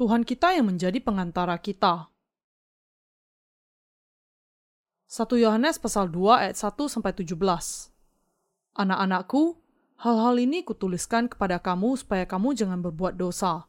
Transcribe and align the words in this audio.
Tuhan 0.00 0.24
kita 0.24 0.56
yang 0.56 0.72
menjadi 0.72 0.96
pengantara 0.96 1.60
kita. 1.60 2.08
1 5.12 5.28
Yohanes 5.36 5.76
pasal 5.76 6.08
2 6.08 6.40
ayat 6.40 6.56
1 6.56 6.88
sampai 6.88 7.12
17. 7.12 7.36
Anak-anakku, 8.80 9.60
hal-hal 10.00 10.40
ini 10.40 10.64
kutuliskan 10.64 11.28
kepada 11.28 11.60
kamu 11.60 12.00
supaya 12.00 12.24
kamu 12.24 12.56
jangan 12.56 12.80
berbuat 12.80 13.20
dosa. 13.20 13.68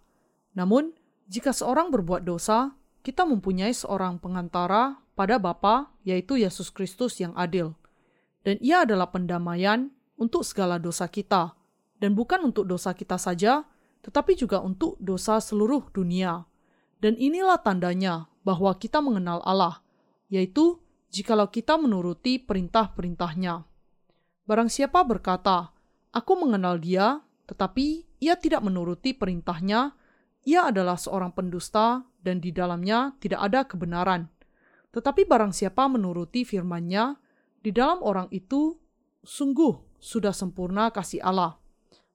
Namun, 0.56 0.96
jika 1.28 1.52
seorang 1.52 1.92
berbuat 1.92 2.24
dosa, 2.24 2.80
kita 3.04 3.28
mempunyai 3.28 3.76
seorang 3.76 4.16
pengantara 4.16 5.04
pada 5.20 5.36
Bapa, 5.36 5.92
yaitu 6.08 6.40
Yesus 6.40 6.72
Kristus 6.72 7.20
yang 7.20 7.36
adil. 7.36 7.76
Dan 8.48 8.56
ia 8.64 8.88
adalah 8.88 9.12
pendamaian 9.12 9.92
untuk 10.16 10.48
segala 10.48 10.80
dosa 10.80 11.12
kita, 11.12 11.60
dan 12.00 12.16
bukan 12.16 12.40
untuk 12.48 12.64
dosa 12.64 12.96
kita 12.96 13.20
saja, 13.20 13.68
tetapi 14.02 14.38
juga 14.38 14.62
untuk 14.62 14.98
dosa 14.98 15.38
seluruh 15.38 15.90
dunia. 15.94 16.46
Dan 17.02 17.18
inilah 17.18 17.62
tandanya 17.62 18.30
bahwa 18.46 18.74
kita 18.78 19.02
mengenal 19.02 19.42
Allah, 19.46 19.82
yaitu 20.30 20.82
jikalau 21.10 21.50
kita 21.50 21.78
menuruti 21.78 22.42
perintah-perintahnya. 22.42 23.66
Barang 24.46 24.70
siapa 24.70 25.02
berkata, 25.06 25.74
Aku 26.12 26.36
mengenal 26.36 26.82
dia, 26.82 27.24
tetapi 27.48 28.04
ia 28.20 28.36
tidak 28.36 28.62
menuruti 28.68 29.16
perintahnya, 29.16 29.96
ia 30.44 30.68
adalah 30.68 30.98
seorang 30.98 31.32
pendusta 31.32 32.04
dan 32.20 32.42
di 32.42 32.52
dalamnya 32.52 33.16
tidak 33.22 33.40
ada 33.48 33.64
kebenaran. 33.64 34.28
Tetapi 34.92 35.24
barang 35.24 35.56
siapa 35.56 35.88
menuruti 35.88 36.44
firman-Nya, 36.44 37.16
di 37.62 37.72
dalam 37.72 38.02
orang 38.04 38.28
itu 38.34 38.76
sungguh 39.22 40.02
sudah 40.02 40.34
sempurna 40.34 40.90
kasih 40.90 41.22
Allah. 41.22 41.61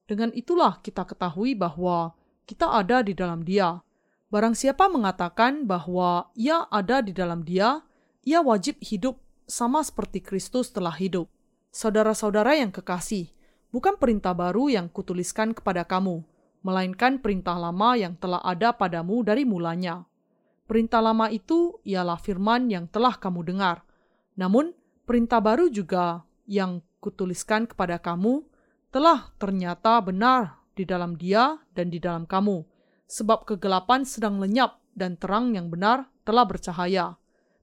Dengan 0.07 0.31
itulah 0.31 0.79
kita 0.79 1.03
ketahui 1.03 1.51
bahwa 1.51 2.15
kita 2.47 2.71
ada 2.71 3.03
di 3.03 3.11
dalam 3.11 3.43
Dia. 3.43 3.83
Barang 4.31 4.55
siapa 4.55 4.87
mengatakan 4.87 5.67
bahwa 5.67 6.31
ia 6.31 6.63
ada 6.71 7.03
di 7.03 7.11
dalam 7.11 7.43
Dia, 7.43 7.83
ia 8.23 8.39
wajib 8.39 8.79
hidup 8.79 9.19
sama 9.43 9.83
seperti 9.83 10.23
Kristus 10.23 10.71
telah 10.71 10.95
hidup. 10.95 11.27
Saudara-saudara 11.75 12.55
yang 12.55 12.71
kekasih, 12.71 13.35
bukan 13.75 13.99
perintah 13.99 14.31
baru 14.31 14.71
yang 14.71 14.87
kutuliskan 14.87 15.51
kepada 15.51 15.83
kamu, 15.83 16.23
melainkan 16.63 17.19
perintah 17.19 17.59
lama 17.59 17.99
yang 17.99 18.15
telah 18.15 18.39
ada 18.47 18.71
padamu 18.71 19.27
dari 19.27 19.43
mulanya. 19.43 20.07
Perintah 20.67 21.03
lama 21.03 21.27
itu 21.31 21.79
ialah 21.83 22.19
firman 22.19 22.71
yang 22.71 22.87
telah 22.87 23.15
kamu 23.19 23.43
dengar. 23.43 23.83
Namun, 24.39 24.71
perintah 25.03 25.43
baru 25.43 25.67
juga 25.67 26.23
yang 26.47 26.79
kutuliskan 27.03 27.67
kepada 27.67 27.99
kamu 27.99 28.46
telah 28.89 29.31
ternyata 29.37 29.99
benar 29.99 30.63
di 30.77 30.85
dalam 30.85 31.17
dia 31.17 31.57
dan 31.73 31.89
di 31.89 31.97
dalam 31.97 32.29
kamu, 32.29 32.63
sebab 33.09 33.47
kegelapan 33.47 34.03
sedang 34.03 34.37
lenyap 34.37 34.79
dan 34.93 35.17
terang 35.17 35.53
yang 35.53 35.69
benar 35.69 36.09
telah 36.27 36.43
bercahaya. 36.43 37.15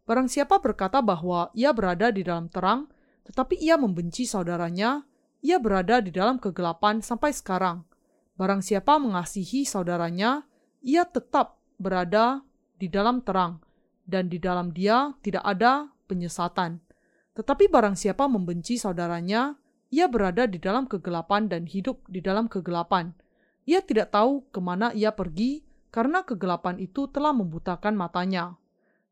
Barang 0.05 0.28
siapa 0.28 0.61
berkata 0.61 1.00
bahwa 1.00 1.48
ia 1.56 1.72
berada 1.72 2.12
di 2.12 2.20
dalam 2.20 2.52
terang, 2.52 2.92
tetapi 3.25 3.56
ia 3.56 3.80
membenci 3.80 4.28
saudaranya, 4.28 5.05
ia 5.41 5.56
berada 5.56 6.00
di 6.05 6.12
dalam 6.12 6.36
kegelapan 6.36 7.00
sampai 7.00 7.33
sekarang. 7.33 7.84
Barang 8.36 8.61
siapa 8.61 9.00
mengasihi 9.00 9.64
saudaranya, 9.64 10.45
ia 10.84 11.08
tetap 11.08 11.56
berada 11.80 12.45
di 12.77 12.92
dalam 12.92 13.25
terang, 13.25 13.64
dan 14.05 14.28
di 14.28 14.36
dalam 14.36 14.77
dia 14.77 15.17
tidak 15.25 15.45
ada 15.45 15.89
penyesatan. 16.05 16.84
Tetapi 17.33 17.72
barang 17.72 17.97
siapa 17.97 18.28
membenci 18.28 18.77
saudaranya, 18.77 19.56
ia 19.94 20.10
berada 20.10 20.50
di 20.50 20.58
dalam 20.58 20.90
kegelapan 20.90 21.46
dan 21.46 21.70
hidup 21.70 22.02
di 22.10 22.18
dalam 22.18 22.50
kegelapan. 22.50 23.14
Ia 23.62 23.78
tidak 23.78 24.10
tahu 24.10 24.42
ke 24.50 24.58
mana 24.58 24.90
ia 24.90 25.14
pergi, 25.14 25.62
karena 25.94 26.26
kegelapan 26.26 26.82
itu 26.82 27.06
telah 27.06 27.30
membutakan 27.30 27.94
matanya. 27.94 28.58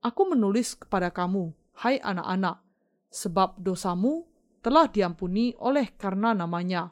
Aku 0.03 0.27
menulis 0.27 0.75
kepada 0.75 1.15
kamu, 1.15 1.55
hai 1.79 2.03
anak-anak, 2.03 2.59
sebab 3.15 3.55
dosamu 3.63 4.27
telah 4.59 4.91
diampuni 4.91 5.55
oleh 5.63 5.95
karena 5.95 6.35
namanya. 6.35 6.91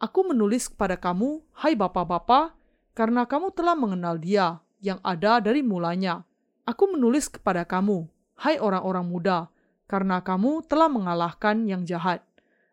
Aku 0.00 0.24
menulis 0.24 0.72
kepada 0.72 0.96
kamu, 0.96 1.44
hai 1.60 1.76
bapak-bapak, 1.76 2.56
karena 2.96 3.28
kamu 3.28 3.52
telah 3.52 3.76
mengenal 3.76 4.16
dia, 4.16 4.64
yang 4.80 4.96
ada 5.04 5.44
dari 5.44 5.60
mulanya. 5.60 6.24
Aku 6.64 6.88
menulis 6.88 7.28
kepada 7.28 7.68
kamu, 7.68 8.08
hai 8.40 8.56
orang-orang 8.56 9.04
muda, 9.04 9.38
karena 9.84 10.24
kamu 10.24 10.64
telah 10.64 10.88
mengalahkan 10.88 11.68
yang 11.68 11.84
jahat. 11.84 12.24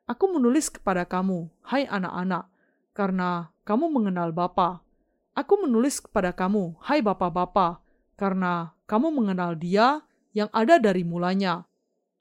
Aku 0.06 0.30
menulis 0.30 0.70
kepada 0.70 1.02
kamu, 1.02 1.50
hai 1.66 1.90
anak-anak, 1.90 2.46
karena 2.94 3.50
kamu 3.66 3.90
mengenal 3.90 4.30
Bapa. 4.30 4.86
Aku 5.34 5.66
menulis 5.66 5.98
kepada 5.98 6.30
kamu, 6.30 6.78
hai 6.86 7.02
bapak-bapak, 7.02 7.82
karena 8.14 8.78
kamu 8.86 9.10
mengenal 9.10 9.58
Dia 9.58 10.06
yang 10.38 10.54
ada 10.54 10.78
dari 10.78 11.02
mulanya. 11.02 11.66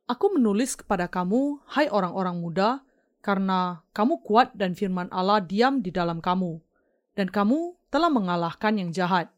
Aku 0.09 0.33
menulis 0.33 0.81
kepada 0.81 1.13
kamu, 1.13 1.61
hai 1.77 1.93
orang-orang 1.93 2.41
muda, 2.41 2.81
karena 3.21 3.85
kamu 3.93 4.25
kuat 4.25 4.57
dan 4.57 4.73
firman 4.73 5.13
Allah 5.13 5.45
diam 5.45 5.85
di 5.85 5.93
dalam 5.93 6.25
kamu, 6.25 6.65
dan 7.13 7.29
kamu 7.29 7.77
telah 7.93 8.09
mengalahkan 8.09 8.81
yang 8.81 8.97
jahat. 8.97 9.29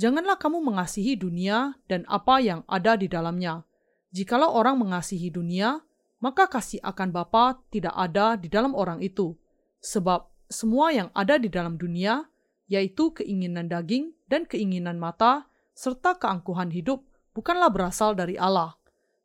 Janganlah 0.00 0.40
kamu 0.40 0.64
mengasihi 0.64 1.20
dunia 1.20 1.76
dan 1.92 2.08
apa 2.08 2.40
yang 2.40 2.64
ada 2.64 2.96
di 2.96 3.04
dalamnya. 3.04 3.68
Jikalau 4.16 4.48
orang 4.48 4.80
mengasihi 4.80 5.28
dunia, 5.28 5.84
maka 6.22 6.46
kasih 6.46 6.78
akan 6.86 7.10
Bapa 7.10 7.58
tidak 7.74 7.92
ada 7.98 8.38
di 8.38 8.46
dalam 8.46 8.78
orang 8.78 9.02
itu. 9.02 9.34
Sebab 9.82 10.30
semua 10.46 10.94
yang 10.94 11.10
ada 11.18 11.34
di 11.36 11.50
dalam 11.50 11.74
dunia, 11.74 12.22
yaitu 12.70 13.10
keinginan 13.10 13.66
daging 13.66 14.14
dan 14.30 14.46
keinginan 14.46 15.02
mata, 15.02 15.50
serta 15.74 16.14
keangkuhan 16.22 16.70
hidup, 16.70 17.02
bukanlah 17.34 17.74
berasal 17.74 18.14
dari 18.14 18.38
Allah, 18.38 18.78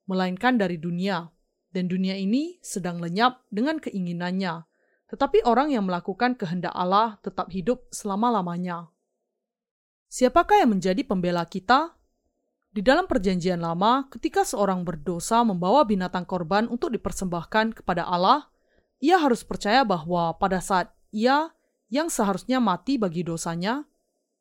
melainkan 0.10 0.58
dari 0.58 0.82
dunia. 0.82 1.30
Dan 1.68 1.86
dunia 1.86 2.18
ini 2.18 2.58
sedang 2.66 2.98
lenyap 2.98 3.46
dengan 3.54 3.78
keinginannya. 3.78 4.66
Tetapi 5.14 5.46
orang 5.46 5.70
yang 5.70 5.86
melakukan 5.86 6.34
kehendak 6.34 6.74
Allah 6.74 7.22
tetap 7.22 7.54
hidup 7.54 7.86
selama-lamanya. 7.94 8.90
Siapakah 10.08 10.64
yang 10.66 10.80
menjadi 10.80 11.04
pembela 11.04 11.44
kita? 11.46 11.97
Di 12.78 12.86
dalam 12.86 13.10
Perjanjian 13.10 13.58
Lama, 13.58 14.06
ketika 14.14 14.46
seorang 14.46 14.86
berdosa 14.86 15.42
membawa 15.42 15.82
binatang 15.82 16.30
korban 16.30 16.70
untuk 16.70 16.94
dipersembahkan 16.94 17.74
kepada 17.74 18.06
Allah, 18.06 18.54
ia 19.02 19.18
harus 19.18 19.42
percaya 19.42 19.82
bahwa 19.82 20.38
pada 20.38 20.62
saat 20.62 20.94
ia 21.10 21.50
yang 21.90 22.06
seharusnya 22.06 22.62
mati 22.62 23.02
bagi 23.02 23.26
dosanya, 23.26 23.82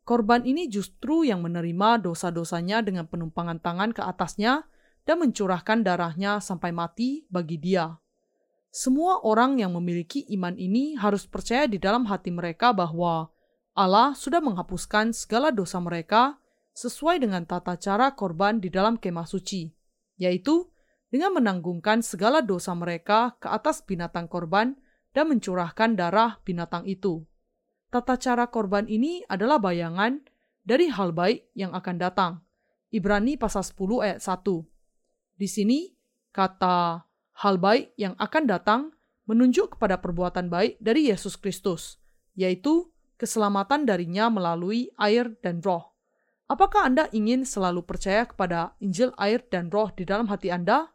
korban 0.05 0.45
ini 0.45 0.69
justru 0.69 1.25
yang 1.25 1.41
menerima 1.41 2.05
dosa-dosanya 2.05 2.85
dengan 2.85 3.09
penumpangan 3.09 3.57
tangan 3.57 3.97
ke 3.97 4.05
atasnya 4.05 4.69
dan 5.09 5.17
mencurahkan 5.25 5.81
darahnya 5.81 6.37
sampai 6.37 6.77
mati 6.77 7.25
bagi 7.33 7.57
dia. 7.57 7.97
Semua 8.69 9.25
orang 9.25 9.65
yang 9.65 9.73
memiliki 9.73 10.29
iman 10.37 10.61
ini 10.61 10.93
harus 11.01 11.25
percaya 11.25 11.65
di 11.65 11.81
dalam 11.81 12.05
hati 12.05 12.29
mereka 12.29 12.77
bahwa 12.77 13.33
Allah 13.73 14.13
sudah 14.13 14.45
menghapuskan 14.45 15.17
segala 15.17 15.49
dosa 15.49 15.81
mereka 15.81 16.37
sesuai 16.77 17.25
dengan 17.25 17.49
tata 17.49 17.81
cara 17.81 18.13
korban 18.13 18.61
di 18.61 18.69
dalam 18.69 19.01
kemah 19.01 19.25
suci, 19.25 19.73
yaitu 20.21 20.69
dengan 21.09 21.33
menanggungkan 21.33 22.05
segala 22.05 22.45
dosa 22.45 22.77
mereka 22.77 23.41
ke 23.41 23.49
atas 23.49 23.81
binatang 23.81 24.29
korban 24.29 24.77
dan 25.17 25.33
mencurahkan 25.33 25.97
darah 25.97 26.37
binatang 26.45 26.85
itu. 26.85 27.25
Tata 27.89 28.21
cara 28.21 28.53
korban 28.53 28.85
ini 28.93 29.25
adalah 29.25 29.57
bayangan 29.57 30.21
dari 30.61 30.93
hal 30.93 31.17
baik 31.17 31.49
yang 31.57 31.73
akan 31.73 31.97
datang. 31.97 32.33
Ibrani 32.93 33.41
pasal 33.41 33.65
10 33.65 34.05
ayat 34.05 34.21
1. 34.21 35.41
Di 35.41 35.49
sini, 35.49 35.97
kata 36.37 37.09
hal 37.41 37.57
baik 37.57 37.97
yang 37.97 38.13
akan 38.21 38.45
datang 38.45 38.81
menunjuk 39.25 39.81
kepada 39.81 39.97
perbuatan 40.05 40.53
baik 40.53 40.77
dari 40.77 41.09
Yesus 41.09 41.41
Kristus, 41.41 41.97
yaitu 42.37 42.93
keselamatan 43.17 43.89
darinya 43.89 44.29
melalui 44.29 44.93
air 45.01 45.33
dan 45.41 45.65
roh. 45.65 45.96
Apakah 46.47 46.87
Anda 46.87 47.11
ingin 47.11 47.43
selalu 47.43 47.83
percaya 47.83 48.23
kepada 48.23 48.79
Injil 48.79 49.11
air 49.19 49.43
dan 49.51 49.67
roh 49.67 49.91
di 49.91 50.07
dalam 50.07 50.31
hati 50.31 50.55
Anda? 50.55 50.95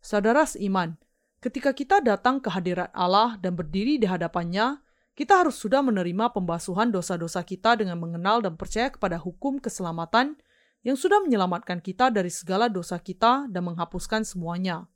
Saudara 0.00 0.48
seiman, 0.48 0.96
ketika 1.44 1.76
kita 1.76 2.00
datang 2.00 2.40
ke 2.40 2.48
hadirat 2.48 2.88
Allah 2.96 3.36
dan 3.36 3.60
berdiri 3.60 4.00
di 4.00 4.08
hadapannya, 4.08 4.80
kita 5.12 5.44
harus 5.44 5.60
sudah 5.60 5.84
menerima 5.84 6.32
pembasuhan 6.32 6.88
dosa-dosa 6.88 7.44
kita 7.44 7.76
dengan 7.76 8.00
mengenal 8.00 8.40
dan 8.40 8.56
percaya 8.56 8.88
kepada 8.88 9.20
hukum 9.20 9.60
keselamatan 9.60 10.40
yang 10.80 10.96
sudah 10.96 11.20
menyelamatkan 11.20 11.84
kita 11.84 12.08
dari 12.08 12.32
segala 12.32 12.72
dosa 12.72 12.96
kita 12.96 13.52
dan 13.52 13.68
menghapuskan 13.68 14.24
semuanya. 14.24 14.88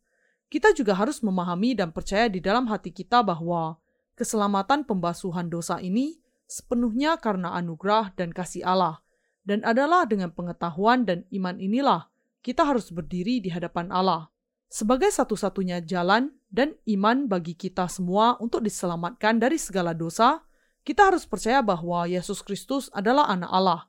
Kita 0.48 0.72
juga 0.72 0.96
harus 0.96 1.20
memahami 1.20 1.76
dan 1.76 1.92
percaya 1.92 2.24
di 2.32 2.40
dalam 2.40 2.64
hati 2.72 2.88
kita 2.88 3.20
bahwa 3.20 3.76
keselamatan 4.16 4.88
pembasuhan 4.88 5.52
dosa 5.52 5.76
ini 5.76 6.24
sepenuhnya 6.48 7.20
karena 7.20 7.52
anugerah 7.52 8.16
dan 8.16 8.32
kasih 8.32 8.64
Allah, 8.64 9.04
dan 9.44 9.64
adalah 9.64 10.04
dengan 10.04 10.30
pengetahuan 10.32 11.08
dan 11.08 11.24
iman 11.32 11.56
inilah 11.56 12.10
kita 12.40 12.64
harus 12.64 12.88
berdiri 12.88 13.40
di 13.40 13.52
hadapan 13.52 13.92
Allah. 13.92 14.32
Sebagai 14.70 15.10
satu-satunya 15.10 15.82
jalan 15.82 16.30
dan 16.46 16.78
iman 16.86 17.26
bagi 17.26 17.58
kita 17.58 17.90
semua 17.90 18.38
untuk 18.38 18.62
diselamatkan 18.62 19.42
dari 19.42 19.58
segala 19.58 19.92
dosa, 19.92 20.46
kita 20.86 21.10
harus 21.10 21.26
percaya 21.26 21.60
bahwa 21.60 22.06
Yesus 22.06 22.40
Kristus 22.40 22.88
adalah 22.94 23.28
Anak 23.28 23.50
Allah, 23.50 23.80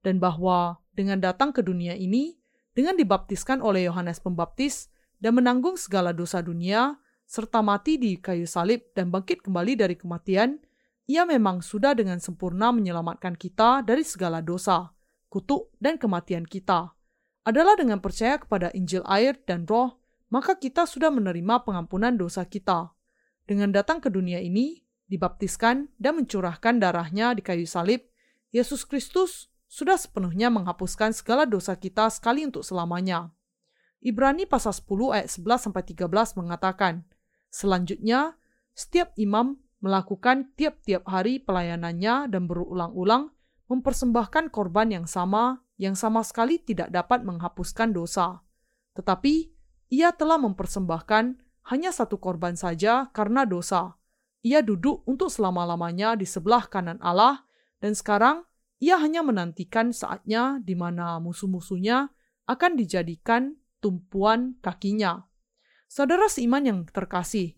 dan 0.00 0.16
bahwa 0.18 0.80
dengan 0.96 1.20
datang 1.20 1.52
ke 1.52 1.60
dunia 1.60 1.94
ini, 1.94 2.40
dengan 2.72 2.96
dibaptiskan 2.96 3.60
oleh 3.60 3.86
Yohanes 3.86 4.18
Pembaptis 4.18 4.88
dan 5.20 5.36
menanggung 5.36 5.76
segala 5.76 6.10
dosa 6.16 6.40
dunia, 6.40 6.96
serta 7.28 7.62
mati 7.62 8.00
di 8.00 8.18
kayu 8.18 8.48
salib 8.48 8.90
dan 8.96 9.12
bangkit 9.12 9.44
kembali 9.44 9.76
dari 9.76 9.94
kematian, 9.94 10.58
ia 11.06 11.22
memang 11.28 11.62
sudah 11.62 11.94
dengan 11.94 12.18
sempurna 12.18 12.74
menyelamatkan 12.74 13.36
kita 13.36 13.86
dari 13.86 14.02
segala 14.02 14.42
dosa, 14.42 14.90
kutuk, 15.30 15.70
dan 15.78 15.96
kematian 15.96 16.44
kita. 16.44 16.92
Adalah 17.46 17.78
dengan 17.78 18.02
percaya 18.02 18.36
kepada 18.36 18.68
Injil 18.76 19.06
air 19.08 19.38
dan 19.46 19.64
roh, 19.64 20.02
maka 20.28 20.58
kita 20.58 20.84
sudah 20.84 21.08
menerima 21.08 21.64
pengampunan 21.64 22.18
dosa 22.18 22.44
kita. 22.44 22.92
Dengan 23.48 23.72
datang 23.72 24.02
ke 24.02 24.12
dunia 24.12 24.42
ini, 24.42 24.82
dibaptiskan, 25.08 25.88
dan 25.96 26.12
mencurahkan 26.20 26.82
darahnya 26.82 27.32
di 27.32 27.42
kayu 27.42 27.64
salib, 27.64 28.04
Yesus 28.50 28.84
Kristus 28.84 29.48
sudah 29.70 29.94
sepenuhnya 29.94 30.50
menghapuskan 30.50 31.14
segala 31.14 31.46
dosa 31.46 31.78
kita 31.78 32.10
sekali 32.10 32.42
untuk 32.42 32.66
selamanya. 32.66 33.30
Ibrani 34.02 34.44
pasal 34.44 34.74
10 34.74 35.14
ayat 35.14 35.28
11 35.30 35.70
13 35.70 36.38
mengatakan, 36.40 37.06
Selanjutnya, 37.50 38.38
setiap 38.74 39.14
imam 39.18 39.58
melakukan 39.82 40.54
tiap-tiap 40.54 41.06
hari 41.06 41.42
pelayanannya 41.42 42.30
dan 42.30 42.46
berulang-ulang 42.46 43.34
mempersembahkan 43.70 44.50
korban 44.50 44.90
yang 44.90 45.06
sama 45.06 45.62
yang 45.80 45.96
sama 45.96 46.20
sekali 46.20 46.60
tidak 46.60 46.92
dapat 46.92 47.24
menghapuskan 47.24 47.96
dosa. 47.96 48.44
Tetapi, 48.98 49.48
ia 49.88 50.12
telah 50.12 50.36
mempersembahkan 50.36 51.24
hanya 51.72 51.90
satu 51.94 52.20
korban 52.20 52.58
saja 52.58 53.08
karena 53.14 53.48
dosa. 53.48 53.96
Ia 54.44 54.60
duduk 54.60 55.06
untuk 55.08 55.32
selama-lamanya 55.32 56.20
di 56.20 56.28
sebelah 56.28 56.68
kanan 56.68 57.00
Allah, 57.00 57.48
dan 57.80 57.96
sekarang 57.96 58.44
ia 58.80 59.00
hanya 59.00 59.20
menantikan 59.24 59.92
saatnya 59.92 60.60
di 60.60 60.76
mana 60.76 61.16
musuh-musuhnya 61.20 62.12
akan 62.48 62.72
dijadikan 62.76 63.56
tumpuan 63.80 64.56
kakinya. 64.60 65.28
Saudara 65.88 66.28
seiman 66.28 66.64
yang 66.64 66.80
terkasih, 66.88 67.56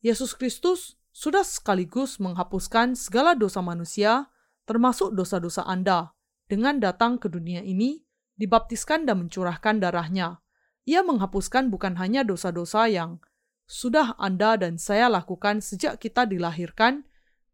Yesus 0.00 0.32
Kristus 0.36 0.96
sudah 1.12 1.44
sekaligus 1.44 2.16
menghapuskan 2.16 2.96
segala 2.96 3.36
dosa 3.36 3.60
manusia, 3.60 4.31
termasuk 4.68 5.14
dosa-dosa 5.16 5.66
Anda, 5.66 6.14
dengan 6.46 6.78
datang 6.78 7.16
ke 7.16 7.30
dunia 7.32 7.64
ini, 7.64 8.02
dibaptiskan 8.36 9.06
dan 9.06 9.26
mencurahkan 9.26 9.80
darahnya. 9.80 10.42
Ia 10.84 11.06
menghapuskan 11.06 11.70
bukan 11.70 11.94
hanya 11.98 12.26
dosa-dosa 12.26 12.90
yang 12.90 13.22
sudah 13.70 14.18
Anda 14.18 14.58
dan 14.58 14.76
saya 14.76 15.06
lakukan 15.06 15.62
sejak 15.62 16.02
kita 16.02 16.26
dilahirkan 16.26 17.06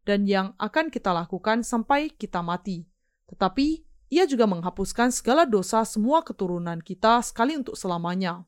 dan 0.03 0.25
yang 0.25 0.57
akan 0.57 0.89
kita 0.89 1.13
lakukan 1.13 1.61
sampai 1.61 2.09
kita 2.09 2.41
mati, 2.41 2.89
tetapi 3.29 3.85
ia 4.09 4.25
juga 4.25 4.49
menghapuskan 4.49 5.13
segala 5.13 5.45
dosa 5.45 5.85
semua 5.85 6.25
keturunan 6.25 6.81
kita 6.81 7.21
sekali 7.21 7.53
untuk 7.53 7.77
selamanya. 7.77 8.41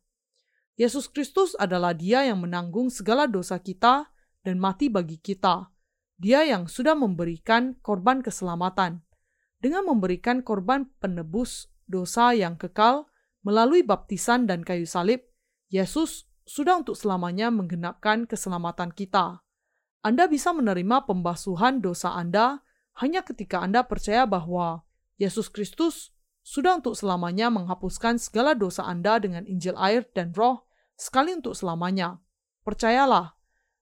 Yesus 0.74 1.06
Kristus 1.06 1.54
adalah 1.62 1.94
Dia 1.94 2.26
yang 2.26 2.42
menanggung 2.42 2.90
segala 2.90 3.30
dosa 3.30 3.62
kita 3.62 4.10
dan 4.42 4.58
mati 4.58 4.90
bagi 4.90 5.22
kita. 5.22 5.70
Dia 6.22 6.46
yang 6.46 6.70
sudah 6.70 6.94
memberikan 6.94 7.82
korban 7.82 8.22
keselamatan. 8.22 9.02
Dengan 9.58 9.90
memberikan 9.90 10.46
korban 10.46 10.86
penebus 11.02 11.74
dosa 11.90 12.38
yang 12.38 12.62
kekal 12.62 13.10
melalui 13.42 13.82
baptisan 13.82 14.46
dan 14.46 14.62
kayu 14.62 14.86
salib, 14.86 15.26
Yesus 15.74 16.30
sudah 16.46 16.78
untuk 16.78 16.94
selamanya 16.94 17.50
menggenapkan 17.50 18.30
keselamatan 18.30 18.94
kita. 18.94 19.42
Anda 20.06 20.30
bisa 20.30 20.54
menerima 20.54 21.10
pembasuhan 21.10 21.82
dosa 21.82 22.14
Anda 22.14 22.62
hanya 23.02 23.26
ketika 23.26 23.66
Anda 23.66 23.82
percaya 23.82 24.30
bahwa 24.30 24.86
Yesus 25.18 25.50
Kristus 25.50 26.14
sudah 26.46 26.78
untuk 26.78 26.94
selamanya 26.94 27.50
menghapuskan 27.50 28.22
segala 28.22 28.54
dosa 28.54 28.86
Anda 28.86 29.18
dengan 29.18 29.50
Injil 29.50 29.74
air 29.74 30.06
dan 30.14 30.38
Roh 30.38 30.70
sekali 30.94 31.34
untuk 31.34 31.58
selamanya. 31.58 32.22
Percayalah, 32.62 33.41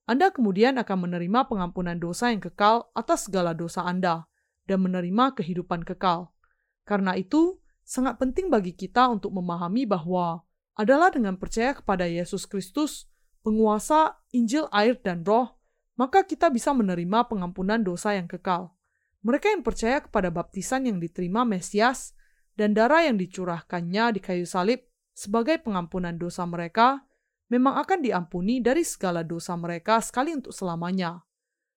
Anda 0.09 0.33
kemudian 0.33 0.81
akan 0.81 1.05
menerima 1.05 1.45
pengampunan 1.45 1.93
dosa 2.01 2.33
yang 2.33 2.41
kekal 2.41 2.89
atas 2.97 3.29
segala 3.29 3.53
dosa 3.53 3.85
Anda 3.85 4.25
dan 4.65 4.81
menerima 4.81 5.37
kehidupan 5.37 5.85
kekal. 5.85 6.33
Karena 6.81 7.13
itu, 7.13 7.61
sangat 7.85 8.17
penting 8.17 8.49
bagi 8.49 8.73
kita 8.73 9.05
untuk 9.05 9.29
memahami 9.37 9.85
bahwa 9.85 10.41
adalah 10.73 11.13
dengan 11.13 11.37
percaya 11.37 11.77
kepada 11.77 12.09
Yesus 12.09 12.49
Kristus, 12.49 13.05
penguasa 13.45 14.17
Injil 14.33 14.65
air 14.73 14.97
dan 14.97 15.21
roh, 15.21 15.53
maka 15.93 16.25
kita 16.25 16.49
bisa 16.49 16.73
menerima 16.73 17.29
pengampunan 17.29 17.77
dosa 17.77 18.17
yang 18.17 18.25
kekal. 18.25 18.73
Mereka 19.21 19.53
yang 19.53 19.61
percaya 19.61 20.01
kepada 20.01 20.33
baptisan 20.33 20.89
yang 20.89 20.97
diterima 20.97 21.45
Mesias 21.45 22.17
dan 22.57 22.73
darah 22.73 23.05
yang 23.05 23.21
dicurahkannya 23.21 24.17
di 24.17 24.19
kayu 24.25 24.49
salib 24.49 24.81
sebagai 25.13 25.61
pengampunan 25.61 26.17
dosa 26.17 26.47
mereka, 26.49 27.03
memang 27.49 27.81
akan 27.81 27.99
diampuni 28.05 28.61
dari 28.61 28.85
segala 28.85 29.25
dosa 29.25 29.57
mereka 29.57 29.99
sekali 29.99 30.31
untuk 30.37 30.53
selamanya. 30.53 31.25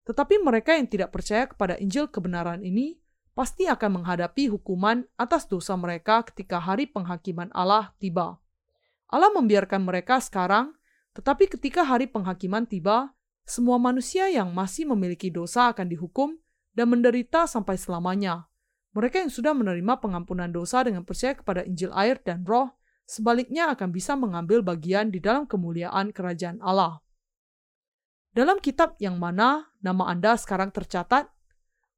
Tetapi 0.03 0.44
mereka 0.44 0.75
yang 0.75 0.91
tidak 0.91 1.15
percaya 1.15 1.47
kepada 1.47 1.79
Injil 1.79 2.12
kebenaran 2.12 2.62
ini 2.62 3.00
pasti 3.31 3.65
akan 3.65 4.03
menghadapi 4.03 4.51
hukuman 4.51 5.07
atas 5.15 5.47
dosa 5.47 5.79
mereka 5.79 6.27
ketika 6.27 6.59
hari 6.59 6.85
penghakiman 6.85 7.47
Allah 7.56 7.95
tiba. 7.97 8.38
Allah 9.07 9.31
membiarkan 9.31 9.83
mereka 9.83 10.19
sekarang, 10.19 10.75
tetapi 11.15 11.47
ketika 11.47 11.83
hari 11.83 12.07
penghakiman 12.07 12.68
tiba, 12.68 13.12
semua 13.44 13.75
manusia 13.75 14.31
yang 14.31 14.51
masih 14.51 14.88
memiliki 14.88 15.27
dosa 15.27 15.71
akan 15.71 15.88
dihukum 15.88 16.39
dan 16.71 16.88
menderita 16.88 17.47
sampai 17.47 17.75
selamanya. 17.75 18.47
Mereka 18.91 19.23
yang 19.23 19.31
sudah 19.31 19.56
menerima 19.56 20.03
pengampunan 20.03 20.51
dosa 20.51 20.83
dengan 20.83 21.07
percaya 21.07 21.35
kepada 21.35 21.63
Injil 21.63 21.91
air 21.95 22.19
dan 22.19 22.44
Roh 22.44 22.75
sebaliknya 23.06 23.71
akan 23.74 23.89
bisa 23.94 24.13
mengambil 24.18 24.65
bagian 24.65 25.09
di 25.09 25.19
dalam 25.21 25.45
kemuliaan 25.45 26.13
kerajaan 26.13 26.62
Allah. 26.63 27.01
Dalam 28.31 28.63
kitab 28.63 28.95
yang 29.03 29.19
mana 29.19 29.71
nama 29.83 30.07
Anda 30.07 30.39
sekarang 30.39 30.71
tercatat, 30.71 31.27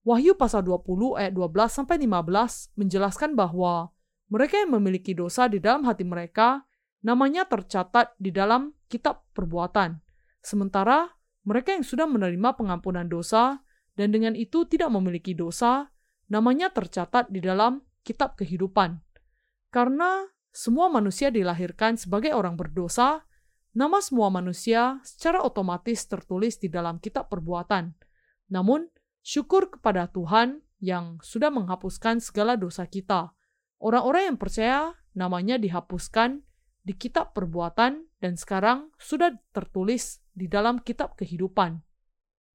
Wahyu 0.04 0.36
pasal 0.36 0.68
20 0.68 1.16
ayat 1.16 1.32
12 1.32 1.72
sampai 1.72 1.96
15 1.96 2.76
menjelaskan 2.76 3.40
bahwa 3.40 3.96
mereka 4.28 4.60
yang 4.60 4.76
memiliki 4.76 5.16
dosa 5.16 5.48
di 5.48 5.64
dalam 5.64 5.88
hati 5.88 6.04
mereka 6.04 6.68
namanya 7.08 7.48
tercatat 7.48 8.12
di 8.20 8.36
dalam 8.36 8.76
kitab 8.92 9.24
perbuatan. 9.32 10.04
Sementara 10.44 11.08
mereka 11.48 11.72
yang 11.72 11.88
sudah 11.88 12.04
menerima 12.04 12.56
pengampunan 12.60 13.08
dosa 13.08 13.64
dan 13.96 14.12
dengan 14.12 14.36
itu 14.36 14.68
tidak 14.68 14.92
memiliki 14.92 15.32
dosa, 15.32 15.88
namanya 16.28 16.68
tercatat 16.74 17.32
di 17.32 17.40
dalam 17.40 17.80
kitab 18.04 18.36
kehidupan. 18.36 19.00
Karena 19.72 20.28
semua 20.54 20.86
manusia 20.86 21.34
dilahirkan 21.34 21.98
sebagai 21.98 22.30
orang 22.38 22.54
berdosa, 22.54 23.26
nama 23.74 23.98
semua 24.06 24.30
manusia 24.30 25.02
secara 25.02 25.42
otomatis 25.42 26.06
tertulis 26.06 26.62
di 26.62 26.70
dalam 26.70 27.02
kitab 27.02 27.34
perbuatan. 27.34 27.98
Namun, 28.54 28.86
syukur 29.26 29.74
kepada 29.74 30.06
Tuhan 30.14 30.62
yang 30.78 31.18
sudah 31.26 31.50
menghapuskan 31.50 32.22
segala 32.22 32.54
dosa 32.54 32.86
kita. 32.86 33.34
Orang-orang 33.82 34.30
yang 34.30 34.38
percaya 34.38 34.94
namanya 35.18 35.58
dihapuskan 35.58 36.46
di 36.86 36.94
kitab 36.94 37.34
perbuatan 37.34 38.06
dan 38.22 38.38
sekarang 38.38 38.94
sudah 39.02 39.34
tertulis 39.58 40.22
di 40.38 40.46
dalam 40.46 40.78
kitab 40.78 41.18
kehidupan. 41.18 41.82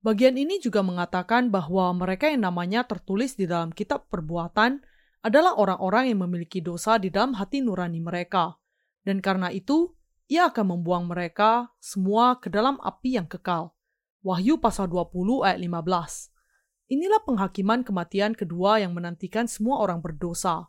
Bagian 0.06 0.38
ini 0.38 0.62
juga 0.62 0.86
mengatakan 0.86 1.50
bahwa 1.50 1.90
mereka 1.98 2.30
yang 2.30 2.46
namanya 2.46 2.86
tertulis 2.86 3.34
di 3.34 3.50
dalam 3.50 3.74
kitab 3.74 4.06
perbuatan 4.06 4.86
adalah 5.22 5.58
orang-orang 5.58 6.14
yang 6.14 6.22
memiliki 6.26 6.62
dosa 6.62 6.96
di 6.96 7.10
dalam 7.10 7.34
hati 7.34 7.58
nurani 7.64 7.98
mereka, 7.98 8.54
dan 9.02 9.18
karena 9.18 9.50
itu 9.50 9.94
ia 10.28 10.52
akan 10.52 10.78
membuang 10.78 11.08
mereka 11.08 11.72
semua 11.80 12.37
ke 12.37 12.52
dalam 12.52 12.76
api 12.84 13.16
yang 13.16 13.26
kekal. 13.26 13.72
Wahyu 14.20 14.60
pasal 14.60 14.87
20 14.92 15.46
ayat 15.46 15.58
15. 15.58 16.92
Inilah 16.92 17.20
penghakiman 17.25 17.80
kematian 17.84 18.32
kedua 18.37 18.80
yang 18.80 18.92
menantikan 18.92 19.48
semua 19.48 19.80
orang 19.80 20.04
berdosa. 20.04 20.68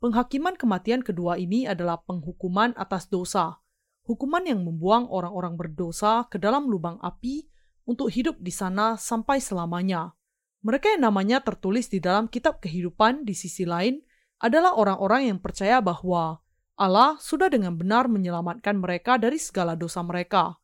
Penghakiman 0.00 0.56
kematian 0.56 1.04
kedua 1.04 1.36
ini 1.36 1.68
adalah 1.68 2.00
penghukuman 2.04 2.72
atas 2.76 3.08
dosa, 3.08 3.60
hukuman 4.08 4.44
yang 4.44 4.64
membuang 4.64 5.08
orang-orang 5.08 5.60
berdosa 5.60 6.24
ke 6.32 6.40
dalam 6.40 6.68
lubang 6.68 6.96
api 7.04 7.48
untuk 7.84 8.08
hidup 8.08 8.40
di 8.40 8.52
sana 8.52 8.96
sampai 8.96 9.40
selamanya. 9.40 10.16
Mereka 10.60 10.96
yang 10.96 11.08
namanya 11.08 11.40
tertulis 11.40 11.88
di 11.88 12.04
dalam 12.04 12.28
kitab 12.28 12.60
kehidupan 12.60 13.24
di 13.24 13.32
sisi 13.32 13.64
lain 13.64 14.04
adalah 14.40 14.76
orang-orang 14.76 15.32
yang 15.32 15.38
percaya 15.40 15.80
bahwa 15.80 16.44
Allah 16.76 17.16
sudah 17.20 17.48
dengan 17.52 17.76
benar 17.76 18.08
menyelamatkan 18.08 18.76
mereka 18.76 19.16
dari 19.16 19.36
segala 19.36 19.76
dosa 19.76 20.04
mereka. 20.04 20.60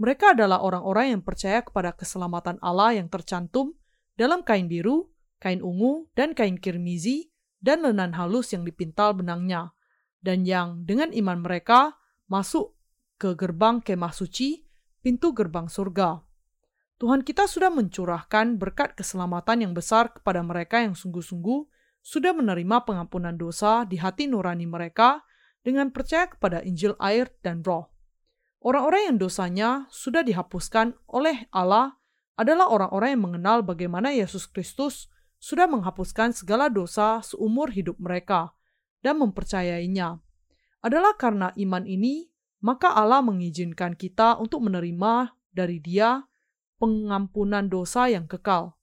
Mereka 0.00 0.36
adalah 0.36 0.60
orang-orang 0.60 1.16
yang 1.16 1.22
percaya 1.24 1.64
kepada 1.64 1.92
keselamatan 1.96 2.60
Allah 2.60 2.96
yang 2.96 3.08
tercantum 3.08 3.76
dalam 4.16 4.44
kain 4.44 4.68
biru, 4.68 5.08
kain 5.40 5.64
ungu, 5.64 6.08
dan 6.12 6.36
kain 6.36 6.60
kirmizi, 6.60 7.32
dan 7.58 7.82
lenan 7.82 8.14
halus 8.14 8.54
yang 8.54 8.62
dipintal 8.62 9.16
benangnya, 9.16 9.74
dan 10.22 10.46
yang 10.46 10.86
dengan 10.86 11.10
iman 11.10 11.42
mereka 11.42 11.98
masuk 12.30 12.76
ke 13.18 13.34
gerbang 13.34 13.82
kemah 13.82 14.14
suci, 14.14 14.62
pintu 15.02 15.34
gerbang 15.34 15.66
surga. 15.66 16.27
Tuhan 16.98 17.22
kita 17.22 17.46
sudah 17.46 17.70
mencurahkan 17.70 18.58
berkat 18.58 18.98
keselamatan 18.98 19.62
yang 19.62 19.72
besar 19.72 20.10
kepada 20.10 20.42
mereka 20.42 20.82
yang 20.82 20.98
sungguh-sungguh 20.98 21.70
sudah 22.02 22.34
menerima 22.34 22.82
pengampunan 22.82 23.38
dosa 23.38 23.86
di 23.86 24.02
hati 24.02 24.26
nurani 24.26 24.66
mereka 24.66 25.22
dengan 25.62 25.94
percaya 25.94 26.26
kepada 26.26 26.58
Injil 26.66 26.98
air 26.98 27.30
dan 27.38 27.62
roh. 27.62 27.94
Orang-orang 28.58 29.14
yang 29.14 29.16
dosanya 29.22 29.86
sudah 29.94 30.26
dihapuskan 30.26 30.98
oleh 31.06 31.46
Allah 31.54 31.94
adalah 32.34 32.66
orang-orang 32.66 33.14
yang 33.14 33.22
mengenal 33.30 33.58
bagaimana 33.62 34.10
Yesus 34.10 34.50
Kristus 34.50 35.06
sudah 35.38 35.70
menghapuskan 35.70 36.34
segala 36.34 36.66
dosa 36.66 37.22
seumur 37.22 37.70
hidup 37.70 37.94
mereka 38.02 38.58
dan 39.06 39.22
mempercayainya. 39.22 40.18
Adalah 40.82 41.14
karena 41.14 41.54
iman 41.54 41.86
ini, 41.86 42.26
maka 42.58 42.90
Allah 42.90 43.22
mengizinkan 43.22 43.94
kita 43.94 44.34
untuk 44.42 44.66
menerima 44.66 45.38
dari 45.54 45.78
Dia 45.78 46.26
pengampunan 46.78 47.66
dosa 47.66 48.06
yang 48.08 48.24
kekal. 48.24 48.78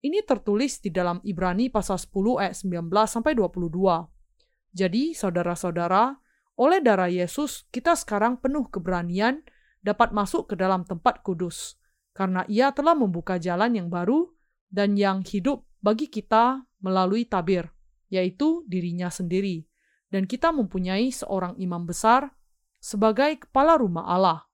Ini 0.00 0.24
tertulis 0.26 0.82
di 0.82 0.90
dalam 0.90 1.22
Ibrani 1.22 1.70
pasal 1.70 2.00
10 2.00 2.42
ayat 2.42 2.56
19 2.58 2.90
sampai 3.06 3.32
22. 3.36 4.10
Jadi, 4.74 5.12
saudara-saudara, 5.14 6.18
oleh 6.60 6.80
darah 6.84 7.08
Yesus 7.08 7.64
kita 7.72 7.96
sekarang 7.96 8.36
penuh 8.36 8.68
keberanian 8.68 9.40
dapat 9.80 10.12
masuk 10.12 10.52
ke 10.52 10.54
dalam 10.60 10.84
tempat 10.84 11.24
kudus 11.24 11.80
karena 12.12 12.44
Ia 12.52 12.74
telah 12.74 12.92
membuka 12.92 13.40
jalan 13.40 13.72
yang 13.72 13.88
baru 13.88 14.28
dan 14.68 14.98
yang 14.98 15.24
hidup 15.24 15.64
bagi 15.80 16.10
kita 16.12 16.68
melalui 16.84 17.24
tabir, 17.24 17.70
yaitu 18.12 18.66
dirinya 18.68 19.08
sendiri. 19.08 19.64
Dan 20.10 20.26
kita 20.26 20.50
mempunyai 20.50 21.14
seorang 21.14 21.54
imam 21.56 21.86
besar 21.86 22.34
sebagai 22.82 23.46
kepala 23.46 23.78
rumah 23.78 24.04
Allah. 24.10 24.44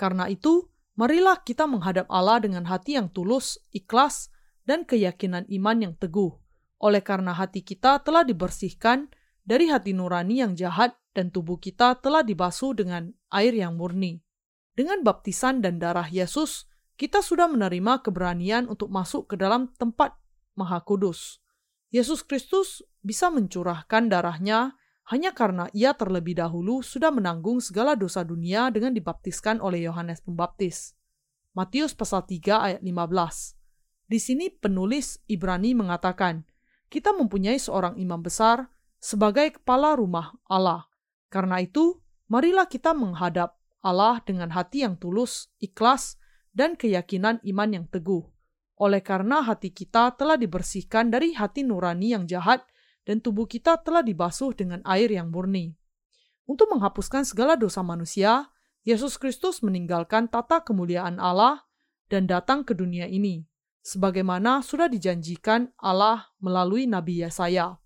Karena 0.00 0.26
itu, 0.26 0.71
marilah 0.98 1.40
kita 1.40 1.64
menghadap 1.64 2.08
Allah 2.12 2.42
dengan 2.42 2.68
hati 2.68 2.96
yang 2.98 3.08
tulus, 3.12 3.60
ikhlas, 3.72 4.28
dan 4.62 4.86
keyakinan 4.86 5.48
iman 5.50 5.76
yang 5.78 5.94
teguh, 5.98 6.38
oleh 6.78 7.02
karena 7.02 7.34
hati 7.34 7.62
kita 7.62 8.02
telah 8.02 8.22
dibersihkan 8.22 9.10
dari 9.42 9.70
hati 9.70 9.90
nurani 9.94 10.42
yang 10.42 10.54
jahat 10.54 10.94
dan 11.12 11.28
tubuh 11.34 11.58
kita 11.58 11.98
telah 11.98 12.22
dibasuh 12.22 12.72
dengan 12.72 13.10
air 13.34 13.52
yang 13.52 13.74
murni. 13.74 14.22
Dengan 14.72 15.04
baptisan 15.04 15.60
dan 15.60 15.76
darah 15.76 16.08
Yesus, 16.08 16.64
kita 16.96 17.20
sudah 17.20 17.50
menerima 17.50 18.00
keberanian 18.00 18.70
untuk 18.70 18.88
masuk 18.88 19.28
ke 19.28 19.36
dalam 19.36 19.68
tempat 19.76 20.16
Maha 20.56 20.80
Kudus. 20.80 21.42
Yesus 21.92 22.24
Kristus 22.24 22.80
bisa 23.04 23.28
mencurahkan 23.28 24.08
darahnya 24.08 24.80
hanya 25.12 25.36
karena 25.36 25.68
ia 25.76 25.92
terlebih 25.92 26.40
dahulu 26.40 26.80
sudah 26.80 27.12
menanggung 27.12 27.60
segala 27.60 27.92
dosa 27.92 28.24
dunia 28.24 28.72
dengan 28.72 28.96
dibaptiskan 28.96 29.60
oleh 29.60 29.84
Yohanes 29.84 30.24
Pembaptis. 30.24 30.96
Matius 31.52 31.92
pasal 31.92 32.24
3 32.24 32.40
ayat 32.48 32.80
15. 32.80 34.08
Di 34.08 34.16
sini 34.16 34.48
penulis 34.48 35.20
Ibrani 35.28 35.76
mengatakan, 35.76 36.48
kita 36.88 37.12
mempunyai 37.12 37.60
seorang 37.60 38.00
imam 38.00 38.24
besar 38.24 38.72
sebagai 38.96 39.60
kepala 39.60 40.00
rumah 40.00 40.32
Allah. 40.48 40.88
Karena 41.28 41.60
itu, 41.60 42.00
marilah 42.32 42.64
kita 42.64 42.96
menghadap 42.96 43.52
Allah 43.84 44.16
dengan 44.24 44.48
hati 44.48 44.80
yang 44.80 44.96
tulus, 44.96 45.52
ikhlas, 45.60 46.16
dan 46.56 46.72
keyakinan 46.72 47.36
iman 47.44 47.68
yang 47.68 47.84
teguh. 47.84 48.24
Oleh 48.80 49.04
karena 49.04 49.44
hati 49.44 49.76
kita 49.76 50.16
telah 50.16 50.40
dibersihkan 50.40 51.12
dari 51.12 51.36
hati 51.36 51.68
nurani 51.68 52.16
yang 52.16 52.24
jahat 52.24 52.64
dan 53.02 53.18
tubuh 53.18 53.46
kita 53.50 53.78
telah 53.82 54.02
dibasuh 54.02 54.54
dengan 54.54 54.82
air 54.86 55.10
yang 55.10 55.30
murni. 55.30 55.74
Untuk 56.46 56.70
menghapuskan 56.74 57.22
segala 57.22 57.54
dosa 57.54 57.82
manusia, 57.82 58.50
Yesus 58.82 59.14
Kristus 59.14 59.62
meninggalkan 59.62 60.26
tata 60.26 60.62
kemuliaan 60.62 61.22
Allah 61.22 61.62
dan 62.10 62.26
datang 62.26 62.66
ke 62.66 62.74
dunia 62.74 63.06
ini 63.06 63.46
sebagaimana 63.82 64.62
sudah 64.62 64.86
dijanjikan 64.86 65.70
Allah 65.78 66.30
melalui 66.38 66.86
Nabi 66.86 67.22
Yesaya. 67.22 67.78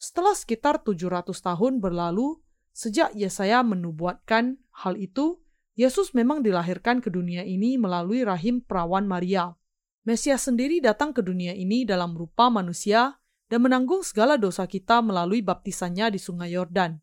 Setelah 0.00 0.36
sekitar 0.36 0.84
700 0.84 1.32
tahun 1.32 1.80
berlalu, 1.80 2.40
sejak 2.76 3.12
Yesaya 3.16 3.64
menubuatkan 3.64 4.60
hal 4.84 5.00
itu, 5.00 5.40
Yesus 5.76 6.12
memang 6.12 6.44
dilahirkan 6.44 7.00
ke 7.00 7.08
dunia 7.08 7.44
ini 7.44 7.80
melalui 7.80 8.24
rahim 8.24 8.60
perawan 8.60 9.08
Maria. 9.08 9.56
Mesias 10.04 10.44
sendiri 10.44 10.84
datang 10.84 11.16
ke 11.16 11.24
dunia 11.24 11.56
ini 11.56 11.88
dalam 11.88 12.12
rupa 12.12 12.52
manusia 12.52 13.16
dan 13.54 13.62
menanggung 13.62 14.02
segala 14.02 14.34
dosa 14.34 14.66
kita 14.66 14.98
melalui 14.98 15.38
baptisannya 15.38 16.10
di 16.10 16.18
sungai 16.18 16.58
Yordan. 16.58 16.98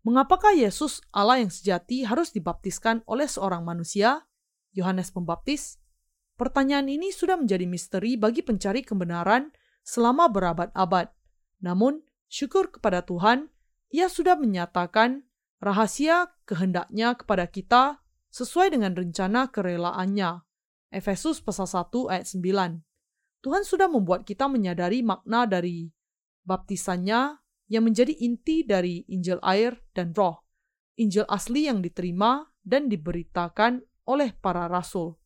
Mengapakah 0.00 0.56
Yesus 0.56 1.04
Allah 1.12 1.44
yang 1.44 1.52
sejati 1.52 2.08
harus 2.08 2.32
dibaptiskan 2.32 3.04
oleh 3.04 3.28
seorang 3.28 3.68
manusia? 3.68 4.24
Yohanes 4.72 5.12
Pembaptis 5.12 5.76
Pertanyaan 6.40 6.88
ini 6.88 7.12
sudah 7.12 7.36
menjadi 7.36 7.68
misteri 7.68 8.16
bagi 8.16 8.40
pencari 8.40 8.80
kebenaran 8.80 9.52
selama 9.84 10.32
berabad-abad. 10.32 11.12
Namun, 11.60 12.00
syukur 12.32 12.72
kepada 12.72 13.04
Tuhan, 13.04 13.52
ia 13.92 14.08
sudah 14.08 14.40
menyatakan 14.40 15.28
rahasia 15.60 16.32
kehendaknya 16.48 17.12
kepada 17.12 17.44
kita 17.44 18.00
sesuai 18.32 18.72
dengan 18.72 18.96
rencana 18.96 19.52
kerelaannya. 19.52 20.40
Efesus 20.88 21.44
pasal 21.44 21.68
1 21.68 22.08
ayat 22.08 22.24
9. 22.24 22.89
Tuhan 23.40 23.64
sudah 23.64 23.88
membuat 23.88 24.28
kita 24.28 24.48
menyadari 24.52 25.00
makna 25.00 25.48
dari 25.48 25.88
baptisannya 26.44 27.40
yang 27.72 27.86
menjadi 27.86 28.12
inti 28.20 28.66
dari 28.66 29.06
Injil 29.08 29.40
air 29.40 29.80
dan 29.96 30.12
roh. 30.12 30.44
Injil 31.00 31.24
asli 31.24 31.64
yang 31.64 31.80
diterima 31.80 32.44
dan 32.60 32.92
diberitakan 32.92 33.80
oleh 34.04 34.36
para 34.36 34.68
rasul. 34.68 35.16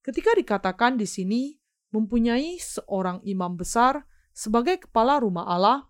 Ketika 0.00 0.32
dikatakan 0.32 0.96
di 0.96 1.04
sini 1.04 1.52
mempunyai 1.92 2.56
seorang 2.56 3.20
imam 3.28 3.58
besar 3.58 4.08
sebagai 4.32 4.88
kepala 4.88 5.20
rumah 5.20 5.44
Allah, 5.44 5.84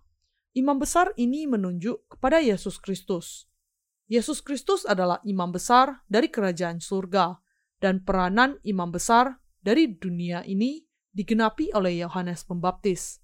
imam 0.57 0.75
besar 0.75 1.15
ini 1.15 1.47
menunjuk 1.47 2.11
kepada 2.17 2.43
Yesus 2.43 2.75
Kristus. 2.81 3.47
Yesus 4.11 4.43
Kristus 4.43 4.83
adalah 4.83 5.23
imam 5.23 5.55
besar 5.55 6.03
dari 6.11 6.27
kerajaan 6.27 6.83
surga, 6.83 7.39
dan 7.79 8.03
peranan 8.03 8.59
imam 8.67 8.91
besar 8.91 9.39
dari 9.63 9.95
dunia 9.95 10.43
ini 10.43 10.90
digenapi 11.11 11.71
oleh 11.75 12.03
Yohanes 12.03 12.47
Pembaptis. 12.47 13.19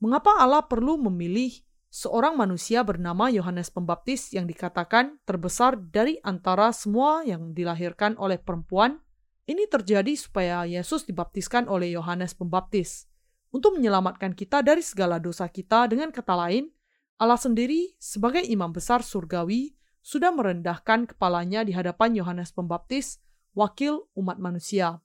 Mengapa 0.00 0.40
Allah 0.40 0.64
perlu 0.64 0.96
memilih 0.96 1.52
seorang 1.90 2.38
manusia 2.38 2.80
bernama 2.86 3.28
Yohanes 3.28 3.68
Pembaptis 3.68 4.32
yang 4.32 4.48
dikatakan 4.48 5.18
terbesar 5.26 5.76
dari 5.76 6.16
antara 6.24 6.72
semua 6.72 7.26
yang 7.26 7.52
dilahirkan 7.52 8.16
oleh 8.16 8.40
perempuan? 8.40 9.00
Ini 9.44 9.66
terjadi 9.66 10.14
supaya 10.14 10.62
Yesus 10.62 11.04
dibaptiskan 11.04 11.66
oleh 11.66 11.90
Yohanes 11.92 12.38
Pembaptis 12.38 13.10
untuk 13.50 13.76
menyelamatkan 13.76 14.32
kita 14.32 14.62
dari 14.62 14.80
segala 14.80 15.18
dosa 15.18 15.50
kita. 15.50 15.90
Dengan 15.90 16.14
kata 16.14 16.38
lain, 16.38 16.70
Allah 17.18 17.36
sendiri 17.36 17.98
sebagai 17.98 18.40
imam 18.46 18.70
besar 18.70 19.02
surgawi 19.02 19.74
sudah 20.00 20.32
merendahkan 20.32 21.04
kepalanya 21.04 21.60
di 21.66 21.76
hadapan 21.76 22.16
Yohanes 22.16 22.54
Pembaptis, 22.56 23.20
wakil 23.52 24.08
umat 24.16 24.40
manusia. 24.40 25.02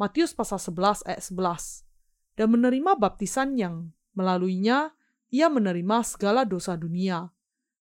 Matius 0.00 0.32
pasal 0.32 0.56
11 0.56 1.04
ayat 1.04 1.20
11. 1.20 1.84
Dan 2.32 2.56
menerima 2.56 2.96
baptisan 2.96 3.52
yang 3.60 3.92
melaluinya 4.16 4.96
ia 5.28 5.52
menerima 5.52 6.00
segala 6.08 6.48
dosa 6.48 6.72
dunia. 6.72 7.28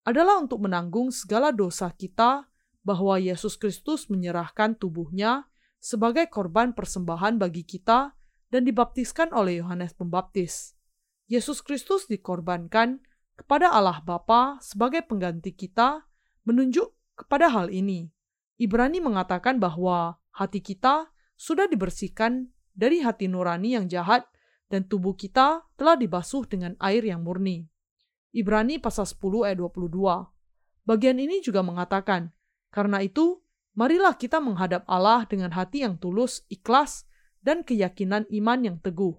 Adalah 0.03 0.43
untuk 0.43 0.67
menanggung 0.67 1.15
segala 1.15 1.55
dosa 1.55 1.87
kita 1.95 2.51
bahwa 2.83 3.15
Yesus 3.23 3.55
Kristus 3.55 4.11
menyerahkan 4.11 4.75
tubuhnya 4.75 5.47
sebagai 5.79 6.27
korban 6.27 6.75
persembahan 6.75 7.39
bagi 7.39 7.63
kita 7.63 8.11
dan 8.51 8.67
dibaptiskan 8.67 9.31
oleh 9.31 9.63
Yohanes 9.63 9.95
Pembaptis. 9.95 10.75
Yesus 11.31 11.63
Kristus 11.63 12.03
dikorbankan 12.11 12.99
kepada 13.39 13.71
Allah 13.71 14.03
Bapa 14.03 14.59
sebagai 14.59 15.07
pengganti 15.07 15.55
kita 15.55 16.03
menunjuk 16.43 16.91
kepada 17.15 17.47
hal 17.47 17.71
ini. 17.71 18.11
Ibrani 18.59 18.99
mengatakan 18.99 19.55
bahwa 19.55 20.19
hati 20.35 20.59
kita 20.59 21.15
sudah 21.39 21.71
dibersihkan 21.71 22.51
dari 22.75 22.99
hati 22.99 23.31
nurani 23.31 23.79
yang 23.79 23.87
jahat 23.87 24.27
dan 24.67 24.83
tubuh 24.83 25.15
kita 25.15 25.63
telah 25.79 25.95
dibasuh 25.95 26.43
dengan 26.43 26.75
air 26.83 26.99
yang 27.07 27.23
murni. 27.23 27.63
Ibrani 28.35 28.77
pasal 28.77 29.07
10 29.07 29.47
ayat 29.47 29.57
22. 29.57 29.89
Bagian 30.83 31.17
ini 31.17 31.39
juga 31.39 31.63
mengatakan, 31.63 32.35
karena 32.69 32.99
itu 32.99 33.39
marilah 33.73 34.19
kita 34.19 34.37
menghadap 34.43 34.83
Allah 34.85 35.23
dengan 35.25 35.55
hati 35.55 35.87
yang 35.87 35.95
tulus, 35.97 36.45
ikhlas, 36.51 37.07
dan 37.39 37.63
keyakinan 37.63 38.27
iman 38.29 38.59
yang 38.61 38.77
teguh. 38.83 39.15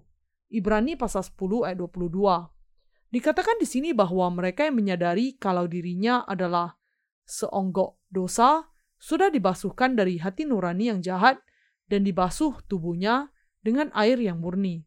Ibrani 0.52 0.94
pasal 1.00 1.24
10 1.24 1.66
ayat 1.66 1.80
22. 1.80 2.52
Dikatakan 3.10 3.58
di 3.58 3.66
sini 3.66 3.90
bahwa 3.90 4.30
mereka 4.30 4.68
yang 4.68 4.78
menyadari 4.78 5.34
kalau 5.34 5.66
dirinya 5.66 6.22
adalah 6.28 6.78
seonggok 7.26 7.98
dosa 8.06 8.70
sudah 9.00 9.32
dibasuhkan 9.34 9.98
dari 9.98 10.22
hati 10.22 10.46
nurani 10.46 10.94
yang 10.94 11.00
jahat 11.02 11.42
dan 11.90 12.06
dibasuh 12.06 12.62
tubuhnya 12.70 13.34
dengan 13.60 13.90
air 13.98 14.16
yang 14.22 14.38
murni. 14.38 14.86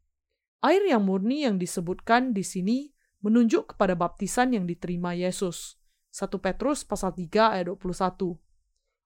Air 0.63 0.87
yang 0.87 1.03
murni 1.03 1.43
yang 1.43 1.59
disebutkan 1.59 2.31
di 2.31 2.41
sini 2.47 2.87
menunjuk 3.19 3.75
kepada 3.75 3.99
baptisan 3.99 4.55
yang 4.55 4.63
diterima 4.63 5.11
Yesus. 5.11 5.75
1 6.15 6.31
Petrus 6.39 6.87
pasal 6.87 7.11
3 7.11 7.59
ayat 7.59 7.67
21. 7.67 8.39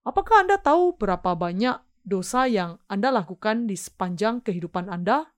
Apakah 0.05 0.45
Anda 0.45 0.61
tahu 0.61 0.95
berapa 0.95 1.33
banyak 1.33 1.81
dosa 2.05 2.45
yang 2.45 2.77
Anda 2.85 3.09
lakukan 3.09 3.65
di 3.65 3.73
sepanjang 3.73 4.45
kehidupan 4.45 4.87
Anda? 4.87 5.33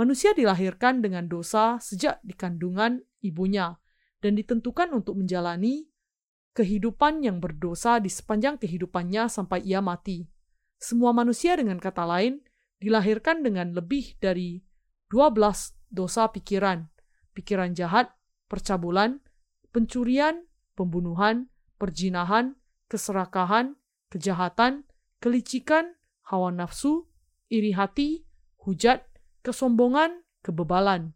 Manusia 0.00 0.32
dilahirkan 0.32 1.04
dengan 1.04 1.28
dosa 1.28 1.76
sejak 1.76 2.24
di 2.24 2.32
kandungan 2.32 3.04
ibunya 3.20 3.76
dan 4.24 4.32
ditentukan 4.38 4.96
untuk 4.96 5.20
menjalani 5.20 5.84
kehidupan 6.56 7.20
yang 7.20 7.38
berdosa 7.38 8.00
di 8.00 8.08
sepanjang 8.08 8.56
kehidupannya 8.56 9.28
sampai 9.28 9.60
ia 9.62 9.84
mati. 9.84 10.24
Semua 10.80 11.12
manusia 11.12 11.60
dengan 11.60 11.76
kata 11.76 12.08
lain 12.08 12.40
dilahirkan 12.80 13.44
dengan 13.44 13.76
lebih 13.76 14.16
dari 14.16 14.64
12 15.12 15.76
dosa 15.92 16.32
pikiran, 16.32 16.88
pikiran 17.36 17.76
jahat, 17.76 18.16
percabulan, 18.48 19.20
pencurian, 19.76 20.48
pembunuhan, 20.72 21.52
perjinahan, 21.76 22.56
keserakahan, 22.88 23.76
kejahatan, 24.08 24.88
kelicikan, 25.20 26.00
hawa 26.24 26.48
nafsu, 26.48 27.04
iri 27.52 27.76
hati, 27.76 28.24
hujat, 28.64 29.04
kesombongan, 29.44 30.24
kebebalan. 30.40 31.12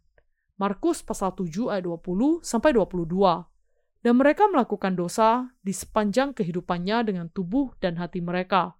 Markus 0.61 1.01
pasal 1.01 1.33
7 1.33 1.73
ayat 1.73 1.89
20 1.89 2.45
sampai 2.45 2.69
22. 2.69 4.05
Dan 4.05 4.21
mereka 4.21 4.45
melakukan 4.45 4.93
dosa 4.93 5.49
di 5.65 5.73
sepanjang 5.73 6.37
kehidupannya 6.37 7.01
dengan 7.09 7.27
tubuh 7.33 7.73
dan 7.81 7.97
hati 7.97 8.21
mereka. 8.21 8.77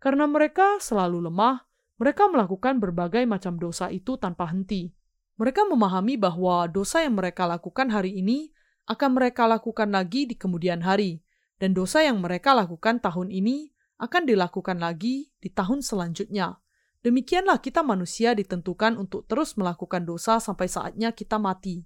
Karena 0.00 0.24
mereka 0.24 0.80
selalu 0.80 1.28
lemah, 1.28 1.68
mereka 2.00 2.24
melakukan 2.32 2.80
berbagai 2.80 3.28
macam 3.28 3.60
dosa 3.60 3.92
itu 3.92 4.16
tanpa 4.16 4.48
henti. 4.48 4.88
Mereka 5.36 5.68
memahami 5.68 6.16
bahwa 6.16 6.64
dosa 6.72 7.04
yang 7.04 7.20
mereka 7.20 7.44
lakukan 7.44 7.92
hari 7.92 8.16
ini 8.16 8.48
akan 8.88 9.20
mereka 9.20 9.44
lakukan 9.44 9.92
lagi 9.92 10.24
di 10.24 10.34
kemudian 10.40 10.80
hari, 10.80 11.20
dan 11.60 11.76
dosa 11.76 12.00
yang 12.00 12.24
mereka 12.24 12.56
lakukan 12.56 13.04
tahun 13.04 13.28
ini 13.28 13.68
akan 14.00 14.24
dilakukan 14.24 14.80
lagi 14.80 15.28
di 15.36 15.52
tahun 15.52 15.84
selanjutnya. 15.84 16.56
Demikianlah 17.04 17.60
kita 17.60 17.84
manusia 17.84 18.32
ditentukan 18.32 18.96
untuk 18.96 19.28
terus 19.28 19.56
melakukan 19.60 20.08
dosa 20.08 20.40
sampai 20.40 20.68
saatnya 20.68 21.12
kita 21.12 21.36
mati. 21.36 21.84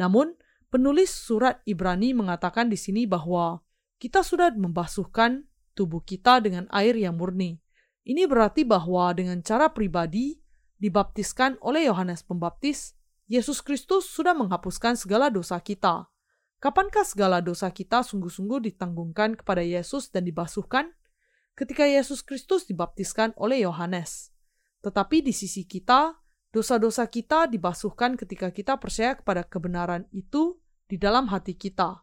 Namun, 0.00 0.32
penulis 0.72 1.12
surat 1.12 1.60
Ibrani 1.68 2.16
mengatakan 2.16 2.72
di 2.72 2.80
sini 2.80 3.04
bahwa 3.04 3.60
kita 4.00 4.24
sudah 4.24 4.52
membasuhkan 4.56 5.51
tubuh 5.72 6.04
kita 6.04 6.40
dengan 6.40 6.68
air 6.72 6.96
yang 6.96 7.16
murni. 7.16 7.60
Ini 8.02 8.26
berarti 8.26 8.66
bahwa 8.66 9.12
dengan 9.14 9.40
cara 9.44 9.70
pribadi, 9.70 10.42
dibaptiskan 10.82 11.62
oleh 11.62 11.86
Yohanes 11.86 12.26
Pembaptis, 12.26 12.98
Yesus 13.30 13.62
Kristus 13.62 14.10
sudah 14.10 14.34
menghapuskan 14.34 14.98
segala 14.98 15.30
dosa 15.30 15.62
kita. 15.62 16.10
Kapankah 16.58 17.06
segala 17.06 17.38
dosa 17.38 17.70
kita 17.70 18.02
sungguh-sungguh 18.02 18.70
ditanggungkan 18.70 19.38
kepada 19.38 19.62
Yesus 19.62 20.10
dan 20.10 20.26
dibasuhkan? 20.26 20.90
Ketika 21.54 21.86
Yesus 21.86 22.26
Kristus 22.26 22.66
dibaptiskan 22.66 23.30
oleh 23.38 23.62
Yohanes. 23.62 24.34
Tetapi 24.82 25.22
di 25.22 25.30
sisi 25.30 25.62
kita, 25.62 26.18
dosa-dosa 26.50 27.06
kita 27.06 27.46
dibasuhkan 27.46 28.18
ketika 28.18 28.50
kita 28.50 28.74
percaya 28.82 29.14
kepada 29.14 29.46
kebenaran 29.46 30.10
itu 30.10 30.58
di 30.90 30.98
dalam 30.98 31.30
hati 31.30 31.54
kita. 31.54 32.02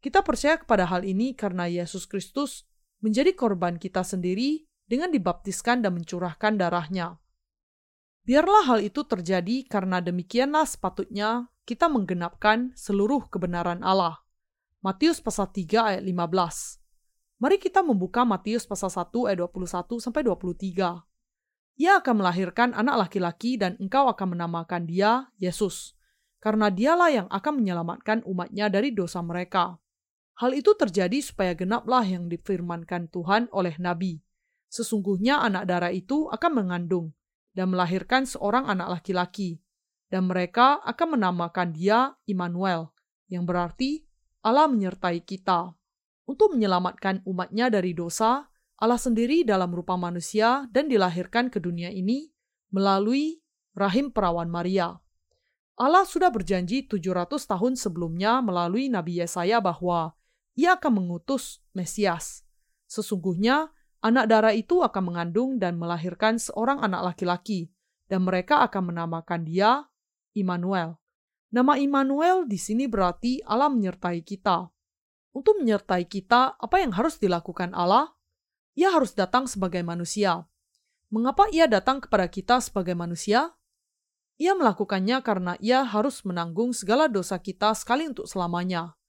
Kita 0.00 0.22
percaya 0.22 0.56
kepada 0.56 0.86
hal 0.86 1.02
ini 1.02 1.34
karena 1.34 1.66
Yesus 1.66 2.06
Kristus 2.06 2.69
menjadi 3.00 3.32
korban 3.32 3.80
kita 3.80 4.04
sendiri 4.04 4.64
dengan 4.84 5.12
dibaptiskan 5.12 5.80
dan 5.80 5.96
mencurahkan 5.96 6.56
darahnya. 6.60 7.20
Biarlah 8.24 8.68
hal 8.68 8.78
itu 8.84 9.02
terjadi 9.02 9.64
karena 9.64 10.04
demikianlah 10.04 10.68
sepatutnya 10.68 11.48
kita 11.64 11.88
menggenapkan 11.88 12.76
seluruh 12.76 13.26
kebenaran 13.32 13.80
Allah. 13.80 14.20
Matius 14.84 15.20
pasal 15.20 15.48
3 15.48 15.96
ayat 15.96 16.02
15. 16.04 16.80
Mari 17.40 17.56
kita 17.56 17.80
membuka 17.80 18.28
Matius 18.28 18.68
pasal 18.68 18.92
1 18.92 19.32
ayat 19.32 19.40
21 19.48 19.96
sampai 19.96 20.20
23. 20.24 21.08
Ia 21.80 21.96
akan 22.04 22.14
melahirkan 22.20 22.76
anak 22.76 23.08
laki-laki 23.08 23.56
dan 23.56 23.80
engkau 23.80 24.04
akan 24.12 24.36
menamakan 24.36 24.84
dia 24.84 25.32
Yesus, 25.40 25.96
karena 26.36 26.68
dialah 26.68 27.08
yang 27.08 27.28
akan 27.32 27.64
menyelamatkan 27.64 28.20
umatnya 28.28 28.68
dari 28.68 28.92
dosa 28.92 29.24
mereka. 29.24 29.80
Hal 30.40 30.56
itu 30.56 30.72
terjadi 30.72 31.20
supaya 31.20 31.52
genaplah 31.52 32.00
yang 32.00 32.24
difirmankan 32.32 33.12
Tuhan 33.12 33.52
oleh 33.52 33.76
Nabi. 33.76 34.24
Sesungguhnya 34.72 35.44
anak 35.44 35.68
darah 35.68 35.92
itu 35.92 36.32
akan 36.32 36.64
mengandung 36.64 37.12
dan 37.52 37.68
melahirkan 37.68 38.24
seorang 38.24 38.64
anak 38.64 38.88
laki-laki, 38.88 39.60
dan 40.08 40.24
mereka 40.24 40.80
akan 40.80 41.20
menamakan 41.20 41.76
dia 41.76 42.16
Immanuel, 42.24 42.88
yang 43.28 43.44
berarti 43.44 44.08
Allah 44.40 44.64
menyertai 44.64 45.20
kita. 45.28 45.76
Untuk 46.24 46.56
menyelamatkan 46.56 47.20
umatnya 47.28 47.68
dari 47.68 47.92
dosa, 47.92 48.48
Allah 48.80 48.96
sendiri 48.96 49.44
dalam 49.44 49.76
rupa 49.76 50.00
manusia 50.00 50.64
dan 50.72 50.88
dilahirkan 50.88 51.52
ke 51.52 51.60
dunia 51.60 51.92
ini 51.92 52.32
melalui 52.72 53.44
rahim 53.76 54.08
perawan 54.08 54.48
Maria. 54.48 54.96
Allah 55.76 56.08
sudah 56.08 56.32
berjanji 56.32 56.88
700 56.88 57.28
tahun 57.44 57.76
sebelumnya 57.76 58.40
melalui 58.40 58.88
Nabi 58.88 59.20
Yesaya 59.20 59.60
bahwa 59.60 60.16
ia 60.58 60.76
akan 60.76 61.02
mengutus 61.02 61.62
Mesias. 61.72 62.42
Sesungguhnya, 62.90 63.70
anak 64.02 64.26
darah 64.26 64.54
itu 64.54 64.82
akan 64.82 65.12
mengandung 65.14 65.62
dan 65.62 65.78
melahirkan 65.78 66.40
seorang 66.42 66.82
anak 66.82 67.14
laki-laki, 67.14 67.70
dan 68.10 68.26
mereka 68.26 68.66
akan 68.66 68.90
menamakan 68.90 69.46
dia 69.46 69.86
Immanuel. 70.34 70.98
Nama 71.50 71.78
Immanuel 71.78 72.46
di 72.46 72.58
sini 72.58 72.86
berarti 72.86 73.42
Allah 73.46 73.70
menyertai 73.70 74.22
kita. 74.22 74.70
Untuk 75.30 75.62
menyertai 75.62 76.06
kita, 76.10 76.58
apa 76.58 76.76
yang 76.82 76.90
harus 76.94 77.18
dilakukan 77.18 77.70
Allah? 77.74 78.10
Ia 78.74 78.90
harus 78.94 79.14
datang 79.14 79.46
sebagai 79.46 79.82
manusia. 79.82 80.46
Mengapa 81.10 81.50
ia 81.50 81.66
datang 81.66 82.02
kepada 82.02 82.30
kita 82.30 82.62
sebagai 82.62 82.94
manusia? 82.94 83.54
Ia 84.38 84.54
melakukannya 84.54 85.22
karena 85.22 85.54
ia 85.58 85.82
harus 85.82 86.22
menanggung 86.22 86.70
segala 86.74 87.10
dosa 87.10 87.38
kita 87.38 87.74
sekali 87.74 88.06
untuk 88.06 88.30
selamanya 88.30 88.99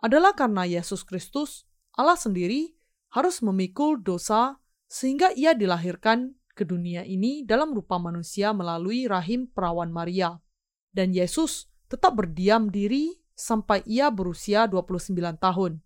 adalah 0.00 0.36
karena 0.36 0.68
Yesus 0.68 1.02
Kristus, 1.02 1.64
Allah 1.96 2.18
sendiri, 2.18 2.76
harus 3.14 3.40
memikul 3.40 4.00
dosa 4.00 4.60
sehingga 4.86 5.32
ia 5.32 5.56
dilahirkan 5.56 6.36
ke 6.56 6.64
dunia 6.64 7.04
ini 7.04 7.44
dalam 7.44 7.72
rupa 7.76 8.00
manusia 8.00 8.52
melalui 8.56 9.08
rahim 9.08 9.48
perawan 9.48 9.92
Maria. 9.92 10.40
Dan 10.92 11.12
Yesus 11.12 11.68
tetap 11.88 12.16
berdiam 12.16 12.72
diri 12.72 13.16
sampai 13.36 13.84
ia 13.84 14.08
berusia 14.08 14.64
29 14.64 15.12
tahun. 15.36 15.84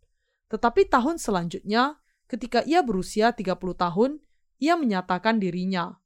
Tetapi 0.51 0.87
tahun 0.87 1.19
selanjutnya, 1.19 1.99
ketika 2.31 2.63
ia 2.67 2.83
berusia 2.83 3.35
30 3.35 3.59
tahun, 3.75 4.23
ia 4.63 4.79
menyatakan 4.79 5.43
dirinya. 5.43 5.99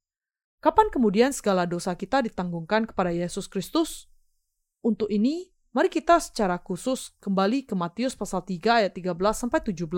Kapan 0.64 0.88
kemudian 0.88 1.32
segala 1.36 1.68
dosa 1.68 1.92
kita 1.92 2.24
ditanggungkan 2.24 2.88
kepada 2.88 3.12
Yesus 3.12 3.48
Kristus? 3.52 4.08
Untuk 4.80 5.12
ini, 5.12 5.52
Mari 5.74 5.90
kita 5.90 6.22
secara 6.22 6.62
khusus 6.62 7.10
kembali 7.18 7.66
ke 7.66 7.74
Matius 7.74 8.14
pasal 8.14 8.46
3 8.46 8.86
ayat 8.86 8.94
13 8.94 9.10
sampai 9.34 9.58
17. 9.58 9.90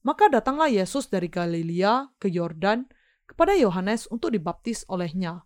Maka 0.00 0.32
datanglah 0.32 0.72
Yesus 0.72 1.12
dari 1.12 1.28
Galilea 1.28 2.16
ke 2.16 2.32
Yordan 2.32 2.88
kepada 3.28 3.52
Yohanes 3.52 4.08
untuk 4.08 4.32
dibaptis 4.32 4.88
olehnya. 4.88 5.44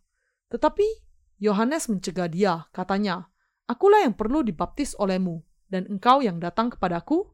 Tetapi 0.54 0.86
Yohanes 1.42 1.90
mencegah 1.90 2.30
dia, 2.30 2.70
katanya, 2.70 3.26
Akulah 3.66 4.06
yang 4.06 4.14
perlu 4.14 4.46
dibaptis 4.46 4.94
olehmu, 5.02 5.42
dan 5.66 5.90
engkau 5.90 6.22
yang 6.22 6.38
datang 6.38 6.70
kepadaku? 6.70 7.26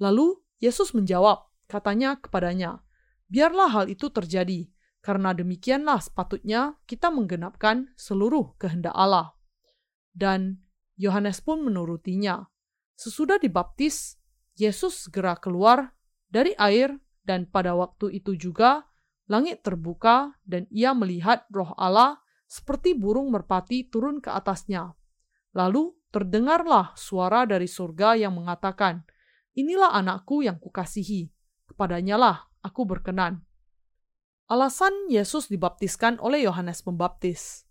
Lalu 0.00 0.40
Yesus 0.64 0.96
menjawab, 0.96 1.44
katanya 1.68 2.16
kepadanya, 2.24 2.80
Biarlah 3.28 3.68
hal 3.68 3.92
itu 3.92 4.08
terjadi, 4.08 4.64
karena 5.04 5.36
demikianlah 5.36 6.00
sepatutnya 6.00 6.80
kita 6.88 7.12
menggenapkan 7.12 7.92
seluruh 8.00 8.56
kehendak 8.56 8.96
Allah. 8.96 9.36
Dan 10.16 10.63
Yohanes 10.96 11.42
pun 11.42 11.62
menurutinya. 11.62 12.46
Sesudah 12.94 13.42
dibaptis, 13.42 14.18
Yesus 14.54 15.10
segera 15.10 15.34
keluar 15.34 15.94
dari 16.30 16.54
air 16.54 16.94
dan 17.26 17.50
pada 17.50 17.74
waktu 17.74 18.22
itu 18.22 18.38
juga 18.38 18.86
langit 19.26 19.64
terbuka 19.64 20.36
dan 20.46 20.68
ia 20.70 20.94
melihat 20.94 21.48
roh 21.50 21.74
Allah 21.74 22.20
seperti 22.46 22.94
burung 22.94 23.34
merpati 23.34 23.88
turun 23.90 24.22
ke 24.22 24.30
atasnya. 24.30 24.94
Lalu 25.56 25.90
terdengarlah 26.14 26.94
suara 26.94 27.42
dari 27.48 27.66
surga 27.66 28.14
yang 28.14 28.38
mengatakan, 28.38 29.02
Inilah 29.54 29.94
anakku 29.94 30.42
yang 30.42 30.58
kukasihi, 30.58 31.30
kepadanya 31.70 32.18
lah 32.18 32.36
aku 32.62 32.82
berkenan. 32.82 33.46
Alasan 34.50 35.06
Yesus 35.06 35.46
dibaptiskan 35.46 36.18
oleh 36.18 36.42
Yohanes 36.42 36.82
Pembaptis. 36.82 37.64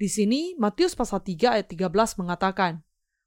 Di 0.00 0.08
sini 0.08 0.56
Matius 0.56 0.96
pasal 0.96 1.20
3 1.20 1.60
ayat 1.60 1.68
13 1.68 1.92
mengatakan, 2.24 2.80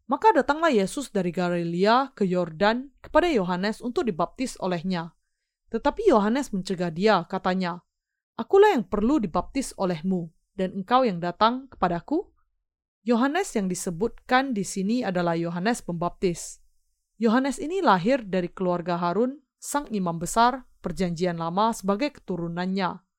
Maka 0.09 0.33
datanglah 0.33 0.73
Yesus 0.73 1.13
dari 1.13 1.29
Galilea 1.29 2.17
ke 2.17 2.25
Yordan 2.25 2.89
kepada 2.97 3.29
Yohanes 3.29 3.77
untuk 3.77 4.09
dibaptis 4.09 4.57
olehnya. 4.57 5.13
Tetapi 5.69 6.09
Yohanes 6.09 6.49
mencegah 6.49 6.89
dia, 6.89 7.21
katanya, 7.29 7.85
Akulah 8.41 8.73
yang 8.73 8.89
perlu 8.89 9.21
dibaptis 9.21 9.77
olehmu, 9.77 10.33
dan 10.57 10.73
engkau 10.81 11.05
yang 11.05 11.21
datang 11.21 11.69
kepadaku? 11.69 12.33
Yohanes 13.05 13.53
yang 13.53 13.69
disebutkan 13.69 14.57
di 14.57 14.65
sini 14.65 15.05
adalah 15.05 15.37
Yohanes 15.37 15.85
Pembaptis. 15.85 16.57
Yohanes 17.21 17.61
ini 17.61 17.85
lahir 17.85 18.25
dari 18.25 18.49
keluarga 18.49 18.97
Harun, 18.97 19.37
sang 19.61 19.85
imam 19.93 20.17
besar 20.17 20.65
perjanjian 20.81 21.37
lama 21.37 21.69
sebagai 21.69 22.17
keturunannya 22.17 23.12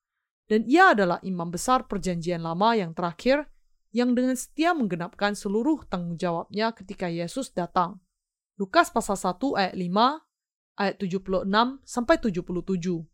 dan 0.45 0.61
ia 0.69 0.93
adalah 0.93 1.17
imam 1.25 1.49
besar 1.49 1.89
perjanjian 1.89 2.45
lama 2.45 2.77
yang 2.77 2.93
terakhir 2.93 3.49
yang 3.95 4.11
dengan 4.13 4.35
setia 4.35 4.75
menggenapkan 4.75 5.33
seluruh 5.33 5.87
tanggung 5.87 6.19
jawabnya 6.19 6.75
ketika 6.75 7.07
Yesus 7.07 7.55
datang. 7.55 8.03
Lukas 8.59 8.91
pasal 8.91 9.15
1 9.15 9.39
ayat 9.55 9.75
5 9.75 10.79
ayat 10.79 10.95
76 10.99 11.47
sampai 11.87 12.15
77. 12.19 13.07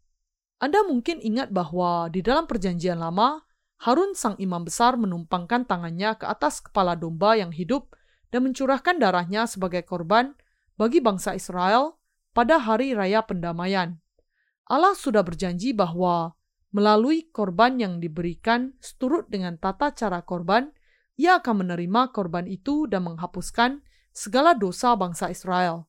Anda 0.61 0.79
mungkin 0.85 1.17
ingat 1.21 1.49
bahwa 1.49 2.09
di 2.09 2.21
dalam 2.21 2.45
perjanjian 2.45 3.01
lama, 3.01 3.41
Harun 3.81 4.13
sang 4.13 4.37
imam 4.37 4.61
besar 4.61 4.93
menumpangkan 4.93 5.65
tangannya 5.65 6.13
ke 6.17 6.25
atas 6.29 6.61
kepala 6.61 6.93
domba 6.93 7.33
yang 7.33 7.49
hidup 7.49 7.97
dan 8.29 8.45
mencurahkan 8.45 9.01
darahnya 9.01 9.49
sebagai 9.49 9.81
korban 9.81 10.37
bagi 10.77 11.01
bangsa 11.01 11.33
Israel 11.33 11.97
pada 12.33 12.61
hari 12.61 12.93
raya 12.93 13.25
pendamaian. 13.25 13.97
Allah 14.69 14.93
sudah 14.93 15.25
berjanji 15.25 15.73
bahwa 15.73 16.37
melalui 16.71 17.27
korban 17.31 17.79
yang 17.79 17.99
diberikan 17.99 18.75
seturut 18.79 19.27
dengan 19.27 19.59
tata 19.59 19.91
cara 19.91 20.23
korban, 20.23 20.71
ia 21.19 21.37
akan 21.37 21.67
menerima 21.67 22.15
korban 22.15 22.47
itu 22.47 22.87
dan 22.87 23.05
menghapuskan 23.05 23.83
segala 24.11 24.57
dosa 24.57 24.95
bangsa 24.97 25.29
Israel. 25.29 25.87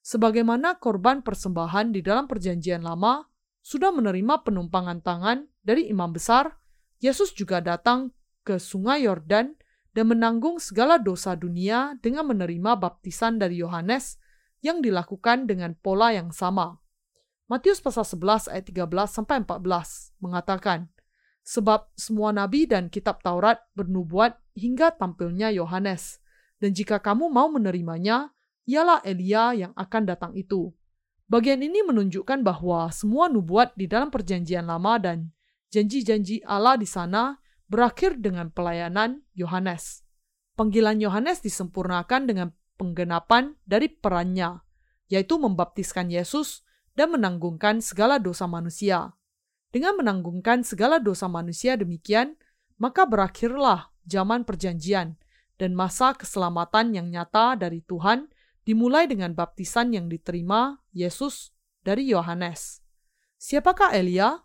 Sebagaimana 0.00 0.80
korban 0.80 1.20
persembahan 1.20 1.92
di 1.92 2.00
dalam 2.00 2.24
Perjanjian 2.24 2.80
Lama 2.80 3.20
sudah 3.60 3.92
menerima 3.92 4.40
penumpangan 4.40 5.04
tangan 5.04 5.44
dari 5.60 5.92
imam 5.92 6.08
besar, 6.16 6.56
Yesus 7.04 7.36
juga 7.36 7.60
datang 7.60 8.16
ke 8.40 8.56
Sungai 8.56 9.04
Yordan 9.04 9.52
dan 9.92 10.04
menanggung 10.08 10.56
segala 10.56 10.96
dosa 10.96 11.36
dunia 11.36 12.00
dengan 12.00 12.32
menerima 12.32 12.80
baptisan 12.80 13.36
dari 13.36 13.60
Yohanes 13.60 14.16
yang 14.64 14.80
dilakukan 14.80 15.44
dengan 15.44 15.76
pola 15.76 16.16
yang 16.16 16.32
sama. 16.32 16.79
Matius 17.50 17.82
pasal 17.82 18.06
11 18.06 18.46
ayat 18.46 18.62
13 18.62 19.10
sampai 19.10 19.42
14 19.42 20.22
mengatakan, 20.22 20.86
Sebab 21.42 21.90
semua 21.98 22.30
nabi 22.30 22.62
dan 22.62 22.86
kitab 22.86 23.26
Taurat 23.26 23.58
bernubuat 23.74 24.38
hingga 24.54 24.94
tampilnya 24.94 25.50
Yohanes, 25.50 26.22
dan 26.62 26.70
jika 26.70 27.02
kamu 27.02 27.26
mau 27.26 27.50
menerimanya, 27.50 28.30
ialah 28.70 29.02
Elia 29.02 29.66
yang 29.66 29.72
akan 29.74 30.02
datang 30.06 30.38
itu. 30.38 30.70
Bagian 31.26 31.58
ini 31.58 31.82
menunjukkan 31.82 32.46
bahwa 32.46 32.86
semua 32.94 33.26
nubuat 33.26 33.74
di 33.74 33.90
dalam 33.90 34.14
perjanjian 34.14 34.70
lama 34.70 35.02
dan 35.02 35.34
janji-janji 35.74 36.46
Allah 36.46 36.78
di 36.78 36.86
sana 36.86 37.34
berakhir 37.66 38.22
dengan 38.22 38.54
pelayanan 38.54 39.26
Yohanes. 39.34 40.06
Panggilan 40.54 41.02
Yohanes 41.02 41.42
disempurnakan 41.42 42.30
dengan 42.30 42.54
penggenapan 42.78 43.58
dari 43.66 43.90
perannya, 43.90 44.62
yaitu 45.10 45.34
membaptiskan 45.34 46.14
Yesus 46.14 46.62
dan 47.00 47.16
menanggungkan 47.16 47.80
segala 47.80 48.20
dosa 48.20 48.44
manusia. 48.44 49.16
Dengan 49.72 49.96
menanggungkan 49.96 50.60
segala 50.68 51.00
dosa 51.00 51.32
manusia 51.32 51.80
demikian, 51.80 52.36
maka 52.76 53.08
berakhirlah 53.08 53.88
zaman 54.04 54.44
perjanjian 54.44 55.16
dan 55.56 55.72
masa 55.72 56.12
keselamatan 56.12 56.92
yang 56.92 57.08
nyata 57.08 57.56
dari 57.56 57.80
Tuhan 57.88 58.28
dimulai 58.68 59.08
dengan 59.08 59.32
baptisan 59.32 59.96
yang 59.96 60.12
diterima 60.12 60.76
Yesus 60.92 61.56
dari 61.80 62.12
Yohanes. 62.12 62.84
Siapakah 63.40 63.96
Elia? 63.96 64.36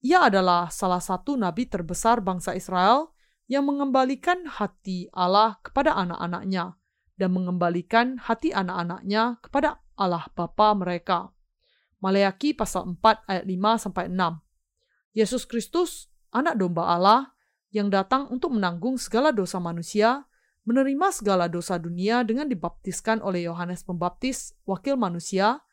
Ia 0.00 0.32
adalah 0.32 0.72
salah 0.72 1.04
satu 1.04 1.36
nabi 1.36 1.68
terbesar 1.68 2.24
bangsa 2.24 2.56
Israel 2.56 3.12
yang 3.52 3.68
mengembalikan 3.68 4.48
hati 4.48 5.12
Allah 5.12 5.60
kepada 5.60 5.92
anak-anaknya 5.92 6.72
dan 7.20 7.36
mengembalikan 7.36 8.16
hati 8.16 8.56
anak-anaknya 8.56 9.44
kepada 9.44 9.84
Allah 10.00 10.24
Bapa 10.32 10.72
mereka. 10.72 11.36
Maleaki 11.98 12.54
pasal 12.54 12.94
4 12.94 13.26
ayat 13.26 13.44
5 13.44 13.84
sampai 13.88 14.04
6. 14.06 15.18
Yesus 15.18 15.42
Kristus, 15.50 16.06
anak 16.30 16.54
domba 16.60 16.94
Allah 16.94 17.34
yang 17.74 17.90
datang 17.90 18.30
untuk 18.30 18.54
menanggung 18.54 18.96
segala 18.96 19.34
dosa 19.34 19.58
manusia, 19.58 20.24
menerima 20.62 21.10
segala 21.10 21.50
dosa 21.50 21.74
dunia 21.80 22.22
dengan 22.22 22.46
dibaptiskan 22.46 23.18
oleh 23.24 23.50
Yohanes 23.50 23.82
Pembaptis, 23.82 24.54
wakil 24.62 24.94
manusia, 24.94 25.64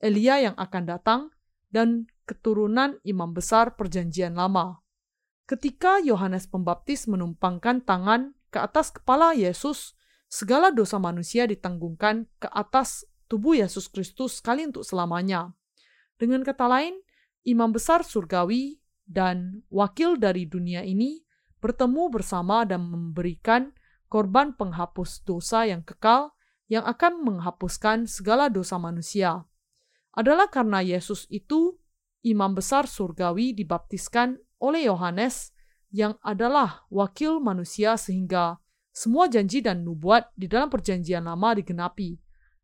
Elia 0.00 0.40
yang 0.40 0.56
akan 0.56 0.82
datang, 0.88 1.20
dan 1.68 2.08
keturunan 2.24 2.96
imam 3.04 3.34
besar 3.34 3.76
perjanjian 3.76 4.38
lama. 4.38 4.80
Ketika 5.44 6.00
Yohanes 6.00 6.48
Pembaptis 6.48 7.04
menumpangkan 7.04 7.84
tangan 7.84 8.32
ke 8.48 8.56
atas 8.62 8.88
kepala 8.88 9.36
Yesus, 9.36 9.92
segala 10.32 10.72
dosa 10.72 10.96
manusia 10.96 11.44
ditanggungkan 11.44 12.24
ke 12.40 12.48
atas 12.48 13.04
tubuh 13.28 13.52
Yesus 13.58 13.92
Kristus 13.92 14.40
sekali 14.40 14.64
untuk 14.64 14.86
selamanya. 14.86 15.52
Dengan 16.24 16.40
kata 16.40 16.64
lain, 16.64 16.96
imam 17.44 17.68
besar 17.68 18.00
surgawi 18.00 18.80
dan 19.04 19.60
wakil 19.68 20.16
dari 20.16 20.48
dunia 20.48 20.80
ini 20.80 21.20
bertemu 21.60 22.08
bersama 22.08 22.64
dan 22.64 22.88
memberikan 22.88 23.76
korban 24.08 24.56
penghapus 24.56 25.20
dosa 25.28 25.68
yang 25.68 25.84
kekal 25.84 26.32
yang 26.72 26.80
akan 26.88 27.20
menghapuskan 27.28 28.08
segala 28.08 28.48
dosa 28.48 28.80
manusia. 28.80 29.44
Adalah 30.16 30.48
karena 30.48 30.80
Yesus 30.80 31.28
itu 31.28 31.76
imam 32.24 32.56
besar 32.56 32.88
surgawi 32.88 33.52
dibaptiskan 33.52 34.40
oleh 34.64 34.88
Yohanes 34.88 35.52
yang 35.92 36.16
adalah 36.24 36.88
wakil 36.88 37.36
manusia 37.36 38.00
sehingga 38.00 38.56
semua 38.96 39.28
janji 39.28 39.60
dan 39.60 39.84
nubuat 39.84 40.32
di 40.32 40.48
dalam 40.48 40.72
perjanjian 40.72 41.28
lama 41.28 41.52
digenapi. 41.52 42.16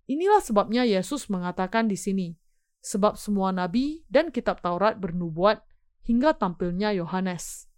Inilah 0.08 0.40
sebabnya 0.40 0.88
Yesus 0.88 1.28
mengatakan 1.28 1.84
di 1.92 2.00
sini, 2.00 2.39
sebab 2.80 3.16
semua 3.16 3.52
nabi 3.52 4.04
dan 4.08 4.32
kitab 4.32 4.64
Taurat 4.64 4.96
bernubuat 4.96 5.64
hingga 6.04 6.32
tampilnya 6.36 6.96
Yohanes. 6.96 7.68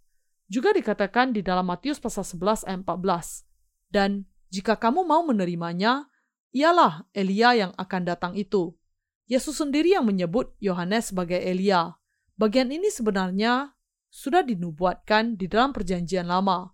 Juga 0.47 0.71
dikatakan 0.75 1.31
di 1.35 1.43
dalam 1.43 1.67
Matius 1.67 1.99
pasal 1.99 2.23
11 2.27 2.67
ayat 2.67 2.79
14. 2.83 3.47
Dan 3.91 4.25
jika 4.53 4.77
kamu 4.77 5.05
mau 5.07 5.23
menerimanya, 5.25 6.07
ialah 6.53 7.09
Elia 7.11 7.57
yang 7.57 7.71
akan 7.73 8.01
datang 8.05 8.33
itu. 8.37 8.75
Yesus 9.25 9.57
sendiri 9.57 9.95
yang 9.95 10.05
menyebut 10.05 10.53
Yohanes 10.61 11.09
sebagai 11.09 11.39
Elia. 11.39 11.95
Bagian 12.37 12.69
ini 12.69 12.91
sebenarnya 12.93 13.73
sudah 14.13 14.45
dinubuatkan 14.45 15.33
di 15.39 15.49
dalam 15.49 15.73
perjanjian 15.73 16.29
lama. 16.29 16.69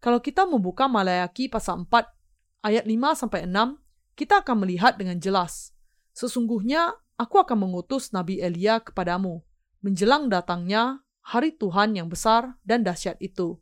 Kalau 0.00 0.22
kita 0.22 0.48
membuka 0.48 0.88
Malayaki 0.88 1.50
pasal 1.50 1.84
4 1.84 2.64
ayat 2.64 2.84
5 2.86 3.20
sampai 3.20 3.44
6, 3.44 3.76
kita 4.16 4.40
akan 4.40 4.56
melihat 4.64 4.96
dengan 4.96 5.20
jelas. 5.20 5.76
Sesungguhnya 6.16 6.96
aku 7.18 7.42
akan 7.42 7.68
mengutus 7.68 8.14
Nabi 8.14 8.38
Elia 8.38 8.78
kepadamu, 8.78 9.42
menjelang 9.82 10.30
datangnya 10.30 11.02
hari 11.20 11.52
Tuhan 11.52 11.98
yang 11.98 12.08
besar 12.08 12.56
dan 12.62 12.86
dahsyat 12.86 13.18
itu. 13.18 13.58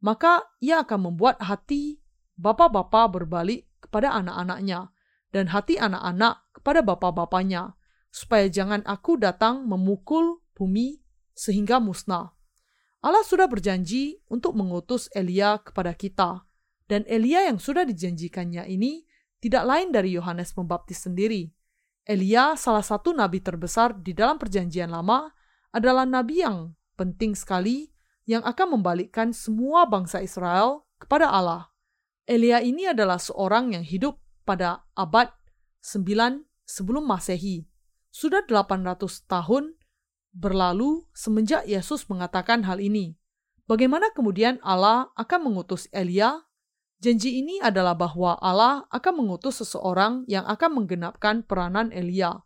Maka 0.00 0.46
ia 0.62 0.86
akan 0.86 1.12
membuat 1.12 1.42
hati 1.42 1.98
bapak-bapak 2.38 3.20
berbalik 3.20 3.66
kepada 3.82 4.14
anak-anaknya, 4.16 4.94
dan 5.34 5.50
hati 5.50 5.76
anak-anak 5.76 6.46
kepada 6.54 6.80
bapak-bapaknya, 6.80 7.74
supaya 8.14 8.46
jangan 8.48 8.80
aku 8.86 9.18
datang 9.20 9.66
memukul 9.66 10.40
bumi 10.56 11.02
sehingga 11.36 11.82
musnah. 11.82 12.32
Allah 13.04 13.24
sudah 13.24 13.44
berjanji 13.44 14.24
untuk 14.32 14.56
mengutus 14.56 15.08
Elia 15.12 15.60
kepada 15.60 15.92
kita, 15.92 16.44
dan 16.88 17.04
Elia 17.08 17.48
yang 17.50 17.60
sudah 17.60 17.84
dijanjikannya 17.84 18.64
ini 18.68 19.04
tidak 19.40 19.64
lain 19.68 19.92
dari 19.92 20.16
Yohanes 20.16 20.52
Pembaptis 20.56 21.04
sendiri. 21.04 21.55
Elia, 22.06 22.54
salah 22.54 22.86
satu 22.86 23.10
nabi 23.10 23.42
terbesar 23.42 23.90
di 23.98 24.14
dalam 24.14 24.38
Perjanjian 24.38 24.94
Lama, 24.94 25.26
adalah 25.74 26.06
nabi 26.06 26.38
yang 26.38 26.78
penting 26.94 27.34
sekali 27.34 27.90
yang 28.30 28.46
akan 28.46 28.78
membalikkan 28.78 29.34
semua 29.34 29.90
bangsa 29.90 30.22
Israel 30.22 30.86
kepada 31.02 31.26
Allah. 31.26 31.74
Elia 32.22 32.62
ini 32.62 32.86
adalah 32.86 33.18
seorang 33.18 33.74
yang 33.74 33.82
hidup 33.82 34.22
pada 34.46 34.86
abad 34.94 35.34
9 35.82 36.46
sebelum 36.62 37.02
Masehi. 37.02 37.66
Sudah 38.14 38.46
800 38.46 39.26
tahun 39.26 39.74
berlalu 40.30 41.10
semenjak 41.10 41.66
Yesus 41.66 42.06
mengatakan 42.06 42.62
hal 42.70 42.78
ini. 42.78 43.18
Bagaimana 43.66 44.14
kemudian 44.14 44.62
Allah 44.62 45.10
akan 45.18 45.50
mengutus 45.50 45.90
Elia 45.90 46.45
Janji 46.96 47.44
ini 47.44 47.60
adalah 47.60 47.92
bahwa 47.92 48.40
Allah 48.40 48.88
akan 48.88 49.20
mengutus 49.20 49.60
seseorang 49.60 50.24
yang 50.24 50.48
akan 50.48 50.80
menggenapkan 50.80 51.44
peranan 51.44 51.92
Elia. 51.92 52.40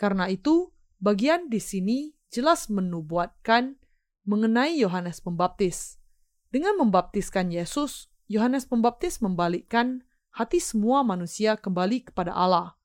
Karena 0.00 0.24
itu, 0.32 0.72
bagian 0.96 1.52
di 1.52 1.60
sini 1.60 2.16
jelas 2.32 2.72
menubuatkan 2.72 3.76
mengenai 4.24 4.80
Yohanes 4.80 5.20
Pembaptis. 5.20 6.00
Dengan 6.48 6.80
membaptiskan 6.80 7.52
Yesus, 7.52 8.08
Yohanes 8.24 8.64
Pembaptis 8.64 9.20
membalikkan 9.20 10.00
hati 10.32 10.64
semua 10.64 11.04
manusia 11.04 11.60
kembali 11.60 12.08
kepada 12.08 12.32
Allah. 12.32 12.80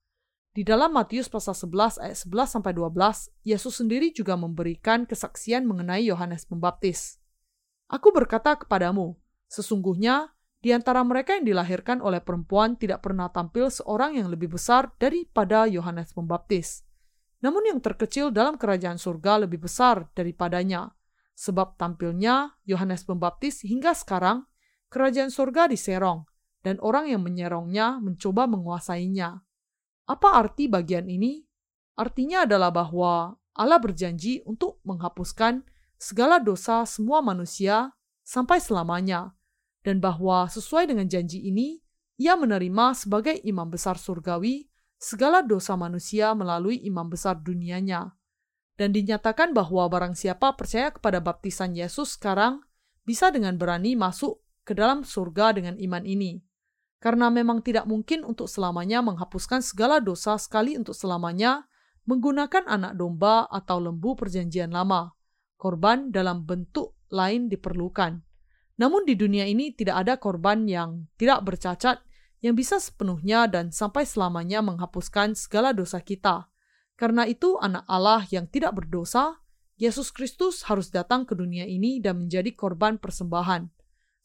Di 0.51 0.67
dalam 0.67 0.91
Matius 0.95 1.31
pasal 1.31 1.55
11 1.55 1.99
ayat 1.99 2.17
11 2.27 2.59
sampai 2.59 2.71
12, 2.75 3.31
Yesus 3.47 3.73
sendiri 3.79 4.11
juga 4.11 4.35
memberikan 4.35 5.07
kesaksian 5.07 5.63
mengenai 5.63 6.03
Yohanes 6.07 6.43
Pembaptis. 6.43 7.23
Aku 7.87 8.11
berkata 8.11 8.59
kepadamu, 8.59 9.15
sesungguhnya 9.47 10.34
di 10.65 10.73
antara 10.73 11.05
mereka 11.05 11.37
yang 11.37 11.45
dilahirkan 11.45 12.01
oleh 12.01 12.25
perempuan 12.25 12.73
tidak 12.73 13.05
pernah 13.05 13.29
tampil 13.29 13.69
seorang 13.69 14.17
yang 14.17 14.33
lebih 14.33 14.57
besar 14.57 14.89
daripada 14.97 15.69
Yohanes 15.69 16.09
Pembaptis. 16.09 16.81
Namun 17.45 17.69
yang 17.69 17.77
terkecil 17.77 18.33
dalam 18.33 18.57
kerajaan 18.57 18.97
surga 18.97 19.45
lebih 19.45 19.61
besar 19.61 20.09
daripadanya. 20.17 20.89
Sebab 21.37 21.77
tampilnya 21.77 22.57
Yohanes 22.65 23.05
Pembaptis 23.05 23.61
hingga 23.61 23.93
sekarang, 23.93 24.49
kerajaan 24.89 25.29
surga 25.29 25.69
diserong, 25.69 26.25
dan 26.65 26.81
orang 26.81 27.13
yang 27.13 27.21
menyerongnya 27.21 28.01
mencoba 28.01 28.49
menguasainya. 28.49 29.45
Apa 30.09 30.29
arti 30.33 30.65
bagian 30.65 31.05
ini? 31.05 31.45
Artinya 31.93 32.49
adalah 32.49 32.73
bahwa 32.73 33.37
Allah 33.53 33.77
berjanji 33.77 34.41
untuk 34.49 34.81
menghapuskan 34.81 35.61
segala 36.01 36.41
dosa 36.41 36.89
semua 36.89 37.21
manusia 37.21 37.93
sampai 38.25 38.57
selamanya, 38.57 39.37
dan 39.85 40.01
bahwa 40.01 40.49
sesuai 40.49 40.89
dengan 40.89 41.05
janji 41.05 41.45
ini, 41.45 41.77
ia 42.17 42.33
menerima 42.33 42.97
sebagai 42.97 43.37
imam 43.45 43.69
besar 43.69 44.01
surgawi 44.01 44.65
segala 44.97 45.45
dosa 45.45 45.77
manusia 45.77 46.33
melalui 46.33 46.81
imam 46.81 47.05
besar 47.05 47.37
dunianya. 47.37 48.17
Dan 48.73 48.89
dinyatakan 48.91 49.53
bahwa 49.53 49.85
barang 49.85 50.17
siapa 50.17 50.57
percaya 50.57 50.89
kepada 50.89 51.21
baptisan 51.21 51.77
Yesus 51.77 52.17
sekarang 52.17 52.65
bisa 53.05 53.29
dengan 53.29 53.61
berani 53.61 53.93
masuk 53.93 54.41
ke 54.65 54.73
dalam 54.73 55.05
surga 55.05 55.53
dengan 55.53 55.77
iman 55.77 56.01
ini 56.01 56.41
karena 57.05 57.29
memang 57.29 57.61
tidak 57.61 57.85
mungkin 57.85 58.25
untuk 58.25 58.49
selamanya 58.49 58.97
menghapuskan 59.05 59.61
segala 59.61 60.01
dosa 60.01 60.41
sekali 60.41 60.73
untuk 60.73 60.97
selamanya 60.97 61.69
menggunakan 62.09 62.65
anak 62.65 62.97
domba 62.97 63.45
atau 63.45 63.77
lembu 63.77 64.17
perjanjian 64.17 64.73
lama. 64.73 65.13
Korban 65.53 66.09
dalam 66.09 66.49
bentuk 66.49 66.97
lain 67.13 67.45
diperlukan. 67.45 68.24
Namun 68.75 69.07
di 69.07 69.15
dunia 69.15 69.47
ini 69.47 69.71
tidak 69.71 70.03
ada 70.07 70.13
korban 70.19 70.67
yang 70.67 71.07
tidak 71.15 71.43
bercacat 71.47 72.03
yang 72.43 72.53
bisa 72.53 72.77
sepenuhnya 72.77 73.47
dan 73.47 73.71
sampai 73.71 74.03
selamanya 74.03 74.59
menghapuskan 74.59 75.33
segala 75.33 75.71
dosa 75.71 76.03
kita. 76.03 76.51
Karena 76.99 77.27
itu 77.27 77.55
anak 77.59 77.87
Allah 77.87 78.23
yang 78.31 78.47
tidak 78.51 78.75
berdosa, 78.75 79.39
Yesus 79.75 80.11
Kristus 80.11 80.67
harus 80.67 80.91
datang 80.91 81.27
ke 81.27 81.35
dunia 81.35 81.67
ini 81.67 81.99
dan 81.99 82.23
menjadi 82.27 82.51
korban 82.55 82.99
persembahan 82.99 83.75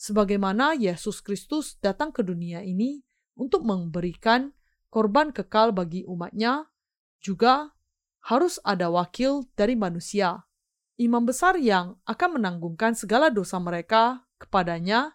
sebagaimana 0.01 0.73
Yesus 0.81 1.21
Kristus 1.21 1.77
datang 1.77 2.09
ke 2.09 2.25
dunia 2.25 2.65
ini 2.65 3.05
untuk 3.37 3.69
memberikan 3.69 4.57
korban 4.89 5.29
kekal 5.29 5.77
bagi 5.77 6.09
umatnya, 6.09 6.73
juga 7.21 7.77
harus 8.25 8.57
ada 8.65 8.89
wakil 8.89 9.45
dari 9.53 9.77
manusia, 9.77 10.49
imam 10.97 11.29
besar 11.29 11.61
yang 11.61 12.01
akan 12.09 12.41
menanggungkan 12.41 12.97
segala 12.97 13.29
dosa 13.29 13.61
mereka 13.61 14.25
kepadanya, 14.41 15.15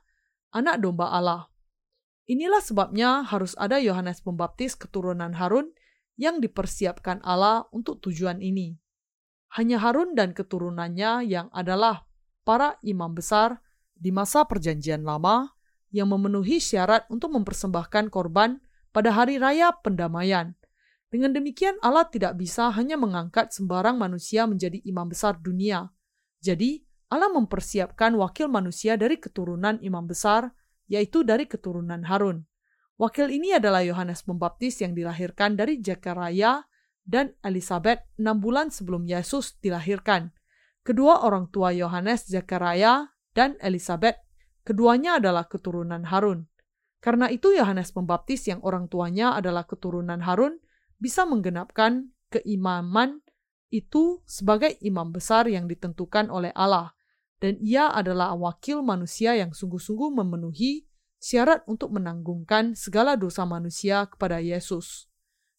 anak 0.54 0.80
domba 0.80 1.10
Allah. 1.10 1.50
Inilah 2.30 2.62
sebabnya 2.62 3.26
harus 3.26 3.58
ada 3.58 3.82
Yohanes 3.82 4.22
Pembaptis 4.22 4.78
keturunan 4.78 5.34
Harun 5.34 5.74
yang 6.16 6.40
dipersiapkan 6.40 7.22
Allah 7.26 7.68
untuk 7.74 8.02
tujuan 8.06 8.40
ini. 8.40 8.78
Hanya 9.58 9.82
Harun 9.82 10.14
dan 10.14 10.32
keturunannya 10.32 11.26
yang 11.26 11.48
adalah 11.52 12.06
para 12.46 12.78
imam 12.86 13.14
besar 13.14 13.62
di 13.96 14.14
masa 14.14 14.46
Perjanjian 14.46 15.02
Lama 15.02 15.54
yang 15.92 16.12
memenuhi 16.12 16.60
syarat 16.60 17.08
untuk 17.10 17.32
mempersembahkan 17.34 18.12
korban 18.12 18.60
pada 18.92 19.12
hari 19.12 19.40
raya 19.40 19.76
pendamaian. 19.84 20.56
Dengan 21.12 21.32
demikian, 21.32 21.80
Allah 21.80 22.08
tidak 22.08 22.36
bisa 22.36 22.72
hanya 22.76 23.00
mengangkat 23.00 23.52
sembarang 23.52 23.96
manusia 23.96 24.44
menjadi 24.50 24.82
imam 24.84 25.08
besar 25.08 25.40
dunia. 25.40 25.92
Jadi, 26.44 26.84
Allah 27.16 27.32
mempersiapkan 27.32 28.12
wakil 28.20 28.52
manusia 28.52 29.00
dari 29.00 29.16
keturunan 29.16 29.80
imam 29.80 30.04
besar, 30.04 30.52
yaitu 30.92 31.24
dari 31.24 31.48
keturunan 31.48 32.04
Harun. 32.04 32.44
Wakil 33.00 33.32
ini 33.32 33.56
adalah 33.56 33.88
Yohanes 33.88 34.28
Pembaptis 34.28 34.84
yang 34.84 34.92
dilahirkan 34.92 35.56
dari 35.56 35.80
Zakaria 35.80 36.68
dan 37.08 37.32
Elizabeth 37.40 38.04
enam 38.20 38.44
bulan 38.44 38.68
sebelum 38.68 39.08
Yesus 39.08 39.56
dilahirkan. 39.64 40.36
Kedua 40.84 41.24
orang 41.24 41.48
tua 41.52 41.72
Yohanes, 41.72 42.28
Zakaria 42.28 43.16
dan 43.32 43.56
Elizabeth. 43.64 44.20
Keduanya 44.66 45.22
adalah 45.22 45.48
keturunan 45.48 46.04
Harun. 46.10 46.50
Karena 46.98 47.30
itu 47.30 47.54
Yohanes 47.54 47.94
Pembaptis 47.94 48.50
yang 48.50 48.60
orang 48.66 48.90
tuanya 48.90 49.38
adalah 49.38 49.70
keturunan 49.70 50.26
Harun 50.26 50.58
bisa 50.98 51.22
menggenapkan 51.24 52.10
keimaman 52.34 53.22
itu 53.70 54.26
sebagai 54.26 54.74
imam 54.82 55.14
besar 55.14 55.46
yang 55.46 55.70
ditentukan 55.70 56.34
oleh 56.34 56.50
Allah. 56.58 56.95
Dan 57.40 57.60
ia 57.60 57.92
adalah 57.92 58.34
wakil 58.34 58.82
manusia 58.82 59.36
yang 59.36 59.52
sungguh-sungguh 59.52 60.12
memenuhi 60.16 60.88
syarat 61.20 61.66
untuk 61.66 61.92
menanggungkan 61.92 62.78
segala 62.78 63.18
dosa 63.18 63.44
manusia 63.44 64.06
kepada 64.06 64.40
Yesus. 64.40 65.10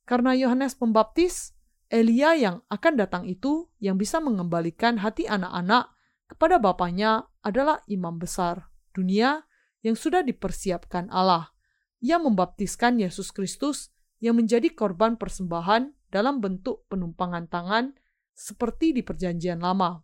Karena 0.07 0.33
Yohanes 0.39 0.79
Pembaptis, 0.79 1.53
Elia 1.91 2.35
yang 2.39 2.57
akan 2.71 2.95
datang 2.99 3.27
itu 3.27 3.71
yang 3.79 3.99
bisa 3.99 4.19
mengembalikan 4.23 4.99
hati 5.03 5.27
anak-anak 5.27 5.91
kepada 6.27 6.59
bapaknya 6.59 7.27
adalah 7.43 7.83
imam 7.87 8.19
besar 8.19 8.71
dunia 8.91 9.47
yang 9.87 9.95
sudah 9.95 10.27
dipersiapkan 10.27 11.07
Allah. 11.15 11.55
Ia 12.03 12.19
membaptiskan 12.19 12.99
Yesus 12.99 13.31
Kristus 13.31 13.95
yang 14.19 14.39
menjadi 14.39 14.73
korban 14.75 15.15
persembahan 15.15 15.95
dalam 16.11 16.43
bentuk 16.43 16.87
penumpangan 16.91 17.47
tangan 17.47 17.95
seperti 18.35 18.97
di 18.97 19.03
perjanjian 19.07 19.63
lama. 19.63 20.03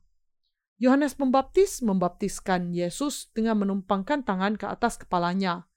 Yohanes 0.83 1.15
Pembaptis 1.15 1.79
membaptiskan 1.79 2.75
Yesus 2.75 3.31
dengan 3.31 3.63
menumpangkan 3.63 4.27
tangan 4.27 4.59
ke 4.59 4.67
atas 4.67 4.99
kepalanya. 4.99 5.71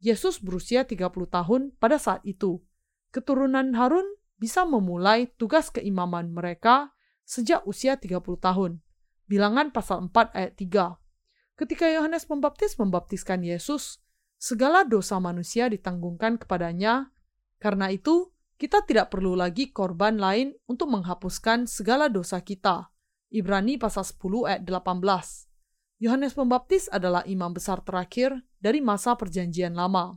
Yesus 0.00 0.40
berusia 0.40 0.88
30 0.88 1.12
tahun 1.28 1.76
pada 1.76 2.00
saat 2.00 2.24
itu. 2.24 2.64
Keturunan 3.12 3.76
Harun 3.76 4.08
bisa 4.40 4.64
memulai 4.64 5.28
tugas 5.36 5.68
keimaman 5.68 6.32
mereka 6.32 6.96
sejak 7.28 7.68
usia 7.68 8.00
30 8.00 8.16
tahun. 8.40 8.80
Bilangan 9.28 9.76
pasal 9.76 10.08
4 10.08 10.32
ayat 10.32 10.56
3. 10.56 11.60
Ketika 11.60 11.92
Yohanes 11.92 12.24
Pembaptis 12.24 12.80
membaptiskan 12.80 13.44
Yesus, 13.44 14.00
segala 14.40 14.88
dosa 14.88 15.20
manusia 15.20 15.68
ditanggungkan 15.68 16.40
kepadanya. 16.40 17.12
Karena 17.60 17.92
itu, 17.92 18.32
kita 18.56 18.88
tidak 18.88 19.12
perlu 19.12 19.36
lagi 19.36 19.68
korban 19.68 20.16
lain 20.16 20.56
untuk 20.64 20.88
menghapuskan 20.88 21.68
segala 21.68 22.08
dosa 22.08 22.40
kita. 22.40 22.95
Ibrani 23.36 23.76
pasal 23.76 24.08
10 24.08 24.48
ayat 24.48 24.62
18. 24.64 26.00
Yohanes 26.00 26.32
Pembaptis 26.32 26.88
adalah 26.88 27.20
imam 27.28 27.52
besar 27.52 27.84
terakhir 27.84 28.32
dari 28.56 28.80
masa 28.80 29.12
perjanjian 29.12 29.76
lama. 29.76 30.16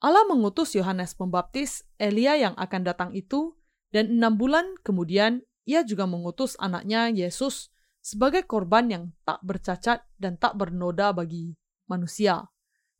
Allah 0.00 0.24
mengutus 0.24 0.72
Yohanes 0.72 1.12
Pembaptis, 1.12 1.84
Elia 2.00 2.40
yang 2.40 2.56
akan 2.56 2.80
datang 2.80 3.10
itu, 3.12 3.52
dan 3.92 4.16
enam 4.16 4.40
bulan 4.40 4.72
kemudian 4.80 5.44
ia 5.68 5.84
juga 5.84 6.08
mengutus 6.08 6.56
anaknya 6.56 7.12
Yesus 7.12 7.68
sebagai 8.00 8.48
korban 8.48 8.88
yang 8.88 9.04
tak 9.28 9.44
bercacat 9.44 10.08
dan 10.16 10.40
tak 10.40 10.56
bernoda 10.56 11.12
bagi 11.12 11.52
manusia. 11.92 12.48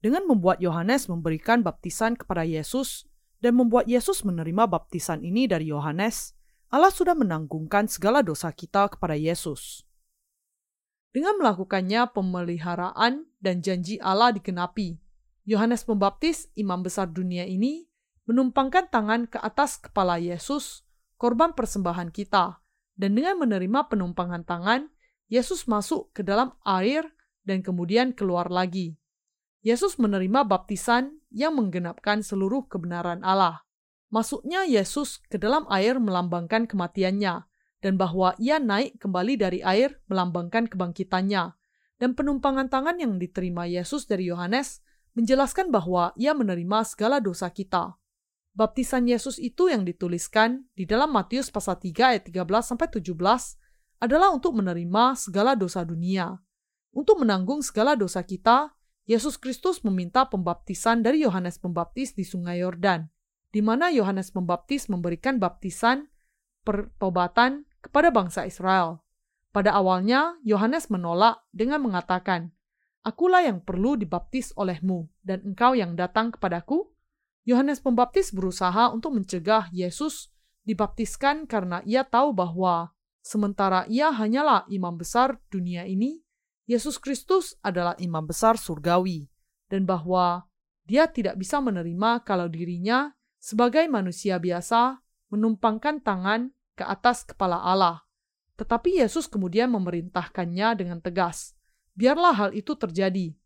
Dengan 0.04 0.28
membuat 0.28 0.60
Yohanes 0.60 1.08
memberikan 1.08 1.64
baptisan 1.64 2.12
kepada 2.12 2.44
Yesus 2.44 3.08
dan 3.40 3.56
membuat 3.56 3.88
Yesus 3.88 4.20
menerima 4.20 4.68
baptisan 4.68 5.24
ini 5.24 5.48
dari 5.48 5.72
Yohanes, 5.72 6.35
Allah 6.70 6.90
sudah 6.90 7.14
menanggungkan 7.14 7.86
segala 7.86 8.26
dosa 8.26 8.50
kita 8.50 8.90
kepada 8.90 9.14
Yesus. 9.14 9.86
Dengan 11.14 11.40
melakukannya 11.40 12.12
pemeliharaan 12.12 13.24
dan 13.40 13.64
janji 13.64 13.96
Allah 14.02 14.34
digenapi, 14.36 15.00
Yohanes 15.46 15.86
Pembaptis, 15.86 16.50
imam 16.58 16.82
besar 16.82 17.08
dunia 17.08 17.46
ini, 17.46 17.86
menumpangkan 18.26 18.90
tangan 18.90 19.30
ke 19.30 19.38
atas 19.38 19.78
kepala 19.78 20.18
Yesus, 20.18 20.82
korban 21.16 21.54
persembahan 21.54 22.10
kita, 22.10 22.60
dan 22.98 23.10
dengan 23.14 23.40
menerima 23.40 23.86
penumpangan 23.88 24.42
tangan, 24.42 24.90
Yesus 25.30 25.66
masuk 25.70 26.10
ke 26.14 26.22
dalam 26.26 26.54
air 26.66 27.06
dan 27.46 27.62
kemudian 27.62 28.14
keluar 28.14 28.50
lagi. 28.50 28.98
Yesus 29.62 29.98
menerima 29.98 30.46
baptisan 30.46 31.18
yang 31.34 31.58
menggenapkan 31.58 32.22
seluruh 32.22 32.70
kebenaran 32.70 33.26
Allah. 33.26 33.65
Masuknya 34.06 34.62
Yesus 34.62 35.18
ke 35.26 35.34
dalam 35.36 35.66
air 35.66 35.98
melambangkan 35.98 36.70
kematiannya, 36.70 37.42
dan 37.82 37.94
bahwa 37.98 38.38
ia 38.38 38.62
naik 38.62 39.02
kembali 39.02 39.34
dari 39.34 39.60
air 39.66 39.98
melambangkan 40.06 40.70
kebangkitannya. 40.70 41.54
Dan 41.96 42.12
penumpangan 42.12 42.68
tangan 42.68 43.00
yang 43.00 43.16
diterima 43.16 43.64
Yesus 43.64 44.04
dari 44.04 44.28
Yohanes 44.28 44.84
menjelaskan 45.16 45.72
bahwa 45.72 46.12
ia 46.14 46.36
menerima 46.36 46.84
segala 46.84 47.24
dosa 47.24 47.48
kita. 47.48 47.96
Baptisan 48.52 49.08
Yesus 49.08 49.40
itu 49.40 49.68
yang 49.68 49.84
dituliskan 49.84 50.68
di 50.76 50.84
dalam 50.84 51.12
Matius 51.12 51.48
pasal 51.48 51.80
3 51.80 52.16
ayat 52.16 52.22
13 52.28 52.44
sampai 52.64 52.88
17 52.88 53.12
adalah 54.00 54.32
untuk 54.32 54.56
menerima 54.56 55.16
segala 55.16 55.56
dosa 55.56 55.84
dunia. 55.84 56.36
Untuk 56.92 57.20
menanggung 57.20 57.60
segala 57.60 57.96
dosa 57.96 58.24
kita, 58.24 58.72
Yesus 59.08 59.36
Kristus 59.36 59.84
meminta 59.84 60.24
pembaptisan 60.28 61.04
dari 61.04 61.24
Yohanes 61.24 61.60
Pembaptis 61.60 62.16
di 62.16 62.24
Sungai 62.24 62.64
Yordan, 62.64 63.08
di 63.56 63.64
mana 63.64 63.88
Yohanes 63.88 64.28
Pembaptis 64.28 64.92
memberikan 64.92 65.40
baptisan 65.40 66.12
pertobatan 66.60 67.64
kepada 67.80 68.12
bangsa 68.12 68.44
Israel. 68.44 69.00
Pada 69.48 69.72
awalnya, 69.72 70.36
Yohanes 70.44 70.92
menolak 70.92 71.40
dengan 71.56 71.80
mengatakan, 71.80 72.52
Akulah 73.00 73.40
yang 73.40 73.64
perlu 73.64 73.96
dibaptis 73.96 74.52
olehmu, 74.60 75.08
dan 75.24 75.40
engkau 75.40 75.72
yang 75.72 75.96
datang 75.96 76.36
kepadaku? 76.36 76.92
Yohanes 77.48 77.80
Pembaptis 77.80 78.28
berusaha 78.36 78.92
untuk 78.92 79.16
mencegah 79.16 79.72
Yesus 79.72 80.28
dibaptiskan 80.68 81.48
karena 81.48 81.80
ia 81.88 82.04
tahu 82.04 82.36
bahwa 82.36 82.92
Sementara 83.26 83.90
ia 83.90 84.14
hanyalah 84.14 84.70
imam 84.70 84.94
besar 84.94 85.42
dunia 85.50 85.82
ini, 85.82 86.22
Yesus 86.70 86.94
Kristus 87.02 87.58
adalah 87.58 87.98
imam 87.98 88.22
besar 88.22 88.54
surgawi. 88.54 89.26
dan 89.66 89.82
bahwa 89.82 90.46
dia 90.86 91.10
tidak 91.10 91.34
bisa 91.34 91.58
menerima 91.58 92.22
kalau 92.22 92.46
dirinya 92.46 93.15
sebagai 93.46 93.86
manusia 93.86 94.42
biasa 94.42 94.98
menumpangkan 95.30 96.02
tangan 96.02 96.50
ke 96.74 96.82
atas 96.82 97.22
kepala 97.22 97.62
Allah. 97.62 98.02
Tetapi 98.58 98.98
Yesus 98.98 99.30
kemudian 99.30 99.70
memerintahkannya 99.70 100.74
dengan 100.74 100.98
tegas, 100.98 101.54
biarlah 101.94 102.34
hal 102.34 102.50
itu 102.58 102.74
terjadi. 102.74 103.38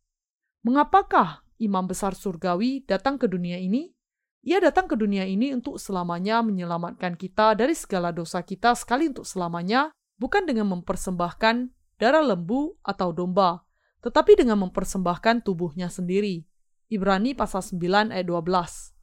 Mengapakah 0.65 1.45
imam 1.61 1.85
besar 1.85 2.17
surgawi 2.17 2.81
datang 2.89 3.21
ke 3.21 3.29
dunia 3.29 3.61
ini? 3.61 3.93
Ia 4.41 4.57
datang 4.65 4.89
ke 4.89 4.97
dunia 4.97 5.29
ini 5.29 5.53
untuk 5.53 5.77
selamanya 5.77 6.41
menyelamatkan 6.41 7.13
kita 7.21 7.53
dari 7.53 7.77
segala 7.77 8.09
dosa 8.09 8.41
kita 8.41 8.73
sekali 8.73 9.13
untuk 9.13 9.29
selamanya, 9.29 9.93
bukan 10.17 10.49
dengan 10.49 10.81
mempersembahkan 10.81 11.69
darah 12.01 12.25
lembu 12.25 12.73
atau 12.81 13.13
domba, 13.13 13.69
tetapi 14.01 14.33
dengan 14.33 14.65
mempersembahkan 14.65 15.45
tubuhnya 15.45 15.93
sendiri. 15.93 16.49
Ibrani 16.89 17.37
pasal 17.37 17.61
9 17.61 18.17
ayat 18.17 18.25
12. 18.25 19.00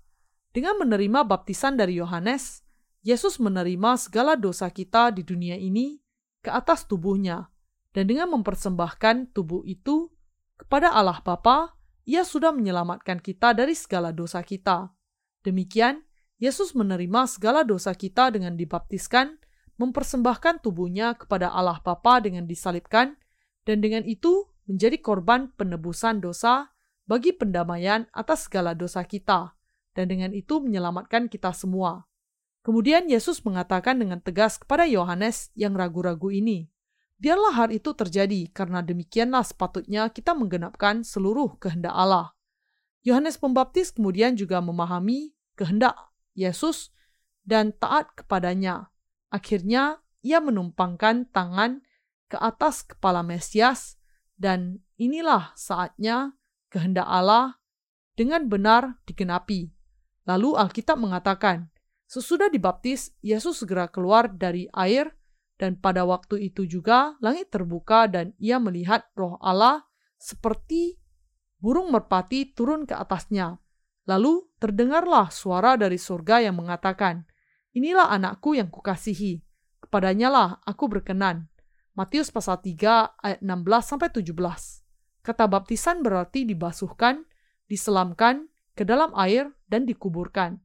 Dengan 0.56 0.80
menerima 0.82 1.28
baptisan 1.28 1.76
dari 1.76 2.00
Yohanes, 2.00 2.64
Yesus 3.04 3.40
menerima 3.40 3.96
segala 3.96 4.36
dosa 4.36 4.68
kita 4.68 5.16
di 5.16 5.24
dunia 5.24 5.56
ini 5.56 6.00
ke 6.44 6.52
atas 6.52 6.86
tubuhnya, 6.86 7.48
dan 7.96 8.06
dengan 8.06 8.30
mempersembahkan 8.36 9.34
tubuh 9.34 9.66
itu 9.66 10.12
kepada 10.58 10.94
Allah 10.94 11.20
Bapa, 11.26 11.74
ia 12.06 12.24
sudah 12.24 12.56
menyelamatkan 12.56 13.20
kita 13.20 13.52
dari 13.52 13.76
segala 13.76 14.16
dosa 14.16 14.46
kita. 14.46 14.92
Demikian, 15.44 16.06
Yesus 16.38 16.78
menerima 16.78 17.26
segala 17.26 17.66
dosa 17.66 17.98
kita 17.98 18.30
dengan 18.30 18.54
dibaptiskan, 18.54 19.42
mempersembahkan 19.82 20.62
tubuhnya 20.62 21.18
kepada 21.18 21.50
Allah 21.50 21.82
Bapa 21.82 22.22
dengan 22.22 22.46
disalibkan, 22.46 23.18
dan 23.66 23.82
dengan 23.82 24.06
itu 24.06 24.46
menjadi 24.70 25.02
korban 25.02 25.50
penebusan 25.58 26.22
dosa 26.22 26.70
bagi 27.10 27.34
pendamaian 27.34 28.06
atas 28.14 28.46
segala 28.46 28.78
dosa 28.78 29.02
kita, 29.02 29.57
dan 29.98 30.06
dengan 30.14 30.30
itu 30.38 30.62
menyelamatkan 30.62 31.26
kita 31.26 31.50
semua. 31.58 32.06
Kemudian 32.62 33.10
Yesus 33.10 33.42
mengatakan 33.42 33.98
dengan 33.98 34.22
tegas 34.22 34.62
kepada 34.62 34.86
Yohanes 34.86 35.50
yang 35.58 35.74
ragu-ragu 35.74 36.30
ini, 36.30 36.70
Biarlah 37.18 37.54
hal 37.58 37.70
itu 37.74 37.98
terjadi, 37.98 38.46
karena 38.54 38.86
demikianlah 38.86 39.42
sepatutnya 39.42 40.06
kita 40.14 40.38
menggenapkan 40.38 41.02
seluruh 41.02 41.58
kehendak 41.58 41.98
Allah. 41.98 42.38
Yohanes 43.02 43.42
Pembaptis 43.42 43.90
kemudian 43.90 44.38
juga 44.38 44.62
memahami 44.62 45.34
kehendak 45.58 45.98
Yesus 46.38 46.94
dan 47.42 47.74
taat 47.74 48.14
kepadanya. 48.14 48.94
Akhirnya, 49.34 49.98
ia 50.22 50.38
menumpangkan 50.38 51.26
tangan 51.34 51.82
ke 52.30 52.38
atas 52.38 52.86
kepala 52.86 53.26
Mesias, 53.26 53.98
dan 54.38 54.86
inilah 55.02 55.58
saatnya 55.58 56.38
kehendak 56.70 57.10
Allah 57.10 57.58
dengan 58.14 58.46
benar 58.46 59.02
digenapi. 59.10 59.74
Lalu 60.28 60.60
Alkitab 60.60 61.00
mengatakan, 61.00 61.72
sesudah 62.04 62.52
dibaptis, 62.52 63.16
Yesus 63.24 63.64
segera 63.64 63.88
keluar 63.88 64.28
dari 64.28 64.68
air, 64.76 65.16
dan 65.58 65.80
pada 65.80 66.06
waktu 66.06 66.52
itu 66.54 66.70
juga 66.70 67.18
langit 67.18 67.50
terbuka 67.50 68.06
dan 68.06 68.36
ia 68.38 68.62
melihat 68.62 69.10
roh 69.18 69.42
Allah 69.42 69.82
seperti 70.22 71.02
burung 71.58 71.90
merpati 71.90 72.54
turun 72.54 72.86
ke 72.86 72.94
atasnya. 72.94 73.58
Lalu 74.06 74.46
terdengarlah 74.62 75.34
suara 75.34 75.74
dari 75.76 75.98
surga 75.98 76.46
yang 76.46 76.62
mengatakan, 76.62 77.26
Inilah 77.74 78.10
anakku 78.10 78.58
yang 78.58 78.70
kukasihi, 78.70 79.42
kepadanya 79.82 80.30
lah 80.30 80.50
aku 80.66 80.90
berkenan. 80.90 81.50
Matius 81.98 82.30
pasal 82.30 82.62
3 82.62 83.18
ayat 83.18 83.40
16-17 83.42 84.22
Kata 85.26 85.46
baptisan 85.50 86.06
berarti 86.06 86.46
dibasuhkan, 86.46 87.26
diselamkan 87.66 88.48
ke 88.78 88.86
dalam 88.86 89.12
air, 89.18 89.57
dan 89.68 89.88
dikuburkan. 89.88 90.60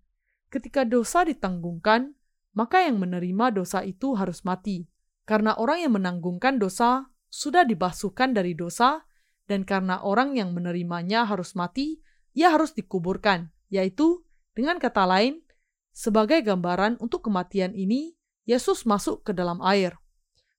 Ketika 0.49 0.87
dosa 0.87 1.27
ditanggungkan, 1.27 2.15
maka 2.53 2.85
yang 2.85 3.01
menerima 3.01 3.63
dosa 3.63 3.83
itu 3.83 4.15
harus 4.15 4.45
mati. 4.47 4.87
Karena 5.23 5.55
orang 5.57 5.87
yang 5.87 5.93
menanggungkan 5.97 6.59
dosa 6.59 7.09
sudah 7.33 7.65
dibasuhkan 7.65 8.37
dari 8.37 8.53
dosa, 8.53 9.07
dan 9.49 9.65
karena 9.67 10.01
orang 10.03 10.37
yang 10.37 10.53
menerimanya 10.53 11.25
harus 11.25 11.57
mati, 11.57 12.03
ia 12.37 12.53
harus 12.53 12.77
dikuburkan, 12.77 13.49
yaitu 13.73 14.23
dengan 14.53 14.77
kata 14.77 15.09
lain, 15.09 15.41
sebagai 15.93 16.45
gambaran 16.45 17.01
untuk 17.01 17.25
kematian 17.25 17.73
ini, 17.73 18.17
Yesus 18.45 18.85
masuk 18.85 19.25
ke 19.25 19.33
dalam 19.33 19.61
air. 19.65 19.97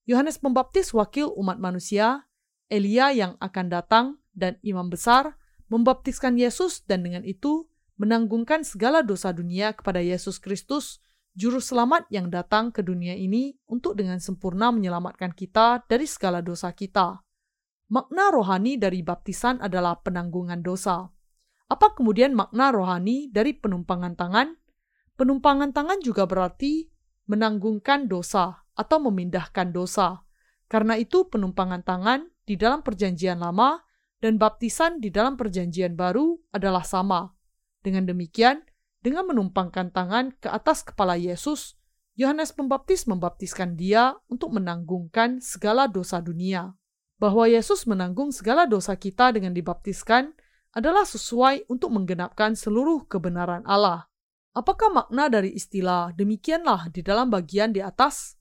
Yohanes 0.10 0.42
Pembaptis 0.42 0.92
wakil 0.92 1.30
umat 1.38 1.62
manusia, 1.62 2.26
Elia 2.68 3.14
yang 3.14 3.38
akan 3.38 3.68
datang, 3.70 4.06
dan 4.34 4.58
imam 4.66 4.90
besar 4.90 5.38
membaptiskan 5.70 6.36
Yesus 6.38 6.84
dan 6.86 7.06
dengan 7.06 7.22
itu 7.26 7.70
menanggungkan 7.98 8.66
segala 8.66 9.06
dosa 9.06 9.30
dunia 9.30 9.74
kepada 9.78 10.02
Yesus 10.02 10.42
Kristus 10.42 11.04
juru 11.34 11.58
selamat 11.58 12.10
yang 12.14 12.30
datang 12.30 12.70
ke 12.70 12.86
dunia 12.86 13.18
ini 13.18 13.58
untuk 13.66 13.98
dengan 13.98 14.22
sempurna 14.22 14.70
menyelamatkan 14.70 15.34
kita 15.34 15.86
dari 15.90 16.06
segala 16.06 16.46
dosa 16.46 16.74
kita. 16.74 17.22
Makna 17.94 18.34
rohani 18.34 18.78
dari 18.82 19.06
baptisan 19.06 19.62
adalah 19.62 20.02
penanggungan 20.02 20.62
dosa. 20.66 21.10
Apa 21.70 21.94
kemudian 21.98 22.34
makna 22.34 22.74
rohani 22.74 23.30
dari 23.30 23.54
penumpangan 23.58 24.14
tangan? 24.18 24.58
Penumpangan 25.14 25.74
tangan 25.74 26.00
juga 26.02 26.26
berarti 26.26 26.90
menanggungkan 27.30 28.10
dosa 28.10 28.66
atau 28.74 28.98
memindahkan 29.10 29.70
dosa. 29.70 30.26
Karena 30.66 30.98
itu 30.98 31.30
penumpangan 31.30 31.86
tangan 31.86 32.26
di 32.46 32.58
dalam 32.58 32.82
perjanjian 32.82 33.42
lama 33.42 33.78
dan 34.18 34.42
baptisan 34.42 34.98
di 34.98 35.14
dalam 35.14 35.38
perjanjian 35.38 35.94
baru 35.94 36.34
adalah 36.50 36.82
sama. 36.82 37.30
Dengan 37.84 38.08
demikian, 38.08 38.64
dengan 39.04 39.28
menumpangkan 39.28 39.92
tangan 39.92 40.32
ke 40.40 40.48
atas 40.48 40.88
kepala 40.88 41.20
Yesus, 41.20 41.76
Yohanes 42.16 42.56
Pembaptis 42.56 43.04
membaptiskan 43.04 43.76
dia 43.76 44.16
untuk 44.32 44.56
menanggungkan 44.56 45.44
segala 45.44 45.92
dosa 45.92 46.24
dunia. 46.24 46.72
Bahwa 47.20 47.44
Yesus 47.46 47.84
menanggung 47.84 48.32
segala 48.32 48.64
dosa 48.64 48.96
kita 48.96 49.36
dengan 49.36 49.52
dibaptiskan 49.52 50.32
adalah 50.72 51.04
sesuai 51.04 51.68
untuk 51.68 51.92
menggenapkan 51.92 52.56
seluruh 52.56 53.06
kebenaran 53.06 53.62
Allah. 53.68 54.08
Apakah 54.54 54.94
makna 54.94 55.28
dari 55.28 55.52
istilah 55.52 56.14
demikianlah 56.16 56.90
di 56.94 57.04
dalam 57.04 57.28
bagian 57.28 57.74
di 57.74 57.82
atas? 57.82 58.38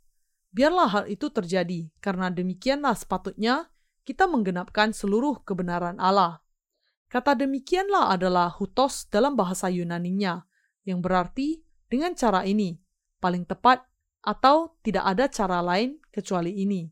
Biarlah 0.52 0.88
hal 0.92 1.04
itu 1.08 1.32
terjadi, 1.32 1.88
karena 2.04 2.28
demikianlah 2.28 2.92
sepatutnya 2.92 3.72
kita 4.04 4.28
menggenapkan 4.28 4.92
seluruh 4.92 5.40
kebenaran 5.42 5.96
Allah. 5.96 6.44
Kata 7.12 7.36
demikianlah 7.36 8.16
adalah 8.16 8.48
hutos 8.56 9.04
dalam 9.12 9.36
bahasa 9.36 9.68
Yunaninya, 9.68 10.48
yang 10.88 11.04
berarti 11.04 11.60
dengan 11.84 12.16
cara 12.16 12.48
ini 12.48 12.80
paling 13.20 13.44
tepat 13.44 13.84
atau 14.24 14.80
tidak 14.80 15.04
ada 15.04 15.28
cara 15.28 15.60
lain 15.60 16.00
kecuali 16.08 16.64
ini. 16.64 16.88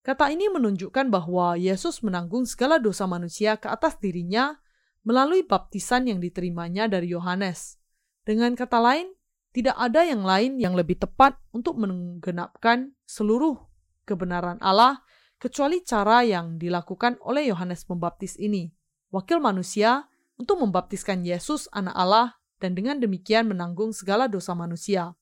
Kata 0.00 0.32
ini 0.32 0.48
menunjukkan 0.48 1.12
bahwa 1.12 1.60
Yesus 1.60 2.00
menanggung 2.00 2.48
segala 2.48 2.80
dosa 2.80 3.04
manusia 3.04 3.60
ke 3.60 3.68
atas 3.68 4.00
dirinya 4.00 4.56
melalui 5.04 5.44
baptisan 5.44 6.08
yang 6.08 6.16
diterimanya 6.16 6.88
dari 6.88 7.12
Yohanes. 7.12 7.76
Dengan 8.24 8.56
kata 8.56 8.80
lain, 8.80 9.12
tidak 9.52 9.76
ada 9.76 10.00
yang 10.00 10.24
lain 10.24 10.56
yang 10.56 10.72
lebih 10.72 10.96
tepat 10.96 11.36
untuk 11.52 11.76
menggenapkan 11.76 12.96
seluruh 13.04 13.68
kebenaran 14.08 14.56
Allah 14.64 15.04
kecuali 15.36 15.84
cara 15.84 16.24
yang 16.24 16.56
dilakukan 16.56 17.20
oleh 17.20 17.52
Yohanes 17.52 17.84
Pembaptis 17.84 18.40
ini, 18.40 18.77
wakil 19.08 19.40
manusia 19.40 20.08
untuk 20.38 20.62
membaptiskan 20.62 21.24
Yesus 21.26 21.66
anak 21.74 21.96
Allah 21.98 22.26
dan 22.62 22.74
dengan 22.74 22.98
demikian 22.98 23.50
menanggung 23.50 23.94
segala 23.94 24.26
dosa 24.26 24.54
manusia. 24.54 25.14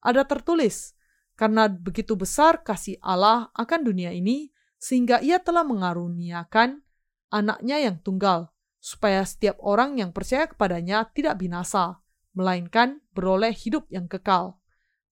Ada 0.00 0.24
tertulis, 0.24 0.96
karena 1.36 1.68
begitu 1.68 2.16
besar 2.16 2.60
kasih 2.60 2.96
Allah 3.04 3.52
akan 3.54 3.80
dunia 3.84 4.14
ini, 4.14 4.50
sehingga 4.80 5.20
ia 5.20 5.36
telah 5.40 5.62
mengaruniakan 5.66 6.80
anaknya 7.28 7.76
yang 7.84 7.96
tunggal, 8.00 8.48
supaya 8.80 9.20
setiap 9.28 9.60
orang 9.60 10.00
yang 10.00 10.10
percaya 10.10 10.48
kepadanya 10.48 11.04
tidak 11.12 11.36
binasa, 11.36 12.00
melainkan 12.32 13.04
beroleh 13.12 13.52
hidup 13.52 13.84
yang 13.92 14.08
kekal. 14.08 14.56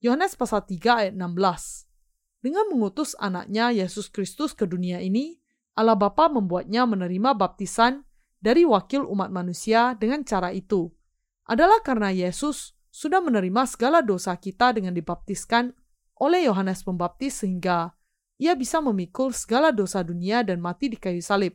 Yohanes 0.00 0.38
pasal 0.38 0.64
3 0.64 0.78
ayat 1.04 1.14
16 1.14 2.40
Dengan 2.40 2.64
mengutus 2.70 3.18
anaknya 3.18 3.74
Yesus 3.74 4.08
Kristus 4.08 4.54
ke 4.54 4.64
dunia 4.64 5.02
ini, 5.02 5.36
Allah 5.78 5.94
Bapa 5.94 6.26
membuatnya 6.26 6.82
menerima 6.90 7.38
baptisan 7.38 8.02
dari 8.42 8.66
wakil 8.66 9.06
umat 9.06 9.30
manusia 9.30 9.94
dengan 9.94 10.26
cara 10.26 10.50
itu 10.50 10.90
adalah 11.46 11.78
karena 11.86 12.10
Yesus 12.10 12.74
sudah 12.90 13.22
menerima 13.22 13.62
segala 13.70 14.02
dosa 14.02 14.34
kita 14.34 14.74
dengan 14.74 14.90
dibaptiskan 14.90 15.70
oleh 16.18 16.50
Yohanes 16.50 16.82
Pembaptis 16.82 17.46
sehingga 17.46 17.94
ia 18.42 18.58
bisa 18.58 18.82
memikul 18.82 19.30
segala 19.30 19.70
dosa 19.70 20.02
dunia 20.02 20.42
dan 20.42 20.58
mati 20.58 20.90
di 20.90 20.98
kayu 20.98 21.22
salib. 21.22 21.54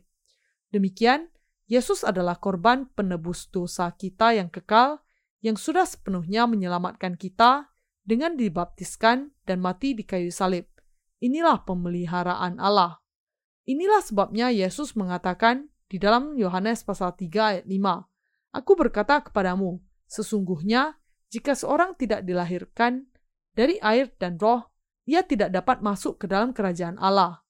Demikian, 0.72 1.28
Yesus 1.68 2.04
adalah 2.04 2.40
korban 2.40 2.88
penebus 2.92 3.48
dosa 3.52 3.92
kita 3.92 4.36
yang 4.36 4.48
kekal 4.48 5.04
yang 5.44 5.60
sudah 5.60 5.84
sepenuhnya 5.84 6.48
menyelamatkan 6.48 7.20
kita 7.20 7.68
dengan 8.04 8.36
dibaptiskan 8.36 9.32
dan 9.44 9.60
mati 9.60 9.92
di 9.92 10.04
kayu 10.04 10.32
salib. 10.32 10.64
Inilah 11.20 11.64
pemeliharaan 11.64 12.56
Allah. 12.56 13.03
Inilah 13.64 14.04
sebabnya 14.04 14.52
Yesus 14.52 14.92
mengatakan 14.92 15.72
di 15.88 15.96
dalam 15.96 16.36
Yohanes 16.36 16.84
pasal 16.84 17.16
3 17.16 17.32
ayat 17.32 17.66
5. 17.66 18.60
Aku 18.60 18.72
berkata 18.76 19.24
kepadamu, 19.24 19.80
sesungguhnya 20.04 21.00
jika 21.32 21.56
seorang 21.56 21.96
tidak 21.96 22.22
dilahirkan 22.28 23.08
dari 23.56 23.80
air 23.80 24.12
dan 24.20 24.36
roh, 24.36 24.68
ia 25.08 25.24
tidak 25.24 25.50
dapat 25.50 25.80
masuk 25.80 26.20
ke 26.20 26.26
dalam 26.28 26.52
kerajaan 26.52 27.00
Allah. 27.00 27.40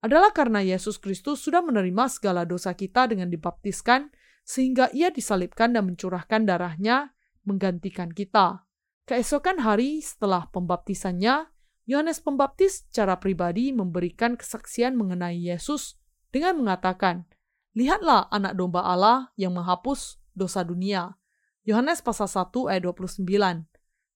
Adalah 0.00 0.30
karena 0.30 0.62
Yesus 0.62 0.96
Kristus 0.96 1.42
sudah 1.42 1.60
menerima 1.60 2.06
segala 2.08 2.46
dosa 2.46 2.72
kita 2.72 3.10
dengan 3.10 3.28
dibaptiskan, 3.28 4.08
sehingga 4.46 4.88
ia 4.96 5.12
disalibkan 5.12 5.74
dan 5.76 5.84
mencurahkan 5.90 6.48
darahnya 6.48 7.12
menggantikan 7.44 8.08
kita. 8.08 8.64
Keesokan 9.04 9.60
hari 9.60 10.00
setelah 10.00 10.46
pembaptisannya, 10.48 11.50
Yohanes 11.88 12.20
Pembaptis 12.20 12.84
secara 12.84 13.16
pribadi 13.16 13.72
memberikan 13.72 14.36
kesaksian 14.36 14.92
mengenai 14.92 15.40
Yesus 15.40 15.96
dengan 16.28 16.60
mengatakan, 16.60 17.24
Lihatlah 17.72 18.28
anak 18.28 18.60
domba 18.60 18.84
Allah 18.84 19.32
yang 19.40 19.56
menghapus 19.56 20.20
dosa 20.36 20.60
dunia. 20.60 21.16
Yohanes 21.64 22.04
pasal 22.04 22.28
1 22.28 22.52
ayat 22.68 22.84
29. 22.84 23.24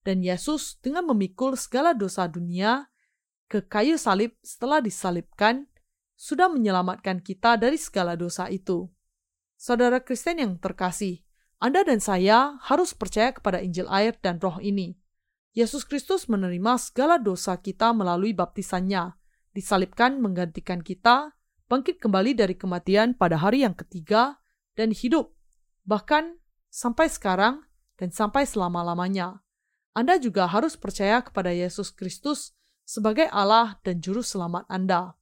Dan 0.04 0.18
Yesus 0.20 0.76
dengan 0.84 1.08
memikul 1.08 1.56
segala 1.56 1.96
dosa 1.96 2.28
dunia 2.28 2.92
ke 3.48 3.64
kayu 3.64 3.96
salib 3.96 4.36
setelah 4.44 4.84
disalibkan, 4.84 5.64
sudah 6.12 6.52
menyelamatkan 6.52 7.24
kita 7.24 7.56
dari 7.56 7.80
segala 7.80 8.20
dosa 8.20 8.52
itu. 8.52 8.84
Saudara 9.56 10.04
Kristen 10.04 10.44
yang 10.44 10.60
terkasih, 10.60 11.24
Anda 11.56 11.88
dan 11.88 12.04
saya 12.04 12.60
harus 12.68 12.92
percaya 12.92 13.32
kepada 13.32 13.64
Injil 13.64 13.88
air 13.88 14.12
dan 14.20 14.36
roh 14.42 14.60
ini. 14.60 15.01
Yesus 15.52 15.84
Kristus 15.84 16.32
menerima 16.32 16.80
segala 16.80 17.20
dosa 17.20 17.60
kita 17.60 17.92
melalui 17.92 18.32
baptisannya, 18.32 19.12
disalibkan 19.52 20.16
menggantikan 20.16 20.80
kita, 20.80 21.36
bangkit 21.68 22.00
kembali 22.00 22.32
dari 22.32 22.56
kematian 22.56 23.12
pada 23.12 23.36
hari 23.36 23.60
yang 23.60 23.76
ketiga, 23.76 24.40
dan 24.72 24.96
hidup, 24.96 25.36
bahkan 25.84 26.40
sampai 26.72 27.12
sekarang 27.12 27.68
dan 28.00 28.08
sampai 28.08 28.48
selama-lamanya. 28.48 29.44
Anda 29.92 30.16
juga 30.16 30.48
harus 30.48 30.72
percaya 30.72 31.20
kepada 31.20 31.52
Yesus 31.52 31.92
Kristus 31.92 32.56
sebagai 32.88 33.28
Allah 33.28 33.76
dan 33.84 34.00
Juru 34.00 34.24
Selamat 34.24 34.64
Anda. 34.72 35.20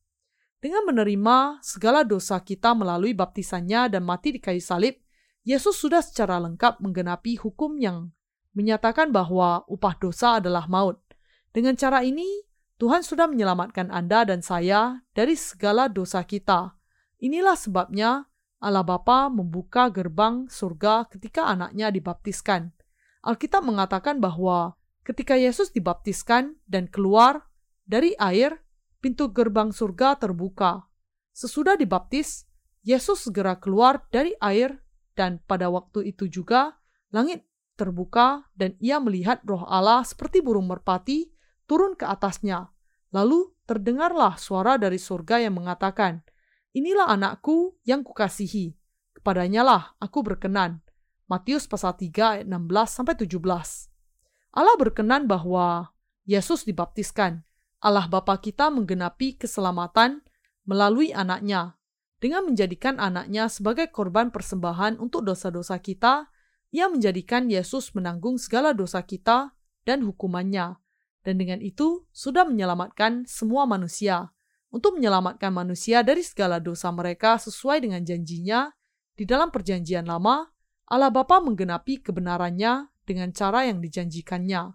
Dengan 0.62 0.87
menerima 0.87 1.59
segala 1.59 2.07
dosa 2.07 2.39
kita 2.39 2.70
melalui 2.78 3.18
baptisannya 3.18 3.91
dan 3.91 4.07
mati 4.07 4.31
di 4.31 4.39
kayu 4.39 4.62
salib, 4.62 4.95
Yesus 5.43 5.74
sudah 5.74 6.07
secara 6.07 6.39
lengkap 6.39 6.78
menggenapi 6.78 7.35
hukum 7.43 7.83
yang 7.83 8.14
menyatakan 8.55 9.14
bahwa 9.14 9.62
upah 9.70 9.94
dosa 9.98 10.42
adalah 10.42 10.66
maut. 10.66 10.98
Dengan 11.51 11.74
cara 11.74 12.03
ini, 12.03 12.26
Tuhan 12.80 13.05
sudah 13.05 13.28
menyelamatkan 13.28 13.92
Anda 13.92 14.24
dan 14.24 14.40
saya 14.40 15.05
dari 15.12 15.36
segala 15.36 15.90
dosa 15.90 16.24
kita. 16.24 16.74
Inilah 17.20 17.59
sebabnya 17.59 18.24
Allah 18.61 18.84
Bapa 18.84 19.28
membuka 19.28 19.92
gerbang 19.92 20.48
surga 20.48 21.09
ketika 21.12 21.48
anaknya 21.48 21.92
dibaptiskan. 21.92 22.72
Alkitab 23.20 23.64
mengatakan 23.64 24.20
bahwa 24.20 24.80
ketika 25.05 25.36
Yesus 25.36 25.72
dibaptiskan 25.72 26.57
dan 26.64 26.88
keluar 26.88 27.48
dari 27.84 28.16
air, 28.16 28.64
pintu 29.01 29.28
gerbang 29.32 29.72
surga 29.72 30.16
terbuka. 30.16 30.88
Sesudah 31.36 31.76
dibaptis, 31.76 32.48
Yesus 32.80 33.28
segera 33.28 33.61
keluar 33.61 34.09
dari 34.09 34.32
air 34.40 34.80
dan 35.12 35.40
pada 35.44 35.68
waktu 35.68 36.16
itu 36.16 36.32
juga 36.32 36.80
langit 37.12 37.44
terbuka 37.81 38.45
dan 38.53 38.76
ia 38.76 39.01
melihat 39.01 39.41
roh 39.49 39.64
Allah 39.64 40.05
seperti 40.05 40.45
burung 40.45 40.68
merpati 40.68 41.33
turun 41.64 41.97
ke 41.97 42.05
atasnya. 42.05 42.68
Lalu 43.16 43.49
terdengarlah 43.64 44.37
suara 44.37 44.76
dari 44.76 45.01
surga 45.01 45.41
yang 45.41 45.57
mengatakan, 45.57 46.20
Inilah 46.76 47.09
anakku 47.09 47.81
yang 47.89 48.05
kukasihi, 48.05 48.76
kepadanya 49.16 49.64
lah 49.64 49.83
aku 49.97 50.20
berkenan. 50.20 50.85
Matius 51.26 51.64
pasal 51.64 51.97
3 51.97 52.45
ayat 52.45 52.47
16 52.47 52.61
sampai 52.87 53.14
17. 53.16 53.41
Allah 54.53 54.76
berkenan 54.78 55.24
bahwa 55.24 55.95
Yesus 56.28 56.62
dibaptiskan. 56.68 57.43
Allah 57.81 58.07
Bapa 58.07 58.37
kita 58.39 58.68
menggenapi 58.68 59.41
keselamatan 59.41 60.20
melalui 60.68 61.16
anaknya 61.16 61.81
dengan 62.20 62.45
menjadikan 62.45 63.01
anaknya 63.01 63.49
sebagai 63.49 63.89
korban 63.89 64.28
persembahan 64.28 65.01
untuk 65.01 65.24
dosa-dosa 65.24 65.81
kita 65.81 66.28
ia 66.71 66.87
menjadikan 66.87 67.51
Yesus 67.51 67.91
menanggung 67.95 68.39
segala 68.39 68.71
dosa 68.71 69.03
kita 69.03 69.55
dan 69.83 70.07
hukumannya, 70.07 70.79
dan 71.27 71.35
dengan 71.37 71.59
itu 71.59 72.07
sudah 72.14 72.47
menyelamatkan 72.47 73.27
semua 73.27 73.66
manusia. 73.66 74.31
Untuk 74.71 75.03
menyelamatkan 75.03 75.51
manusia 75.51 76.07
dari 76.07 76.23
segala 76.23 76.62
dosa 76.62 76.95
mereka 76.95 77.35
sesuai 77.43 77.83
dengan 77.83 78.07
janjinya, 78.07 78.71
di 79.18 79.27
dalam 79.27 79.51
perjanjian 79.51 80.07
lama, 80.07 80.47
Allah 80.87 81.11
Bapa 81.11 81.43
menggenapi 81.43 82.07
kebenarannya 82.07 82.87
dengan 83.03 83.35
cara 83.35 83.66
yang 83.66 83.83
dijanjikannya. 83.83 84.71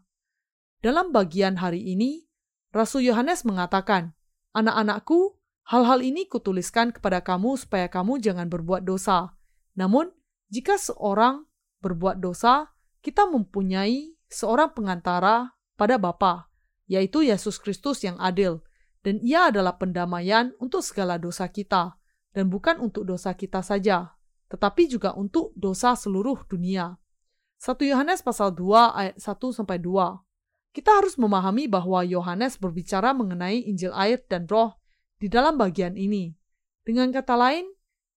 Dalam 0.84 1.16
bagian 1.16 1.64
hari 1.64 1.82
ini, 1.82 2.28
Rasul 2.76 3.08
Yohanes 3.08 3.48
mengatakan, 3.48 4.12
Anak-anakku, 4.52 5.40
hal-hal 5.72 6.04
ini 6.04 6.28
kutuliskan 6.28 6.92
kepada 6.92 7.24
kamu 7.24 7.56
supaya 7.56 7.88
kamu 7.88 8.20
jangan 8.20 8.52
berbuat 8.52 8.84
dosa. 8.84 9.32
Namun, 9.80 10.12
jika 10.52 10.76
seorang 10.76 11.48
berbuat 11.86 12.18
dosa, 12.18 12.74
kita 13.06 13.30
mempunyai 13.30 14.18
seorang 14.26 14.74
pengantara 14.74 15.54
pada 15.78 16.02
Bapa, 16.02 16.50
yaitu 16.90 17.22
Yesus 17.22 17.62
Kristus 17.62 18.02
yang 18.02 18.18
adil, 18.18 18.66
dan 19.06 19.22
ia 19.22 19.54
adalah 19.54 19.78
pendamaian 19.78 20.50
untuk 20.58 20.82
segala 20.82 21.22
dosa 21.22 21.46
kita, 21.46 21.94
dan 22.34 22.50
bukan 22.50 22.82
untuk 22.82 23.06
dosa 23.06 23.38
kita 23.38 23.62
saja, 23.62 24.18
tetapi 24.50 24.90
juga 24.90 25.14
untuk 25.14 25.54
dosa 25.54 25.94
seluruh 25.94 26.42
dunia. 26.50 26.98
1 27.62 27.80
Yohanes 27.86 28.26
pasal 28.26 28.52
2 28.52 28.98
ayat 28.98 29.16
1 29.22 29.56
sampai 29.56 29.78
2. 29.80 30.76
Kita 30.76 30.92
harus 31.00 31.16
memahami 31.16 31.72
bahwa 31.72 32.04
Yohanes 32.04 32.60
berbicara 32.60 33.16
mengenai 33.16 33.64
Injil 33.64 33.96
air 33.96 34.20
dan 34.28 34.44
Roh 34.52 34.76
di 35.16 35.32
dalam 35.32 35.56
bagian 35.56 35.96
ini. 35.96 36.36
Dengan 36.84 37.16
kata 37.16 37.40
lain, 37.40 37.64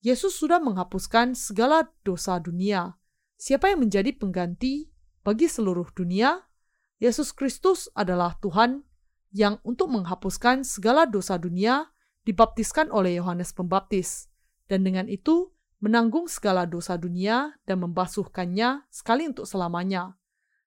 Yesus 0.03 0.35
sudah 0.35 0.59
menghapuskan 0.59 1.39
segala 1.39 1.87
dosa 2.03 2.43
dunia, 2.43 2.98
Siapa 3.39 3.71
yang 3.71 3.87
menjadi 3.87 4.11
pengganti 4.19 4.91
bagi 5.23 5.47
seluruh 5.47 5.87
dunia? 5.95 6.43
Yesus 6.99 7.31
Kristus 7.31 7.87
adalah 7.95 8.35
Tuhan 8.43 8.83
yang 9.31 9.63
untuk 9.63 9.95
menghapuskan 9.95 10.67
segala 10.67 11.07
dosa 11.07 11.39
dunia 11.39 11.87
dibaptiskan 12.27 12.91
oleh 12.91 13.23
Yohanes 13.23 13.55
Pembaptis, 13.55 14.27
dan 14.67 14.83
dengan 14.83 15.07
itu 15.07 15.55
menanggung 15.79 16.27
segala 16.27 16.67
dosa 16.67 16.99
dunia 16.99 17.55
dan 17.63 17.79
membasuhkannya 17.79 18.91
sekali 18.91 19.31
untuk 19.31 19.47
selamanya. 19.47 20.19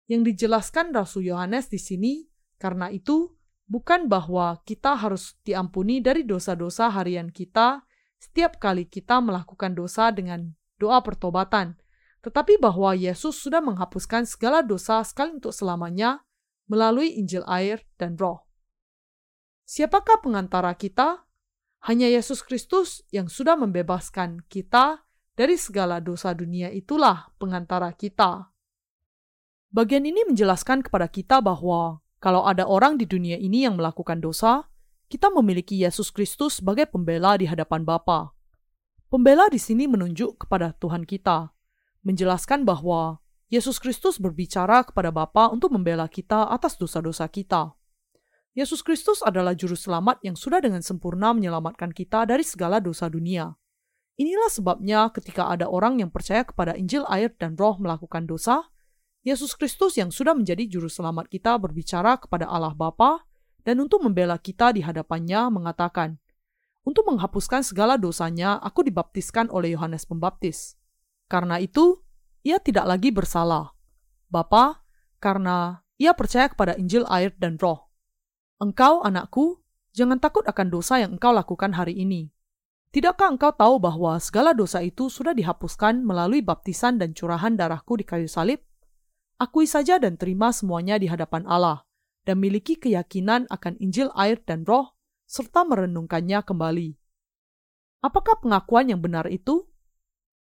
Yang 0.08 0.32
dijelaskan 0.32 0.96
Rasul 0.96 1.28
Yohanes 1.28 1.68
di 1.68 1.76
sini 1.76 2.24
karena 2.56 2.88
itu 2.88 3.36
bukan 3.68 4.08
bahwa 4.08 4.64
kita 4.64 4.96
harus 4.96 5.36
diampuni 5.44 6.00
dari 6.00 6.24
dosa-dosa 6.24 6.88
harian 6.88 7.28
kita 7.28 7.84
setiap 8.16 8.64
kali 8.64 8.88
kita 8.88 9.20
melakukan 9.20 9.76
dosa 9.76 10.16
dengan 10.16 10.56
doa 10.80 11.04
pertobatan, 11.04 11.76
tetapi 12.22 12.62
bahwa 12.62 12.94
Yesus 12.94 13.42
sudah 13.42 13.60
menghapuskan 13.62 14.30
segala 14.30 14.62
dosa 14.62 15.02
sekali 15.02 15.42
untuk 15.42 15.54
selamanya 15.54 16.22
melalui 16.70 17.18
Injil 17.18 17.42
air 17.50 17.82
dan 17.98 18.16
Roh. 18.16 18.46
Siapakah 19.66 20.22
pengantara 20.22 20.72
kita? 20.78 21.26
Hanya 21.90 22.06
Yesus 22.06 22.46
Kristus 22.46 23.02
yang 23.10 23.26
sudah 23.26 23.58
membebaskan 23.58 24.46
kita 24.46 25.02
dari 25.34 25.58
segala 25.58 25.98
dosa 25.98 26.30
dunia 26.38 26.70
itulah 26.70 27.34
pengantara 27.42 27.90
kita. 27.98 28.54
Bagian 29.74 30.06
ini 30.06 30.22
menjelaskan 30.28 30.86
kepada 30.86 31.10
kita 31.10 31.42
bahwa 31.42 32.04
kalau 32.22 32.46
ada 32.46 32.70
orang 32.70 33.02
di 33.02 33.10
dunia 33.10 33.40
ini 33.40 33.66
yang 33.66 33.82
melakukan 33.82 34.22
dosa, 34.22 34.70
kita 35.10 35.34
memiliki 35.34 35.80
Yesus 35.82 36.14
Kristus 36.14 36.62
sebagai 36.62 36.86
pembela 36.86 37.34
di 37.40 37.50
hadapan 37.50 37.82
Bapa. 37.82 38.36
Pembela 39.10 39.50
di 39.50 39.58
sini 39.58 39.90
menunjuk 39.90 40.46
kepada 40.46 40.76
Tuhan 40.78 41.08
kita, 41.08 41.50
menjelaskan 42.02 42.66
bahwa 42.66 43.22
Yesus 43.52 43.84
Kristus 43.84 44.16
berbicara 44.16 44.88
kepada 44.88 45.12
Bapa 45.12 45.52
untuk 45.52 45.76
membela 45.76 46.08
kita 46.08 46.48
atas 46.48 46.80
dosa-dosa 46.80 47.28
kita. 47.28 47.76
Yesus 48.52 48.84
Kristus 48.84 49.24
adalah 49.24 49.56
juru 49.56 49.76
selamat 49.76 50.24
yang 50.24 50.36
sudah 50.36 50.60
dengan 50.60 50.84
sempurna 50.84 51.32
menyelamatkan 51.32 51.92
kita 51.96 52.28
dari 52.28 52.44
segala 52.44 52.84
dosa 52.84 53.08
dunia. 53.08 53.52
Inilah 54.20 54.52
sebabnya 54.52 55.08
ketika 55.16 55.48
ada 55.48 55.72
orang 55.72 56.04
yang 56.04 56.12
percaya 56.12 56.44
kepada 56.44 56.76
Injil 56.76 57.08
air 57.08 57.32
dan 57.40 57.56
roh 57.56 57.80
melakukan 57.80 58.28
dosa, 58.28 58.68
Yesus 59.24 59.56
Kristus 59.56 59.96
yang 59.96 60.10
sudah 60.10 60.36
menjadi 60.36 60.68
juru 60.68 60.92
selamat 60.92 61.30
kita 61.32 61.56
berbicara 61.62 62.20
kepada 62.20 62.50
Allah 62.50 62.76
Bapa 62.76 63.24
dan 63.62 63.80
untuk 63.80 64.02
membela 64.02 64.36
kita 64.42 64.74
di 64.74 64.82
hadapannya 64.82 65.54
mengatakan, 65.54 66.18
Untuk 66.82 67.06
menghapuskan 67.06 67.62
segala 67.62 67.94
dosanya, 67.96 68.58
aku 68.58 68.82
dibaptiskan 68.82 69.54
oleh 69.54 69.78
Yohanes 69.78 70.10
Pembaptis. 70.10 70.81
Karena 71.32 71.64
itu, 71.64 72.04
ia 72.44 72.60
tidak 72.60 72.92
lagi 72.92 73.08
bersalah. 73.16 73.72
Bapa, 74.28 74.84
karena 75.24 75.80
ia 75.96 76.12
percaya 76.12 76.52
kepada 76.52 76.76
Injil 76.76 77.08
air 77.08 77.32
dan 77.40 77.56
roh. 77.56 77.88
Engkau, 78.60 79.00
anakku, 79.00 79.64
jangan 79.96 80.20
takut 80.20 80.44
akan 80.44 80.68
dosa 80.68 81.00
yang 81.00 81.16
engkau 81.16 81.32
lakukan 81.32 81.72
hari 81.72 81.96
ini. 81.96 82.36
Tidakkah 82.92 83.32
engkau 83.32 83.56
tahu 83.56 83.80
bahwa 83.80 84.20
segala 84.20 84.52
dosa 84.52 84.84
itu 84.84 85.08
sudah 85.08 85.32
dihapuskan 85.32 86.04
melalui 86.04 86.44
baptisan 86.44 87.00
dan 87.00 87.16
curahan 87.16 87.56
darahku 87.56 87.96
di 87.96 88.04
kayu 88.04 88.28
salib? 88.28 88.60
Akui 89.40 89.64
saja 89.64 90.04
dan 90.04 90.20
terima 90.20 90.52
semuanya 90.52 91.00
di 91.00 91.08
hadapan 91.08 91.48
Allah, 91.48 91.88
dan 92.28 92.44
miliki 92.44 92.76
keyakinan 92.76 93.48
akan 93.48 93.80
Injil 93.80 94.12
air 94.20 94.44
dan 94.44 94.68
roh, 94.68 95.00
serta 95.32 95.64
merenungkannya 95.64 96.44
kembali. 96.44 97.00
Apakah 98.04 98.44
pengakuan 98.44 98.92
yang 98.92 99.00
benar 99.00 99.32
itu? 99.32 99.71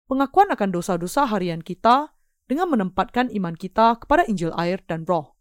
Pengakuan 0.05 0.53
akan 0.53 0.69
dosa-dosa 0.69 1.25
harian 1.25 1.65
kita 1.65 2.13
dengan 2.45 2.69
menempatkan 2.69 3.33
iman 3.33 3.57
kita 3.57 3.97
kepada 3.97 4.29
Injil 4.29 4.53
air 4.53 4.85
dan 4.85 5.09
roh. 5.09 5.33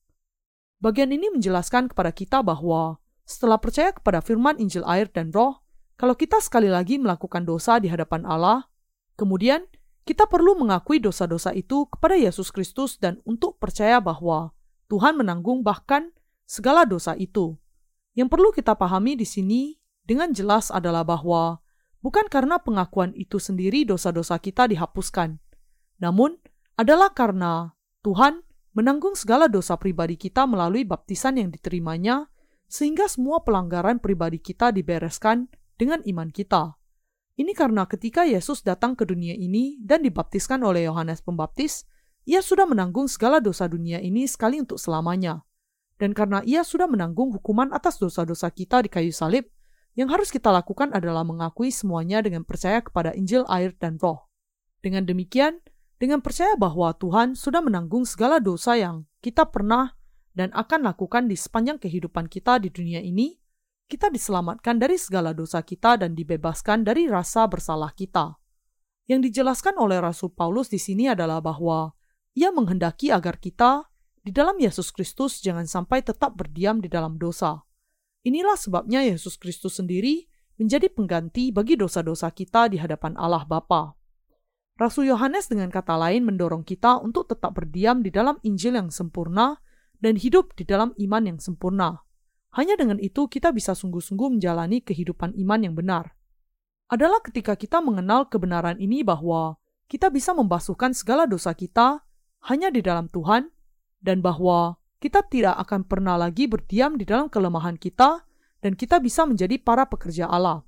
Bagian 0.80 1.12
ini 1.12 1.32
menjelaskan 1.32 1.92
kepada 1.92 2.16
kita 2.16 2.40
bahwa 2.44 3.00
setelah 3.24 3.60
percaya 3.60 3.96
kepada 3.96 4.20
firman 4.20 4.60
Injil 4.60 4.84
air 4.84 5.08
dan 5.08 5.32
roh, 5.32 5.64
kalau 5.96 6.16
kita 6.16 6.44
sekali 6.44 6.68
lagi 6.68 7.00
melakukan 7.00 7.48
dosa 7.48 7.80
di 7.80 7.88
hadapan 7.88 8.28
Allah, 8.28 8.68
kemudian 9.16 9.64
kita 10.04 10.28
perlu 10.28 10.60
mengakui 10.60 11.00
dosa-dosa 11.00 11.56
itu 11.56 11.88
kepada 11.88 12.20
Yesus 12.20 12.52
Kristus 12.52 13.00
dan 13.00 13.24
untuk 13.24 13.56
percaya 13.56 14.04
bahwa 14.04 14.52
Tuhan 14.92 15.16
menanggung 15.16 15.64
bahkan 15.64 16.12
segala 16.44 16.84
dosa 16.84 17.16
itu. 17.16 17.56
Yang 18.12 18.28
perlu 18.36 18.52
kita 18.52 18.76
pahami 18.76 19.16
di 19.16 19.24
sini 19.24 19.80
dengan 20.04 20.36
jelas 20.36 20.68
adalah 20.68 21.08
bahwa 21.08 21.63
bukan 22.04 22.28
karena 22.28 22.60
pengakuan 22.60 23.16
itu 23.16 23.40
sendiri 23.40 23.88
dosa-dosa 23.88 24.36
kita 24.38 24.68
dihapuskan, 24.68 25.40
namun 26.04 26.36
adalah 26.76 27.16
karena 27.16 27.72
Tuhan 28.04 28.44
menanggung 28.76 29.16
segala 29.16 29.48
dosa 29.48 29.80
pribadi 29.80 30.20
kita 30.20 30.44
melalui 30.44 30.84
baptisan 30.84 31.40
yang 31.40 31.50
diterimanya, 31.50 32.28
sehingga 32.68 33.08
semua 33.08 33.46
pelanggaran 33.46 34.04
pribadi 34.04 34.42
kita 34.44 34.76
dibereskan 34.76 35.48
dengan 35.80 36.04
iman 36.04 36.28
kita. 36.28 36.76
Ini 37.34 37.50
karena 37.58 37.90
ketika 37.90 38.28
Yesus 38.30 38.62
datang 38.62 38.94
ke 38.94 39.10
dunia 39.10 39.34
ini 39.34 39.82
dan 39.82 40.06
dibaptiskan 40.06 40.62
oleh 40.62 40.86
Yohanes 40.86 41.26
Pembaptis, 41.26 41.90
ia 42.30 42.46
sudah 42.46 42.70
menanggung 42.70 43.10
segala 43.10 43.42
dosa 43.42 43.66
dunia 43.66 43.98
ini 43.98 44.30
sekali 44.30 44.62
untuk 44.62 44.78
selamanya. 44.78 45.42
Dan 45.98 46.14
karena 46.14 46.46
ia 46.46 46.62
sudah 46.62 46.86
menanggung 46.86 47.34
hukuman 47.34 47.74
atas 47.74 47.98
dosa-dosa 47.98 48.50
kita 48.54 48.86
di 48.86 48.90
kayu 48.90 49.14
salib, 49.14 49.50
yang 49.94 50.10
harus 50.10 50.34
kita 50.34 50.50
lakukan 50.50 50.90
adalah 50.94 51.22
mengakui 51.22 51.70
semuanya 51.70 52.22
dengan 52.26 52.42
percaya 52.42 52.82
kepada 52.82 53.14
Injil, 53.14 53.46
air, 53.46 53.74
dan 53.78 54.02
Roh. 54.02 54.26
Dengan 54.82 55.06
demikian, 55.06 55.62
dengan 56.02 56.20
percaya 56.20 56.58
bahwa 56.58 56.92
Tuhan 56.98 57.38
sudah 57.38 57.62
menanggung 57.62 58.04
segala 58.04 58.42
dosa 58.42 58.76
yang 58.76 59.06
kita 59.22 59.48
pernah 59.48 59.96
dan 60.34 60.50
akan 60.52 60.84
lakukan 60.84 61.30
di 61.30 61.38
sepanjang 61.38 61.78
kehidupan 61.78 62.26
kita 62.28 62.58
di 62.58 62.74
dunia 62.74 63.00
ini, 63.00 63.38
kita 63.86 64.10
diselamatkan 64.10 64.82
dari 64.82 64.98
segala 64.98 65.32
dosa 65.32 65.62
kita 65.62 66.02
dan 66.02 66.18
dibebaskan 66.18 66.82
dari 66.82 67.06
rasa 67.06 67.46
bersalah 67.46 67.94
kita. 67.94 68.36
Yang 69.06 69.30
dijelaskan 69.30 69.78
oleh 69.78 70.02
Rasul 70.02 70.34
Paulus 70.34 70.74
di 70.74 70.82
sini 70.82 71.12
adalah 71.12 71.44
bahwa 71.44 71.94
ia 72.34 72.50
menghendaki 72.50 73.14
agar 73.14 73.38
kita 73.38 73.86
di 74.24 74.32
dalam 74.34 74.58
Yesus 74.58 74.90
Kristus 74.90 75.44
jangan 75.44 75.70
sampai 75.70 76.02
tetap 76.02 76.34
berdiam 76.34 76.82
di 76.82 76.90
dalam 76.90 77.20
dosa. 77.20 77.62
Inilah 78.24 78.56
sebabnya 78.56 79.04
Yesus 79.04 79.36
Kristus 79.36 79.84
sendiri 79.84 80.32
menjadi 80.56 80.88
pengganti 80.88 81.52
bagi 81.52 81.76
dosa-dosa 81.76 82.32
kita 82.32 82.72
di 82.72 82.80
hadapan 82.80 83.20
Allah 83.20 83.44
Bapa. 83.44 84.00
Rasul 84.80 85.12
Yohanes 85.12 85.52
dengan 85.52 85.70
kata 85.70 86.00
lain 86.00 86.26
mendorong 86.26 86.66
kita 86.66 87.04
untuk 87.04 87.30
tetap 87.30 87.54
berdiam 87.54 88.00
di 88.00 88.10
dalam 88.10 88.40
Injil 88.42 88.80
yang 88.80 88.90
sempurna 88.90 89.60
dan 90.02 90.18
hidup 90.18 90.56
di 90.56 90.64
dalam 90.66 90.96
iman 90.98 91.24
yang 91.36 91.38
sempurna. 91.38 92.02
Hanya 92.56 92.80
dengan 92.80 92.98
itu 92.98 93.28
kita 93.28 93.52
bisa 93.52 93.76
sungguh-sungguh 93.76 94.40
menjalani 94.40 94.82
kehidupan 94.82 95.36
iman 95.44 95.60
yang 95.62 95.76
benar. 95.76 96.16
Adalah 96.90 97.22
ketika 97.22 97.60
kita 97.60 97.82
mengenal 97.82 98.30
kebenaran 98.30 98.78
ini 98.80 99.02
bahwa 99.02 99.58
kita 99.92 100.10
bisa 100.10 100.32
membasuhkan 100.32 100.96
segala 100.96 101.28
dosa 101.28 101.52
kita 101.54 102.02
hanya 102.50 102.72
di 102.72 102.82
dalam 102.82 103.10
Tuhan 103.10 103.50
dan 104.02 104.22
bahwa 104.24 104.78
kita 105.04 105.20
tidak 105.28 105.60
akan 105.68 105.84
pernah 105.84 106.16
lagi 106.16 106.48
berdiam 106.48 106.96
di 106.96 107.04
dalam 107.04 107.28
kelemahan 107.28 107.76
kita 107.76 108.24
dan 108.64 108.72
kita 108.72 109.04
bisa 109.04 109.28
menjadi 109.28 109.60
para 109.60 109.84
pekerja 109.84 110.32
Allah. 110.32 110.64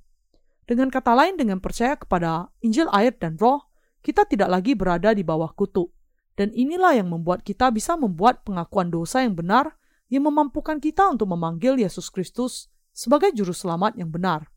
Dengan 0.68 0.92
kata 0.92 1.16
lain, 1.16 1.40
dengan 1.40 1.56
percaya 1.56 1.96
kepada 1.96 2.52
Injil 2.60 2.84
air 2.92 3.16
dan 3.16 3.40
roh, 3.40 3.64
kita 4.04 4.28
tidak 4.28 4.52
lagi 4.52 4.76
berada 4.76 5.16
di 5.16 5.24
bawah 5.24 5.48
kutuk. 5.56 5.88
Dan 6.36 6.52
inilah 6.52 7.00
yang 7.00 7.08
membuat 7.08 7.48
kita 7.48 7.72
bisa 7.72 7.96
membuat 7.96 8.44
pengakuan 8.44 8.92
dosa 8.92 9.24
yang 9.24 9.32
benar 9.32 9.72
yang 10.12 10.28
memampukan 10.28 10.76
kita 10.84 11.08
untuk 11.08 11.32
memanggil 11.32 11.80
Yesus 11.80 12.12
Kristus 12.12 12.68
sebagai 12.92 13.32
juru 13.32 13.56
selamat 13.56 13.96
yang 13.96 14.12
benar. 14.12 14.52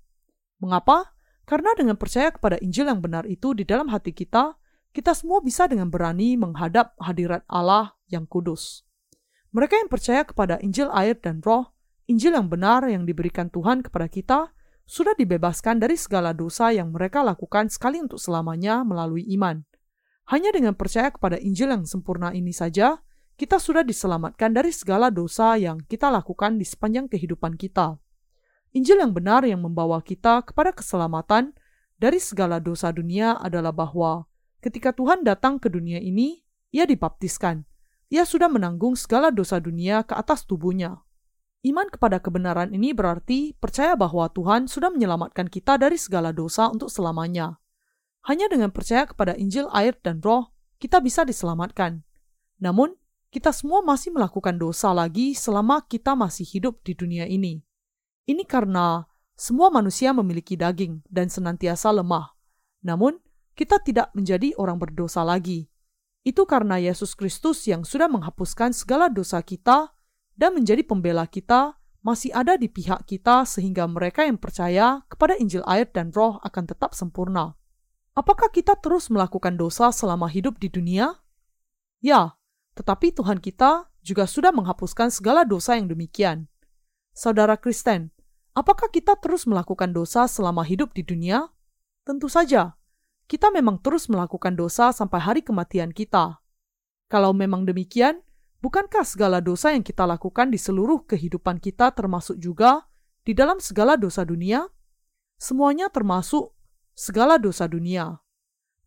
Mengapa? 0.59 1.15
Karena 1.47 1.71
dengan 1.80 1.95
percaya 1.95 2.36
kepada 2.36 2.59
Injil 2.59 2.91
yang 2.91 2.99
benar 2.99 3.23
itu 3.32 3.55
di 3.55 3.63
dalam 3.63 3.88
hati 3.88 4.11
kita, 4.11 4.59
kita 4.91 5.15
semua 5.15 5.39
bisa 5.39 5.71
dengan 5.71 5.88
berani 5.88 6.36
menghadap 6.36 6.99
hadirat 6.99 7.47
Allah 7.47 7.95
yang 8.11 8.27
kudus. 8.27 8.89
Mereka 9.50 9.82
yang 9.82 9.89
percaya 9.89 10.22
kepada 10.22 10.62
Injil 10.62 10.93
air 10.93 11.18
dan 11.18 11.41
roh, 11.41 11.74
Injil 12.06 12.38
yang 12.38 12.50
benar 12.50 12.86
yang 12.86 13.06
diberikan 13.06 13.50
Tuhan 13.50 13.82
kepada 13.82 14.06
kita, 14.06 14.39
sudah 14.89 15.14
dibebaskan 15.14 15.78
dari 15.78 15.97
segala 15.97 16.34
dosa 16.34 16.74
yang 16.74 16.89
mereka 16.89 17.22
lakukan 17.22 17.70
sekali 17.70 18.02
untuk 18.02 18.18
selamanya 18.18 18.82
melalui 18.82 19.22
iman. 19.38 19.62
Hanya 20.30 20.50
dengan 20.50 20.74
percaya 20.74 21.14
kepada 21.14 21.38
Injil 21.38 21.70
yang 21.70 21.86
sempurna 21.86 22.34
ini 22.34 22.54
saja, 22.54 23.02
kita 23.38 23.62
sudah 23.62 23.86
diselamatkan 23.86 24.54
dari 24.54 24.74
segala 24.74 25.14
dosa 25.14 25.58
yang 25.62 25.78
kita 25.86 26.10
lakukan 26.10 26.58
di 26.58 26.66
sepanjang 26.66 27.06
kehidupan 27.06 27.54
kita. 27.58 28.02
Injil 28.74 29.02
yang 29.02 29.14
benar 29.14 29.45
yang 29.45 29.62
membawa 29.62 30.02
kita 30.02 30.41
kepada 30.41 30.74
keselamatan 30.74 31.54
dari 32.02 32.18
segala 32.18 32.58
dosa 32.58 32.89
dunia 32.89 33.38
adalah 33.38 33.74
bahwa 33.74 34.26
ketika 34.62 34.93
Tuhan 34.93 35.22
datang 35.22 35.62
ke 35.62 35.70
dunia 35.70 36.02
ini, 36.02 36.41
ia 36.74 36.89
dibaptiskan. 36.89 37.68
Ia 38.10 38.26
sudah 38.26 38.49
menanggung 38.49 38.97
segala 38.97 39.30
dosa 39.30 39.62
dunia 39.62 40.01
ke 40.01 40.18
atas 40.18 40.41
tubuhnya. 40.49 41.05
Iman 41.62 41.91
kepada 41.93 42.18
kebenaran 42.18 42.74
ini 42.74 42.89
berarti 42.95 43.53
percaya 43.53 43.93
bahwa 43.93 44.26
Tuhan 44.34 44.66
sudah 44.66 44.89
menyelamatkan 44.89 45.45
kita 45.45 45.78
dari 45.78 45.99
segala 45.99 46.34
dosa 46.34 46.74
untuk 46.74 46.89
selamanya. 46.89 47.62
Hanya 48.26 48.49
dengan 48.49 48.74
percaya 48.74 49.05
kepada 49.05 49.38
Injil, 49.38 49.70
air, 49.70 49.93
dan 50.01 50.24
Roh, 50.26 50.49
kita 50.82 51.03
bisa 51.03 51.22
diselamatkan. 51.22 52.01
Namun, 52.57 52.95
kita 53.30 53.53
semua 53.53 53.86
masih 53.86 54.10
melakukan 54.10 54.57
dosa 54.57 54.89
lagi 54.89 55.38
selama 55.38 55.86
kita 55.86 56.18
masih 56.18 56.49
hidup 56.49 56.82
di 56.82 56.97
dunia 56.97 57.30
ini. 57.30 57.62
Ini 58.26 58.41
karena 58.49 59.05
semua 59.38 59.70
manusia 59.70 60.12
memiliki 60.18 60.57
daging 60.57 61.05
dan 61.05 61.30
senantiasa 61.30 61.93
lemah. 61.93 62.34
Namun, 62.82 63.22
kita 63.53 63.78
tidak 63.84 64.10
menjadi 64.16 64.55
orang 64.57 64.80
berdosa 64.80 65.22
lagi. 65.22 65.70
Itu 66.30 66.45
karena 66.45 66.77
Yesus 66.77 67.17
Kristus 67.17 67.65
yang 67.65 67.82
sudah 67.82 68.05
menghapuskan 68.05 68.69
segala 68.69 69.09
dosa 69.09 69.41
kita 69.41 69.97
dan 70.38 70.53
menjadi 70.53 70.86
pembela 70.86 71.25
kita 71.25 71.73
masih 72.05 72.30
ada 72.38 72.53
di 72.53 72.69
pihak 72.69 73.09
kita 73.09 73.49
sehingga 73.49 73.89
mereka 73.89 74.21
yang 74.21 74.38
percaya 74.38 75.01
kepada 75.09 75.34
Injil 75.41 75.65
air 75.65 75.89
dan 75.89 76.13
roh 76.13 76.38
akan 76.45 76.69
tetap 76.69 76.93
sempurna. 76.93 77.57
Apakah 78.13 78.53
kita 78.53 78.77
terus 78.77 79.09
melakukan 79.09 79.57
dosa 79.57 79.89
selama 79.89 80.30
hidup 80.30 80.61
di 80.61 80.69
dunia? 80.69 81.17
Ya, 81.97 82.38
tetapi 82.77 83.09
Tuhan 83.09 83.41
kita 83.41 83.89
juga 84.05 84.30
sudah 84.30 84.53
menghapuskan 84.53 85.09
segala 85.09 85.49
dosa 85.49 85.82
yang 85.82 85.89
demikian. 85.89 86.45
Saudara 87.11 87.57
Kristen, 87.57 88.13
apakah 88.53 88.93
kita 88.93 89.17
terus 89.17 89.49
melakukan 89.49 89.97
dosa 89.97 90.30
selama 90.30 90.61
hidup 90.61 90.93
di 90.93 91.01
dunia? 91.01 91.49
Tentu 92.05 92.30
saja, 92.30 92.78
kita 93.30 93.53
memang 93.53 93.77
terus 93.77 94.09
melakukan 94.09 94.57
dosa 94.57 94.89
sampai 94.89 95.21
hari 95.21 95.41
kematian 95.45 95.93
kita. 95.93 96.41
Kalau 97.05 97.30
memang 97.30 97.61
demikian, 97.61 98.25
bukankah 98.65 99.05
segala 99.05 99.38
dosa 99.38 99.69
yang 99.69 99.86
kita 99.86 100.09
lakukan 100.09 100.49
di 100.49 100.57
seluruh 100.57 101.05
kehidupan 101.05 101.61
kita 101.61 101.93
termasuk 101.93 102.41
juga 102.41 102.89
di 103.21 103.38
dalam 103.38 103.61
segala 103.61 103.93
dosa 104.01 104.25
dunia? 104.25 104.65
Semuanya 105.38 105.93
termasuk 105.93 106.57
segala 106.97 107.38
dosa 107.38 107.69
dunia. 107.69 108.17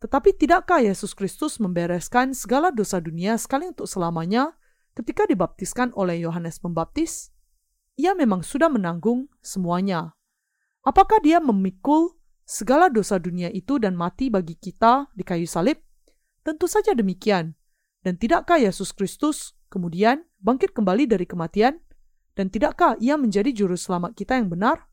Tetapi 0.03 0.35
tidakkah 0.35 0.83
Yesus 0.83 1.15
Kristus 1.15 1.63
membereskan 1.63 2.35
segala 2.35 2.67
dosa 2.67 2.99
dunia 2.99 3.39
sekali 3.39 3.71
untuk 3.71 3.87
selamanya 3.87 4.59
ketika 4.91 5.23
dibaptiskan 5.23 5.95
oleh 5.95 6.19
Yohanes 6.19 6.59
Pembaptis? 6.59 7.31
Ia 7.95 8.11
memang 8.11 8.43
sudah 8.43 8.67
menanggung 8.67 9.31
semuanya. 9.39 10.19
Apakah 10.83 11.23
dia 11.23 11.39
memikul 11.39 12.19
segala 12.53 12.85
dosa 12.93 13.17
dunia 13.17 13.49
itu 13.49 13.81
dan 13.81 13.97
mati 13.97 14.29
bagi 14.29 14.53
kita 14.53 15.09
di 15.17 15.25
kayu 15.25 15.49
salib? 15.49 15.81
Tentu 16.45 16.69
saja 16.69 16.93
demikian. 16.93 17.57
Dan 18.05 18.21
tidakkah 18.21 18.61
Yesus 18.61 18.93
Kristus 18.93 19.57
kemudian 19.73 20.21
bangkit 20.37 20.77
kembali 20.77 21.09
dari 21.09 21.25
kematian? 21.25 21.81
Dan 22.37 22.53
tidakkah 22.53 23.01
ia 23.01 23.17
menjadi 23.17 23.49
juru 23.49 23.73
selamat 23.73 24.13
kita 24.13 24.37
yang 24.37 24.53
benar? 24.53 24.85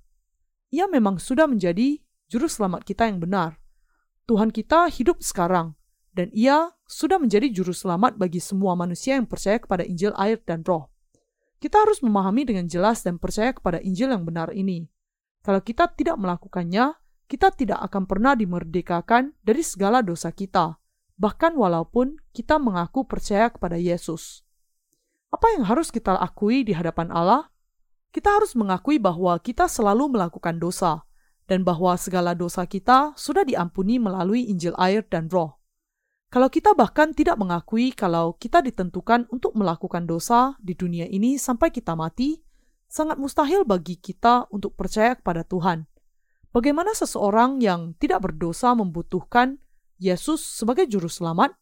Ia 0.72 0.88
memang 0.88 1.20
sudah 1.20 1.44
menjadi 1.44 2.00
juru 2.32 2.48
selamat 2.48 2.80
kita 2.88 3.04
yang 3.12 3.20
benar. 3.20 3.60
Tuhan 4.24 4.54
kita 4.54 4.88
hidup 4.88 5.20
sekarang, 5.20 5.74
dan 6.14 6.30
ia 6.30 6.70
sudah 6.86 7.18
menjadi 7.18 7.50
juru 7.50 7.74
selamat 7.74 8.16
bagi 8.16 8.38
semua 8.38 8.78
manusia 8.78 9.18
yang 9.18 9.26
percaya 9.26 9.58
kepada 9.58 9.82
Injil 9.82 10.14
air 10.14 10.38
dan 10.46 10.62
roh. 10.62 10.88
Kita 11.58 11.82
harus 11.82 12.00
memahami 12.00 12.46
dengan 12.46 12.70
jelas 12.70 13.02
dan 13.02 13.18
percaya 13.18 13.50
kepada 13.50 13.82
Injil 13.82 14.14
yang 14.14 14.22
benar 14.22 14.54
ini. 14.54 14.86
Kalau 15.42 15.58
kita 15.58 15.90
tidak 15.98 16.14
melakukannya, 16.20 16.94
kita 17.30 17.54
tidak 17.54 17.78
akan 17.86 18.10
pernah 18.10 18.34
dimerdekakan 18.34 19.38
dari 19.46 19.62
segala 19.62 20.02
dosa 20.02 20.34
kita, 20.34 20.82
bahkan 21.14 21.54
walaupun 21.54 22.18
kita 22.34 22.58
mengaku 22.58 23.06
percaya 23.06 23.46
kepada 23.54 23.78
Yesus. 23.78 24.42
Apa 25.30 25.54
yang 25.54 25.62
harus 25.62 25.94
kita 25.94 26.18
akui 26.18 26.66
di 26.66 26.74
hadapan 26.74 27.06
Allah? 27.14 27.54
Kita 28.10 28.34
harus 28.34 28.58
mengakui 28.58 28.98
bahwa 28.98 29.38
kita 29.38 29.70
selalu 29.70 30.10
melakukan 30.10 30.58
dosa, 30.58 31.06
dan 31.46 31.62
bahwa 31.62 31.94
segala 31.94 32.34
dosa 32.34 32.66
kita 32.66 33.14
sudah 33.14 33.46
diampuni 33.46 34.02
melalui 34.02 34.50
Injil 34.50 34.74
air 34.74 35.06
dan 35.06 35.30
Roh. 35.30 35.54
Kalau 36.34 36.50
kita 36.50 36.74
bahkan 36.74 37.14
tidak 37.14 37.38
mengakui 37.38 37.94
kalau 37.94 38.34
kita 38.34 38.58
ditentukan 38.58 39.30
untuk 39.30 39.54
melakukan 39.54 40.02
dosa 40.02 40.58
di 40.58 40.74
dunia 40.74 41.06
ini 41.06 41.38
sampai 41.38 41.70
kita 41.70 41.94
mati, 41.94 42.42
sangat 42.90 43.22
mustahil 43.22 43.62
bagi 43.62 43.94
kita 43.94 44.50
untuk 44.50 44.74
percaya 44.74 45.14
kepada 45.14 45.46
Tuhan. 45.46 45.86
Bagaimana 46.50 46.90
seseorang 46.98 47.62
yang 47.62 47.94
tidak 47.94 48.26
berdosa 48.26 48.74
membutuhkan 48.74 49.62
Yesus 50.02 50.42
sebagai 50.42 50.90
juru 50.90 51.06
selamat? 51.06 51.54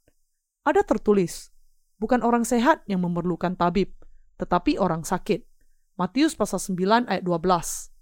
Ada 0.64 0.80
tertulis, 0.80 1.52
bukan 2.00 2.24
orang 2.24 2.48
sehat 2.48 2.88
yang 2.88 3.04
memerlukan 3.04 3.52
tabib, 3.52 3.92
tetapi 4.40 4.80
orang 4.80 5.04
sakit. 5.04 5.44
Matius 6.00 6.32
pasal 6.32 6.56
9 6.56 7.04
ayat 7.04 7.20
12. 7.20 7.92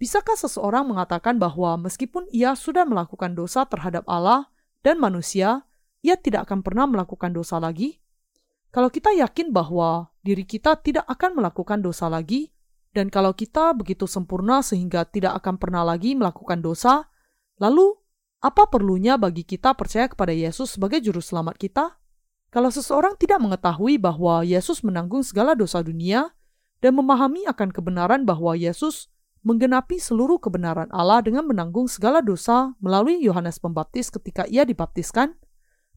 Bisakah 0.00 0.32
seseorang 0.40 0.88
mengatakan 0.88 1.36
bahwa 1.36 1.76
meskipun 1.76 2.24
ia 2.32 2.56
sudah 2.56 2.88
melakukan 2.88 3.36
dosa 3.36 3.68
terhadap 3.68 4.08
Allah 4.08 4.48
dan 4.80 4.96
manusia, 4.96 5.68
ia 6.00 6.16
tidak 6.16 6.48
akan 6.48 6.64
pernah 6.64 6.88
melakukan 6.88 7.36
dosa 7.36 7.60
lagi? 7.60 8.00
Kalau 8.72 8.88
kita 8.88 9.12
yakin 9.12 9.52
bahwa 9.52 10.08
diri 10.24 10.48
kita 10.48 10.80
tidak 10.80 11.04
akan 11.04 11.36
melakukan 11.36 11.84
dosa 11.84 12.08
lagi, 12.08 12.48
dan 12.90 13.06
kalau 13.06 13.30
kita 13.30 13.70
begitu 13.74 14.10
sempurna 14.10 14.66
sehingga 14.66 15.06
tidak 15.06 15.38
akan 15.42 15.62
pernah 15.62 15.86
lagi 15.86 16.18
melakukan 16.18 16.58
dosa, 16.58 17.06
lalu 17.62 17.94
apa 18.42 18.66
perlunya 18.66 19.14
bagi 19.14 19.46
kita 19.46 19.78
percaya 19.78 20.10
kepada 20.10 20.34
Yesus 20.34 20.74
sebagai 20.74 20.98
juru 20.98 21.22
selamat 21.22 21.54
kita? 21.60 22.00
Kalau 22.50 22.66
seseorang 22.66 23.14
tidak 23.14 23.38
mengetahui 23.38 23.94
bahwa 24.02 24.42
Yesus 24.42 24.82
menanggung 24.82 25.22
segala 25.22 25.54
dosa 25.54 25.86
dunia 25.86 26.34
dan 26.82 26.98
memahami 26.98 27.46
akan 27.46 27.70
kebenaran 27.70 28.26
bahwa 28.26 28.58
Yesus 28.58 29.06
menggenapi 29.46 30.02
seluruh 30.02 30.42
kebenaran 30.42 30.90
Allah 30.90 31.22
dengan 31.22 31.46
menanggung 31.46 31.86
segala 31.86 32.18
dosa 32.18 32.74
melalui 32.82 33.22
Yohanes 33.22 33.62
Pembaptis 33.62 34.10
ketika 34.10 34.50
ia 34.50 34.66
dibaptiskan, 34.66 35.38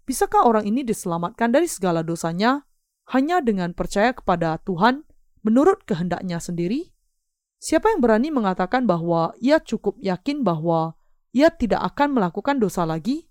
bisakah 0.05 0.45
orang 0.45 0.69
ini 0.69 0.85
diselamatkan 0.85 1.49
dari 1.49 1.65
segala 1.65 2.05
dosanya 2.05 2.69
hanya 3.09 3.41
dengan 3.41 3.73
percaya 3.73 4.13
kepada 4.13 4.61
Tuhan 4.61 5.03
menurut 5.43 5.83
kehendaknya 5.85 6.39
sendiri? 6.39 6.89
Siapa 7.59 7.91
yang 7.95 8.03
berani 8.03 8.31
mengatakan 8.31 8.83
bahwa 8.83 9.31
ia 9.39 9.59
cukup 9.59 9.95
yakin 10.03 10.43
bahwa 10.43 10.99
ia 11.31 11.47
tidak 11.47 11.83
akan 11.95 12.17
melakukan 12.17 12.59
dosa 12.59 12.83
lagi? 12.83 13.27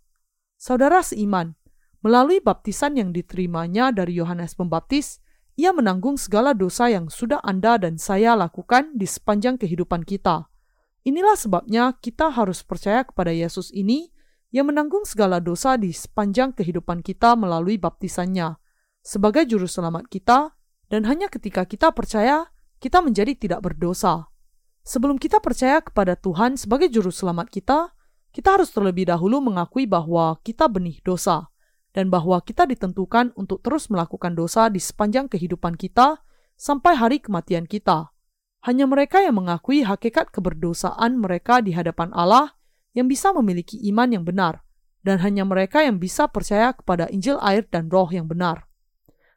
Saudara 0.56 1.04
seiman, 1.04 1.52
melalui 2.00 2.40
baptisan 2.40 2.96
yang 2.96 3.10
diterimanya 3.12 3.92
dari 3.92 4.16
Yohanes 4.16 4.56
Pembaptis, 4.56 5.20
ia 5.58 5.74
menanggung 5.76 6.16
segala 6.16 6.56
dosa 6.56 6.88
yang 6.88 7.12
sudah 7.12 7.44
Anda 7.44 7.76
dan 7.76 8.00
saya 8.00 8.32
lakukan 8.32 8.96
di 8.96 9.04
sepanjang 9.04 9.60
kehidupan 9.60 10.08
kita. 10.08 10.48
Inilah 11.04 11.36
sebabnya 11.36 11.92
kita 11.98 12.30
harus 12.32 12.62
percaya 12.62 13.02
kepada 13.02 13.34
Yesus 13.34 13.74
ini 13.74 14.08
yang 14.54 14.70
menanggung 14.70 15.02
segala 15.02 15.42
dosa 15.42 15.74
di 15.74 15.90
sepanjang 15.90 16.54
kehidupan 16.54 17.02
kita 17.02 17.34
melalui 17.34 17.76
baptisannya 17.76 18.60
sebagai 19.02 19.42
juru 19.50 19.66
selamat 19.66 20.06
kita 20.06 20.54
dan 20.92 21.08
hanya 21.08 21.32
ketika 21.32 21.64
kita 21.64 21.88
percaya, 21.96 22.52
kita 22.76 23.00
menjadi 23.00 23.32
tidak 23.32 23.64
berdosa. 23.64 24.28
Sebelum 24.84 25.16
kita 25.16 25.40
percaya 25.40 25.80
kepada 25.80 26.20
Tuhan 26.20 26.60
sebagai 26.60 26.92
juru 26.92 27.08
selamat 27.08 27.48
kita, 27.48 27.96
kita 28.28 28.60
harus 28.60 28.68
terlebih 28.68 29.08
dahulu 29.08 29.40
mengakui 29.40 29.88
bahwa 29.88 30.36
kita 30.44 30.68
benih 30.68 31.00
dosa 31.00 31.48
dan 31.96 32.12
bahwa 32.12 32.36
kita 32.44 32.68
ditentukan 32.68 33.32
untuk 33.40 33.64
terus 33.64 33.88
melakukan 33.88 34.36
dosa 34.36 34.68
di 34.68 34.84
sepanjang 34.84 35.32
kehidupan 35.32 35.80
kita 35.80 36.20
sampai 36.60 36.92
hari 36.92 37.24
kematian 37.24 37.64
kita. 37.64 38.12
Hanya 38.68 38.84
mereka 38.84 39.24
yang 39.24 39.40
mengakui 39.40 39.88
hakikat 39.88 40.28
keberdosaan 40.28 41.16
mereka 41.16 41.64
di 41.64 41.72
hadapan 41.72 42.12
Allah 42.12 42.52
yang 42.92 43.08
bisa 43.08 43.32
memiliki 43.32 43.80
iman 43.88 44.12
yang 44.12 44.24
benar, 44.28 44.60
dan 45.00 45.24
hanya 45.24 45.48
mereka 45.48 45.80
yang 45.80 45.96
bisa 45.96 46.28
percaya 46.28 46.76
kepada 46.76 47.08
Injil 47.08 47.40
air 47.40 47.64
dan 47.64 47.88
Roh 47.88 48.12
yang 48.12 48.28
benar 48.28 48.71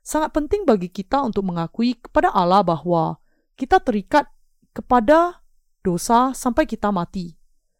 sangat 0.05 0.37
penting 0.37 0.69
bagi 0.69 0.93
kita 0.93 1.25
untuk 1.25 1.49
mengakui 1.49 1.97
kepada 1.97 2.29
Allah 2.29 2.61
bahwa 2.61 3.17
kita 3.57 3.81
terikat 3.81 4.29
kepada 4.69 5.41
dosa 5.81 6.29
sampai 6.37 6.69
kita 6.69 6.93
mati. 6.93 7.33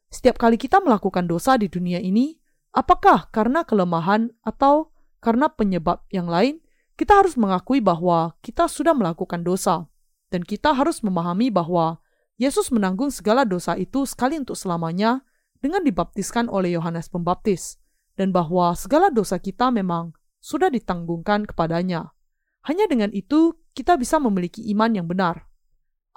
Setiap 0.10 0.42
kali 0.42 0.58
kita 0.58 0.82
melakukan 0.82 1.30
dosa 1.30 1.54
di 1.54 1.70
dunia 1.70 2.02
ini, 2.02 2.34
apakah 2.74 3.30
karena 3.30 3.62
kelemahan 3.62 4.34
atau 4.42 4.90
karena 5.22 5.54
penyebab 5.54 6.02
yang 6.10 6.26
lain, 6.26 6.66
kita 6.98 7.22
harus 7.22 7.38
mengakui 7.38 7.78
bahwa 7.78 8.34
kita 8.42 8.66
sudah 8.66 8.98
melakukan 8.98 9.46
dosa, 9.46 9.86
dan 10.34 10.42
kita 10.42 10.74
harus 10.74 11.06
memahami 11.06 11.54
bahwa 11.54 12.02
Yesus 12.42 12.74
menanggung 12.74 13.14
segala 13.14 13.46
dosa 13.46 13.78
itu 13.78 14.08
sekali 14.08 14.40
untuk 14.40 14.58
selamanya 14.58 15.22
dengan 15.60 15.84
dibaptiskan 15.84 16.48
oleh 16.48 16.74
Yohanes 16.74 17.12
Pembaptis, 17.12 17.78
dan 18.16 18.32
bahwa 18.32 18.72
segala 18.74 19.12
dosa 19.12 19.38
kita 19.38 19.70
memang 19.70 20.16
sudah 20.40 20.72
ditanggungkan 20.72 21.44
kepadanya. 21.44 22.15
Hanya 22.66 22.90
dengan 22.90 23.14
itu 23.14 23.54
kita 23.78 23.94
bisa 23.94 24.18
memiliki 24.18 24.66
iman 24.74 24.90
yang 24.90 25.06
benar. 25.06 25.46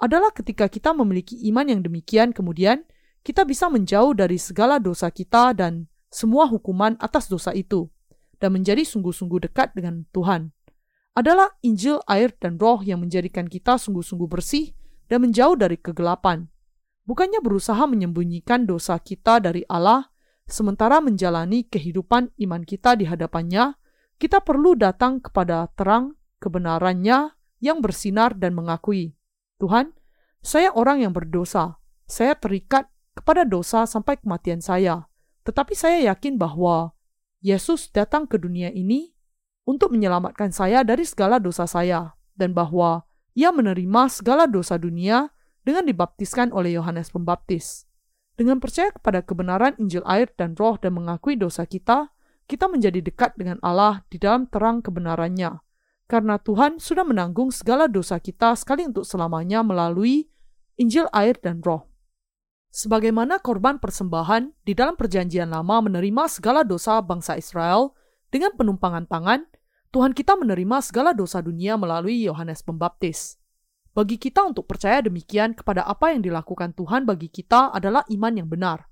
Adalah 0.01 0.33
ketika 0.33 0.65
kita 0.65 0.95
memiliki 0.97 1.37
iman 1.53 1.67
yang 1.69 1.81
demikian, 1.85 2.33
kemudian 2.33 2.87
kita 3.21 3.45
bisa 3.45 3.69
menjauh 3.69 4.17
dari 4.17 4.41
segala 4.41 4.81
dosa 4.81 5.13
kita 5.13 5.53
dan 5.53 5.85
semua 6.09 6.49
hukuman 6.49 6.97
atas 6.97 7.29
dosa 7.29 7.53
itu, 7.53 7.85
dan 8.41 8.55
menjadi 8.57 8.81
sungguh-sungguh 8.81 9.45
dekat 9.45 9.77
dengan 9.77 10.09
Tuhan. 10.09 10.49
Adalah 11.13 11.53
Injil, 11.61 12.01
air, 12.07 12.33
dan 12.39 12.57
Roh 12.57 12.81
yang 12.81 13.03
menjadikan 13.03 13.45
kita 13.45 13.77
sungguh-sungguh 13.77 14.25
bersih 14.25 14.73
dan 15.11 15.21
menjauh 15.21 15.53
dari 15.59 15.77
kegelapan. 15.77 16.47
Bukannya 17.03 17.43
berusaha 17.43 17.83
menyembunyikan 17.85 18.63
dosa 18.63 18.97
kita 18.97 19.43
dari 19.43 19.67
Allah, 19.67 20.07
sementara 20.47 21.03
menjalani 21.03 21.67
kehidupan 21.67 22.33
iman 22.47 22.61
kita 22.63 22.95
di 22.95 23.05
hadapannya, 23.05 23.75
kita 24.15 24.39
perlu 24.41 24.79
datang 24.79 25.19
kepada 25.19 25.67
terang 25.75 26.18
kebenarannya 26.39 27.35
yang 27.59 27.83
bersinar 27.83 28.35
dan 28.39 28.55
mengakui, 28.55 29.13
Tuhan, 29.59 29.91
saya 30.39 30.71
orang 30.71 31.03
yang 31.03 31.11
berdosa. 31.11 31.77
Saya 32.07 32.33
terikat 32.33 32.87
kepada 33.13 33.43
dosa 33.43 33.83
sampai 33.83 34.17
kematian 34.17 34.63
saya. 34.63 35.05
Tetapi 35.43 35.75
saya 35.75 35.99
yakin 36.09 36.39
bahwa 36.39 36.95
Yesus 37.43 37.91
datang 37.91 38.25
ke 38.25 38.39
dunia 38.39 38.71
ini 38.71 39.11
untuk 39.67 39.91
menyelamatkan 39.91 40.49
saya 40.55 40.81
dari 40.81 41.03
segala 41.03 41.37
dosa 41.37 41.67
saya 41.67 42.15
dan 42.33 42.55
bahwa 42.55 43.03
ia 43.35 43.51
menerima 43.51 44.09
segala 44.09 44.47
dosa 44.47 44.79
dunia 44.79 45.29
dengan 45.61 45.85
dibaptiskan 45.85 46.49
oleh 46.55 46.79
Yohanes 46.79 47.11
Pembaptis. 47.11 47.85
Dengan 48.39 48.63
percaya 48.63 48.89
kepada 48.95 49.19
kebenaran 49.19 49.75
Injil 49.77 50.01
air 50.07 50.31
dan 50.39 50.55
roh 50.55 50.79
dan 50.79 50.95
mengakui 50.95 51.35
dosa 51.35 51.67
kita, 51.67 52.15
kita 52.47 52.65
menjadi 52.71 53.03
dekat 53.03 53.35
dengan 53.35 53.59
Allah 53.59 54.07
di 54.07 54.17
dalam 54.17 54.47
terang 54.47 54.79
kebenarannya 54.79 55.59
karena 56.09 56.41
Tuhan 56.41 56.81
sudah 56.81 57.05
menanggung 57.05 57.53
segala 57.53 57.85
dosa 57.85 58.17
kita 58.17 58.57
sekali 58.57 58.89
untuk 58.89 59.05
selamanya 59.05 59.61
melalui 59.61 60.25
Injil 60.81 61.05
air 61.13 61.37
dan 61.37 61.61
roh. 61.61 61.85
Sebagaimana 62.73 63.37
korban 63.45 63.77
persembahan 63.77 64.49
di 64.65 64.73
dalam 64.73 64.97
perjanjian 64.97 65.53
lama 65.53 65.85
menerima 65.85 66.25
segala 66.25 66.65
dosa 66.65 66.97
bangsa 67.05 67.37
Israel 67.37 67.93
dengan 68.33 68.57
penumpangan 68.57 69.05
tangan, 69.05 69.45
Tuhan 69.89 70.13
kita 70.17 70.37
menerima 70.37 70.81
segala 70.81 71.13
dosa 71.13 71.41
dunia 71.41 71.77
melalui 71.77 72.25
Yohanes 72.25 72.61
Pembaptis. 72.65 73.37
Bagi 73.93 74.21
kita 74.21 74.45
untuk 74.45 74.69
percaya 74.69 75.01
demikian 75.01 75.57
kepada 75.57 75.81
apa 75.85 76.13
yang 76.13 76.21
dilakukan 76.21 76.77
Tuhan 76.77 77.09
bagi 77.09 77.29
kita 77.29 77.73
adalah 77.73 78.05
iman 78.09 78.33
yang 78.37 78.49
benar. 78.49 78.85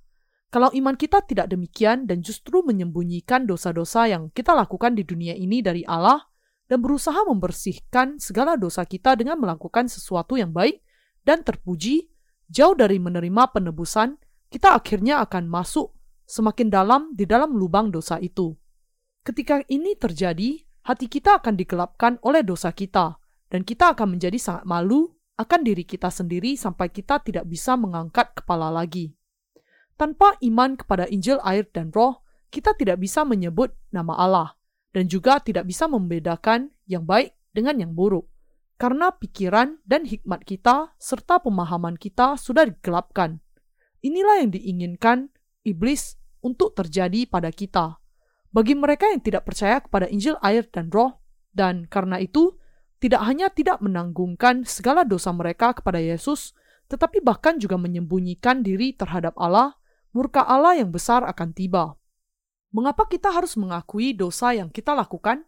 Kalau 0.50 0.74
iman 0.74 0.98
kita 0.98 1.22
tidak 1.26 1.54
demikian 1.54 2.10
dan 2.10 2.26
justru 2.26 2.66
menyembunyikan 2.66 3.46
dosa-dosa 3.46 4.10
yang 4.10 4.34
kita 4.34 4.58
lakukan 4.58 4.98
di 4.98 5.06
dunia 5.06 5.38
ini 5.38 5.62
dari 5.62 5.86
Allah, 5.86 6.26
dan 6.68 6.84
berusaha 6.84 7.24
membersihkan 7.24 8.20
segala 8.20 8.60
dosa 8.60 8.84
kita 8.84 9.16
dengan 9.16 9.40
melakukan 9.40 9.88
sesuatu 9.88 10.36
yang 10.36 10.52
baik 10.52 10.84
dan 11.24 11.44
terpuji, 11.44 12.12
jauh 12.52 12.76
dari 12.76 13.00
menerima 13.00 13.52
penebusan, 13.56 14.20
kita 14.52 14.76
akhirnya 14.76 15.24
akan 15.24 15.48
masuk 15.48 15.96
semakin 16.28 16.68
dalam 16.68 17.02
di 17.16 17.24
dalam 17.24 17.56
lubang 17.56 17.88
dosa 17.92 18.20
itu. 18.20 18.56
Ketika 19.24 19.64
ini 19.72 19.96
terjadi, 19.96 20.60
hati 20.88 21.08
kita 21.08 21.40
akan 21.40 21.56
digelapkan 21.56 22.20
oleh 22.24 22.44
dosa 22.44 22.72
kita, 22.72 23.20
dan 23.48 23.64
kita 23.64 23.96
akan 23.96 24.20
menjadi 24.20 24.40
sangat 24.40 24.68
malu 24.68 25.12
akan 25.40 25.64
diri 25.64 25.88
kita 25.88 26.12
sendiri 26.12 26.60
sampai 26.60 26.92
kita 26.92 27.24
tidak 27.24 27.48
bisa 27.48 27.80
mengangkat 27.80 28.36
kepala 28.36 28.68
lagi. 28.72 29.16
Tanpa 29.96 30.36
iman 30.44 30.76
kepada 30.76 31.08
Injil 31.08 31.40
air 31.44 31.68
dan 31.72 31.96
roh, 31.96 32.24
kita 32.52 32.76
tidak 32.76 33.00
bisa 33.00 33.24
menyebut 33.24 33.76
nama 33.92 34.16
Allah 34.16 34.57
dan 34.98 35.06
juga 35.06 35.38
tidak 35.38 35.70
bisa 35.70 35.86
membedakan 35.86 36.74
yang 36.90 37.06
baik 37.06 37.38
dengan 37.54 37.78
yang 37.78 37.94
buruk. 37.94 38.26
Karena 38.82 39.14
pikiran 39.14 39.78
dan 39.86 40.10
hikmat 40.10 40.42
kita 40.42 40.98
serta 40.98 41.38
pemahaman 41.38 42.02
kita 42.02 42.34
sudah 42.34 42.66
digelapkan. 42.66 43.38
Inilah 44.02 44.42
yang 44.42 44.50
diinginkan, 44.50 45.30
iblis 45.62 46.18
untuk 46.42 46.74
terjadi 46.74 47.30
pada 47.30 47.54
kita. 47.54 48.02
Bagi 48.50 48.74
mereka 48.74 49.06
yang 49.06 49.22
tidak 49.22 49.46
percaya 49.46 49.78
kepada 49.86 50.10
Injil 50.10 50.34
air 50.42 50.66
dan 50.66 50.90
roh, 50.90 51.22
dan 51.54 51.86
karena 51.86 52.18
itu 52.18 52.58
tidak 52.98 53.22
hanya 53.22 53.54
tidak 53.54 53.78
menanggungkan 53.78 54.66
segala 54.66 55.06
dosa 55.06 55.30
mereka 55.30 55.78
kepada 55.78 56.02
Yesus, 56.02 56.58
tetapi 56.90 57.22
bahkan 57.22 57.62
juga 57.62 57.78
menyembunyikan 57.78 58.66
diri 58.66 58.98
terhadap 58.98 59.38
Allah, 59.38 59.78
murka 60.10 60.42
Allah 60.42 60.82
yang 60.82 60.90
besar 60.90 61.22
akan 61.22 61.54
tiba. 61.54 61.94
Mengapa 62.76 63.08
kita 63.08 63.32
harus 63.32 63.56
mengakui 63.56 64.12
dosa 64.12 64.52
yang 64.52 64.68
kita 64.68 64.92
lakukan? 64.92 65.48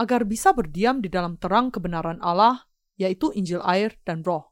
Agar 0.00 0.24
bisa 0.24 0.56
berdiam 0.56 1.04
di 1.04 1.12
dalam 1.12 1.36
terang 1.36 1.68
kebenaran 1.68 2.16
Allah, 2.24 2.64
yaitu 2.96 3.28
Injil 3.36 3.60
air 3.60 4.00
dan 4.08 4.24
roh. 4.24 4.48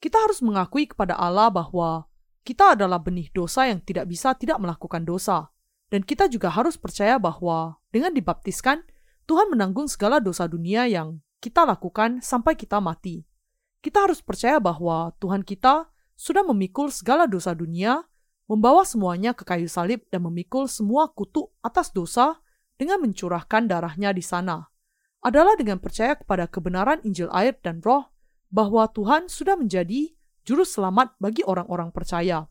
Kita 0.00 0.16
harus 0.24 0.40
mengakui 0.40 0.88
kepada 0.88 1.12
Allah 1.20 1.52
bahwa 1.52 2.08
kita 2.48 2.72
adalah 2.72 2.96
benih 2.96 3.28
dosa 3.36 3.68
yang 3.68 3.84
tidak 3.84 4.08
bisa 4.08 4.32
tidak 4.32 4.56
melakukan 4.56 5.04
dosa. 5.04 5.52
Dan 5.92 6.00
kita 6.00 6.32
juga 6.32 6.48
harus 6.48 6.80
percaya 6.80 7.20
bahwa 7.20 7.76
dengan 7.92 8.16
dibaptiskan, 8.16 8.88
Tuhan 9.28 9.52
menanggung 9.52 9.84
segala 9.92 10.24
dosa 10.24 10.48
dunia 10.48 10.88
yang 10.88 11.20
kita 11.44 11.68
lakukan 11.68 12.24
sampai 12.24 12.56
kita 12.56 12.80
mati. 12.80 13.28
Kita 13.84 14.08
harus 14.08 14.24
percaya 14.24 14.56
bahwa 14.56 15.12
Tuhan 15.20 15.44
kita 15.44 15.92
sudah 16.16 16.40
memikul 16.40 16.88
segala 16.88 17.28
dosa 17.28 17.52
dunia, 17.52 18.07
membawa 18.48 18.82
semuanya 18.82 19.36
ke 19.36 19.44
kayu 19.44 19.68
salib 19.68 20.02
dan 20.08 20.24
memikul 20.24 20.64
semua 20.66 21.12
kutuk 21.12 21.52
atas 21.60 21.92
dosa 21.92 22.40
dengan 22.80 23.04
mencurahkan 23.04 23.68
darahnya 23.68 24.10
di 24.16 24.24
sana. 24.24 24.72
Adalah 25.20 25.54
dengan 25.60 25.76
percaya 25.76 26.16
kepada 26.16 26.48
kebenaran 26.48 27.04
Injil 27.04 27.28
air 27.30 27.54
dan 27.60 27.84
roh 27.84 28.08
bahwa 28.48 28.88
Tuhan 28.88 29.28
sudah 29.28 29.60
menjadi 29.60 30.16
juru 30.48 30.64
selamat 30.64 31.20
bagi 31.20 31.44
orang-orang 31.44 31.92
percaya. 31.92 32.48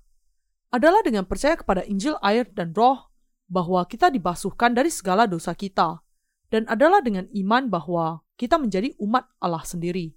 Adalah 0.69 1.01
dengan 1.01 1.25
percaya 1.25 1.57
kepada 1.57 1.81
Injil 1.89 2.13
air 2.21 2.45
dan 2.53 2.77
roh 2.77 3.09
bahwa 3.49 3.81
kita 3.87 4.11
dibasuhkan 4.13 4.75
dari 4.75 4.91
segala 4.91 5.25
dosa 5.25 5.55
kita, 5.55 6.03
dan 6.51 6.67
adalah 6.67 6.99
dengan 6.99 7.25
iman 7.31 7.71
bahwa 7.71 8.21
kita 8.35 8.59
menjadi 8.59 8.93
umat 8.99 9.25
Allah 9.39 9.63
sendiri. 9.63 10.13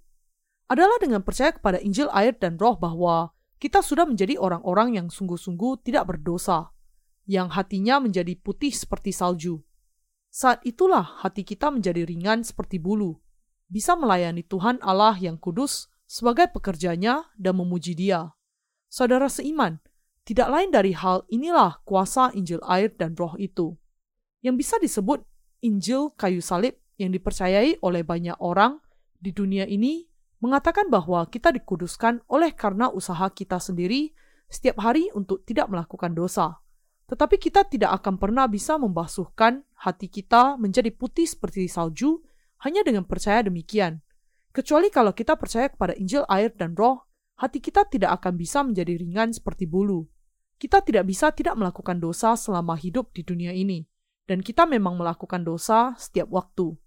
Adalah 0.67 0.99
dengan 0.99 1.23
percaya 1.23 1.55
kepada 1.55 1.79
Injil 1.79 2.11
air 2.11 2.35
dan 2.35 2.59
roh 2.59 2.75
bahwa 2.75 3.31
kita 3.61 3.85
sudah 3.85 4.09
menjadi 4.09 4.41
orang-orang 4.41 4.97
yang 4.97 5.07
sungguh-sungguh 5.13 5.85
tidak 5.85 6.09
berdosa, 6.09 6.73
yang 7.29 7.53
hatinya 7.53 8.01
menjadi 8.01 8.33
putih 8.33 8.73
seperti 8.73 9.13
salju. 9.13 9.61
Saat 10.33 10.65
itulah 10.65 11.21
hati 11.21 11.45
kita 11.45 11.69
menjadi 11.69 12.01
ringan 12.09 12.41
seperti 12.41 12.81
bulu, 12.81 13.21
bisa 13.69 13.93
melayani 13.93 14.41
Tuhan 14.41 14.81
Allah 14.81 15.13
yang 15.21 15.37
kudus 15.37 15.93
sebagai 16.09 16.49
pekerjanya 16.49 17.29
dan 17.37 17.61
memuji 17.61 17.93
dia. 17.93 18.33
Saudara 18.89 19.29
seiman, 19.29 19.77
tidak 20.25 20.49
lain 20.49 20.73
dari 20.73 20.97
hal 20.97 21.23
inilah 21.29 21.79
kuasa 21.85 22.33
Injil 22.33 22.59
air 22.65 22.91
dan 22.97 23.13
roh 23.13 23.37
itu. 23.37 23.77
Yang 24.41 24.55
bisa 24.57 24.75
disebut 24.81 25.21
Injil 25.61 26.11
kayu 26.17 26.41
salib 26.41 26.81
yang 26.97 27.13
dipercayai 27.13 27.77
oleh 27.85 28.01
banyak 28.01 28.35
orang 28.41 28.81
di 29.21 29.29
dunia 29.29 29.69
ini 29.69 30.10
mengatakan 30.41 30.89
bahwa 30.89 31.23
kita 31.29 31.53
dikuduskan 31.53 32.25
oleh 32.27 32.51
karena 32.57 32.89
usaha 32.89 33.29
kita 33.29 33.61
sendiri 33.61 34.11
setiap 34.49 34.81
hari 34.81 35.07
untuk 35.13 35.45
tidak 35.47 35.69
melakukan 35.69 36.11
dosa. 36.11 36.59
Tetapi 37.07 37.37
kita 37.37 37.63
tidak 37.69 38.01
akan 38.01 38.17
pernah 38.17 38.49
bisa 38.49 38.75
membasuhkan 38.75 39.63
hati 39.77 40.09
kita 40.09 40.57
menjadi 40.57 40.89
putih 40.91 41.29
seperti 41.29 41.69
salju 41.69 42.19
hanya 42.65 42.81
dengan 42.81 43.05
percaya 43.05 43.45
demikian. 43.45 44.01
Kecuali 44.51 44.91
kalau 44.91 45.15
kita 45.15 45.39
percaya 45.39 45.71
kepada 45.71 45.95
Injil 45.95 46.27
air 46.27 46.51
dan 46.51 46.75
roh 46.75 47.07
hati 47.39 47.57
kita 47.57 47.87
tidak 47.89 48.21
akan 48.21 48.37
bisa 48.37 48.61
menjadi 48.61 48.97
ringan 49.01 49.33
seperti 49.33 49.65
bulu. 49.65 50.05
Kita 50.61 50.77
tidak 50.85 51.09
bisa 51.09 51.33
tidak 51.33 51.57
melakukan 51.57 51.97
dosa 51.97 52.37
selama 52.37 52.77
hidup 52.77 53.09
di 53.17 53.25
dunia 53.25 53.49
ini, 53.49 53.81
dan 54.29 54.45
kita 54.45 54.69
memang 54.69 54.93
melakukan 54.93 55.41
dosa 55.41 55.97
setiap 55.97 56.29
waktu. 56.29 56.77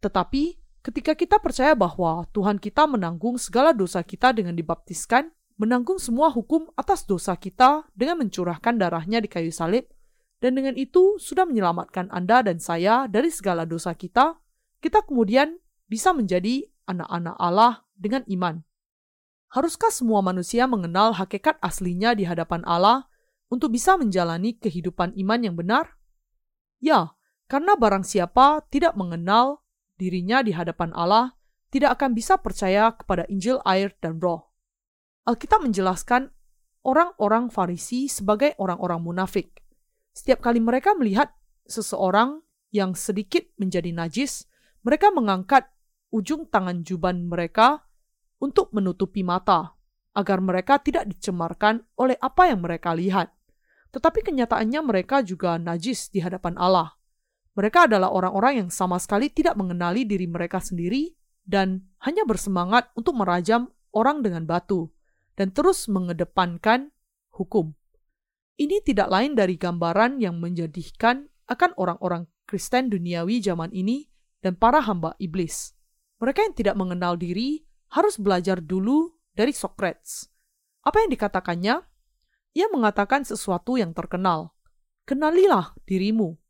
Tetapi, 0.00 0.65
ketika 0.86 1.18
kita 1.18 1.42
percaya 1.42 1.74
bahwa 1.74 2.22
Tuhan 2.30 2.62
kita 2.62 2.86
menanggung 2.86 3.42
segala 3.42 3.74
dosa 3.74 4.06
kita 4.06 4.30
dengan 4.30 4.54
dibaptiskan, 4.54 5.34
menanggung 5.58 5.98
semua 5.98 6.30
hukum 6.30 6.70
atas 6.78 7.02
dosa 7.02 7.34
kita 7.34 7.90
dengan 7.90 8.22
mencurahkan 8.22 8.78
darahnya 8.78 9.18
di 9.18 9.26
kayu 9.26 9.50
salib, 9.50 9.90
dan 10.38 10.54
dengan 10.54 10.78
itu 10.78 11.18
sudah 11.18 11.42
menyelamatkan 11.42 12.06
Anda 12.14 12.46
dan 12.46 12.62
saya 12.62 13.10
dari 13.10 13.34
segala 13.34 13.66
dosa 13.66 13.98
kita, 13.98 14.38
kita 14.78 15.02
kemudian 15.02 15.58
bisa 15.90 16.14
menjadi 16.14 16.70
anak-anak 16.86 17.34
Allah 17.34 17.82
dengan 17.98 18.22
iman. 18.30 18.62
Haruskah 19.50 19.90
semua 19.90 20.22
manusia 20.22 20.70
mengenal 20.70 21.18
hakikat 21.18 21.58
aslinya 21.66 22.14
di 22.14 22.30
hadapan 22.30 22.62
Allah 22.62 23.10
untuk 23.50 23.74
bisa 23.74 23.98
menjalani 23.98 24.54
kehidupan 24.54 25.18
iman 25.18 25.40
yang 25.42 25.58
benar? 25.58 25.98
Ya, 26.78 27.18
karena 27.50 27.74
barang 27.74 28.06
siapa 28.06 28.62
tidak 28.70 28.94
mengenal 28.94 29.65
dirinya 29.96 30.44
di 30.44 30.52
hadapan 30.52 30.92
Allah, 30.92 31.32
tidak 31.72 32.00
akan 32.00 32.14
bisa 32.16 32.38
percaya 32.38 32.94
kepada 32.94 33.26
Injil 33.28 33.60
air 33.66 33.92
dan 33.98 34.22
roh. 34.22 34.52
Alkitab 35.26 35.66
menjelaskan 35.66 36.30
orang-orang 36.86 37.50
Farisi 37.50 38.06
sebagai 38.06 38.54
orang-orang 38.62 39.02
munafik. 39.02 39.58
Setiap 40.14 40.40
kali 40.40 40.62
mereka 40.62 40.94
melihat 40.94 41.34
seseorang 41.66 42.40
yang 42.70 42.94
sedikit 42.94 43.42
menjadi 43.58 43.90
najis, 43.90 44.46
mereka 44.86 45.10
mengangkat 45.10 45.66
ujung 46.14 46.46
tangan 46.46 46.86
juban 46.86 47.26
mereka 47.26 47.82
untuk 48.38 48.70
menutupi 48.70 49.26
mata, 49.26 49.74
agar 50.14 50.38
mereka 50.38 50.78
tidak 50.78 51.10
dicemarkan 51.10 51.82
oleh 51.98 52.14
apa 52.22 52.48
yang 52.48 52.62
mereka 52.62 52.94
lihat. 52.94 53.34
Tetapi 53.90 54.22
kenyataannya 54.22 54.80
mereka 54.84 55.20
juga 55.26 55.58
najis 55.58 56.12
di 56.12 56.22
hadapan 56.22 56.54
Allah. 56.56 56.94
Mereka 57.56 57.88
adalah 57.88 58.12
orang-orang 58.12 58.60
yang 58.64 58.70
sama 58.70 59.00
sekali 59.00 59.32
tidak 59.32 59.56
mengenali 59.56 60.04
diri 60.04 60.28
mereka 60.28 60.60
sendiri 60.60 61.16
dan 61.40 61.88
hanya 62.04 62.28
bersemangat 62.28 62.92
untuk 62.92 63.16
merajam 63.16 63.72
orang 63.96 64.20
dengan 64.20 64.44
batu 64.44 64.92
dan 65.40 65.56
terus 65.56 65.88
mengedepankan 65.88 66.92
hukum. 67.32 67.72
Ini 68.60 68.84
tidak 68.84 69.08
lain 69.08 69.32
dari 69.32 69.56
gambaran 69.56 70.20
yang 70.20 70.36
menjadikan 70.36 71.28
akan 71.48 71.72
orang-orang 71.80 72.28
Kristen 72.44 72.92
duniawi 72.92 73.40
zaman 73.40 73.72
ini 73.72 74.04
dan 74.44 74.56
para 74.56 74.84
hamba 74.84 75.16
iblis. 75.16 75.72
Mereka 76.20 76.44
yang 76.44 76.54
tidak 76.56 76.76
mengenal 76.76 77.16
diri 77.16 77.64
harus 77.92 78.16
belajar 78.20 78.60
dulu 78.60 79.12
dari 79.32 79.52
Socrates. 79.52 80.28
Apa 80.84 81.04
yang 81.04 81.10
dikatakannya? 81.12 81.76
Ia 82.56 82.66
mengatakan 82.72 83.24
sesuatu 83.24 83.76
yang 83.76 83.92
terkenal. 83.92 84.56
Kenalilah 85.04 85.76
dirimu. 85.84 86.40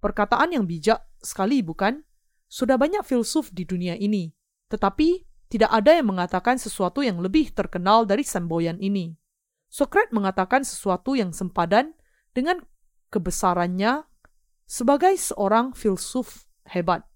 Perkataan 0.00 0.56
yang 0.56 0.64
bijak 0.64 1.04
sekali, 1.20 1.60
bukan? 1.60 2.00
Sudah 2.50 2.80
banyak 2.80 3.04
filsuf 3.06 3.52
di 3.54 3.68
dunia 3.68 3.94
ini, 3.94 4.32
tetapi 4.72 5.28
tidak 5.52 5.70
ada 5.70 5.98
yang 5.98 6.10
mengatakan 6.10 6.56
sesuatu 6.56 7.04
yang 7.04 7.20
lebih 7.20 7.52
terkenal 7.52 8.08
dari 8.08 8.24
semboyan 8.24 8.80
ini. 8.80 9.14
Socrates 9.70 10.10
mengatakan 10.10 10.66
sesuatu 10.66 11.14
yang 11.14 11.30
sempadan 11.30 11.94
dengan 12.34 12.58
kebesarannya 13.14 14.06
sebagai 14.66 15.14
seorang 15.18 15.74
filsuf 15.74 16.46
hebat. 16.70 17.06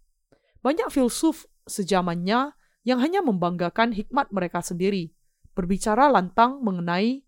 Banyak 0.63 0.91
filsuf 0.91 1.47
sejamannya 1.67 2.55
yang 2.83 2.99
hanya 3.01 3.25
membanggakan 3.25 3.95
hikmat 3.95 4.31
mereka 4.35 4.61
sendiri, 4.61 5.15
berbicara 5.55 6.11
lantang 6.11 6.61
mengenai 6.61 7.23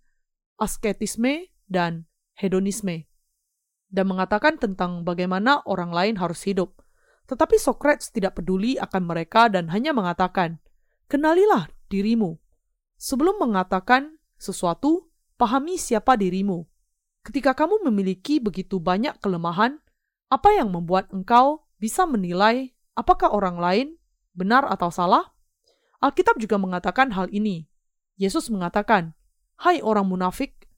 asketisme 0.59 1.49
dan 1.71 2.05
hedonisme, 2.37 3.07
dan 3.97 4.13
mengatakan 4.13 4.61
tentang 4.61 5.09
bagaimana 5.09 5.65
orang 5.65 5.89
lain 5.89 6.15
harus 6.21 6.45
hidup. 6.45 6.85
Tetapi 7.25 7.57
Socrates 7.57 8.13
tidak 8.13 8.37
peduli 8.37 8.77
akan 8.77 9.09
mereka 9.09 9.49
dan 9.49 9.73
hanya 9.73 9.97
mengatakan, 9.97 10.61
"Kenalilah 11.09 11.73
dirimu." 11.89 12.37
Sebelum 13.01 13.41
mengatakan 13.41 14.21
sesuatu, 14.37 15.09
pahami 15.41 15.81
siapa 15.81 16.21
dirimu. 16.21 16.69
Ketika 17.25 17.57
kamu 17.57 17.89
memiliki 17.89 18.37
begitu 18.37 18.77
banyak 18.77 19.17
kelemahan, 19.25 19.81
apa 20.29 20.53
yang 20.53 20.69
membuat 20.69 21.09
engkau 21.11 21.65
bisa 21.81 22.05
menilai 22.05 22.77
apakah 22.95 23.33
orang 23.33 23.57
lain 23.57 23.87
benar 24.37 24.69
atau 24.69 24.93
salah? 24.93 25.33
Alkitab 26.05 26.37
juga 26.37 26.61
mengatakan 26.61 27.17
hal 27.17 27.33
ini. 27.33 27.65
Yesus 28.21 28.53
mengatakan, 28.53 29.17
Hai 29.57 29.81
orang 29.81 30.09
munafik, 30.09 30.69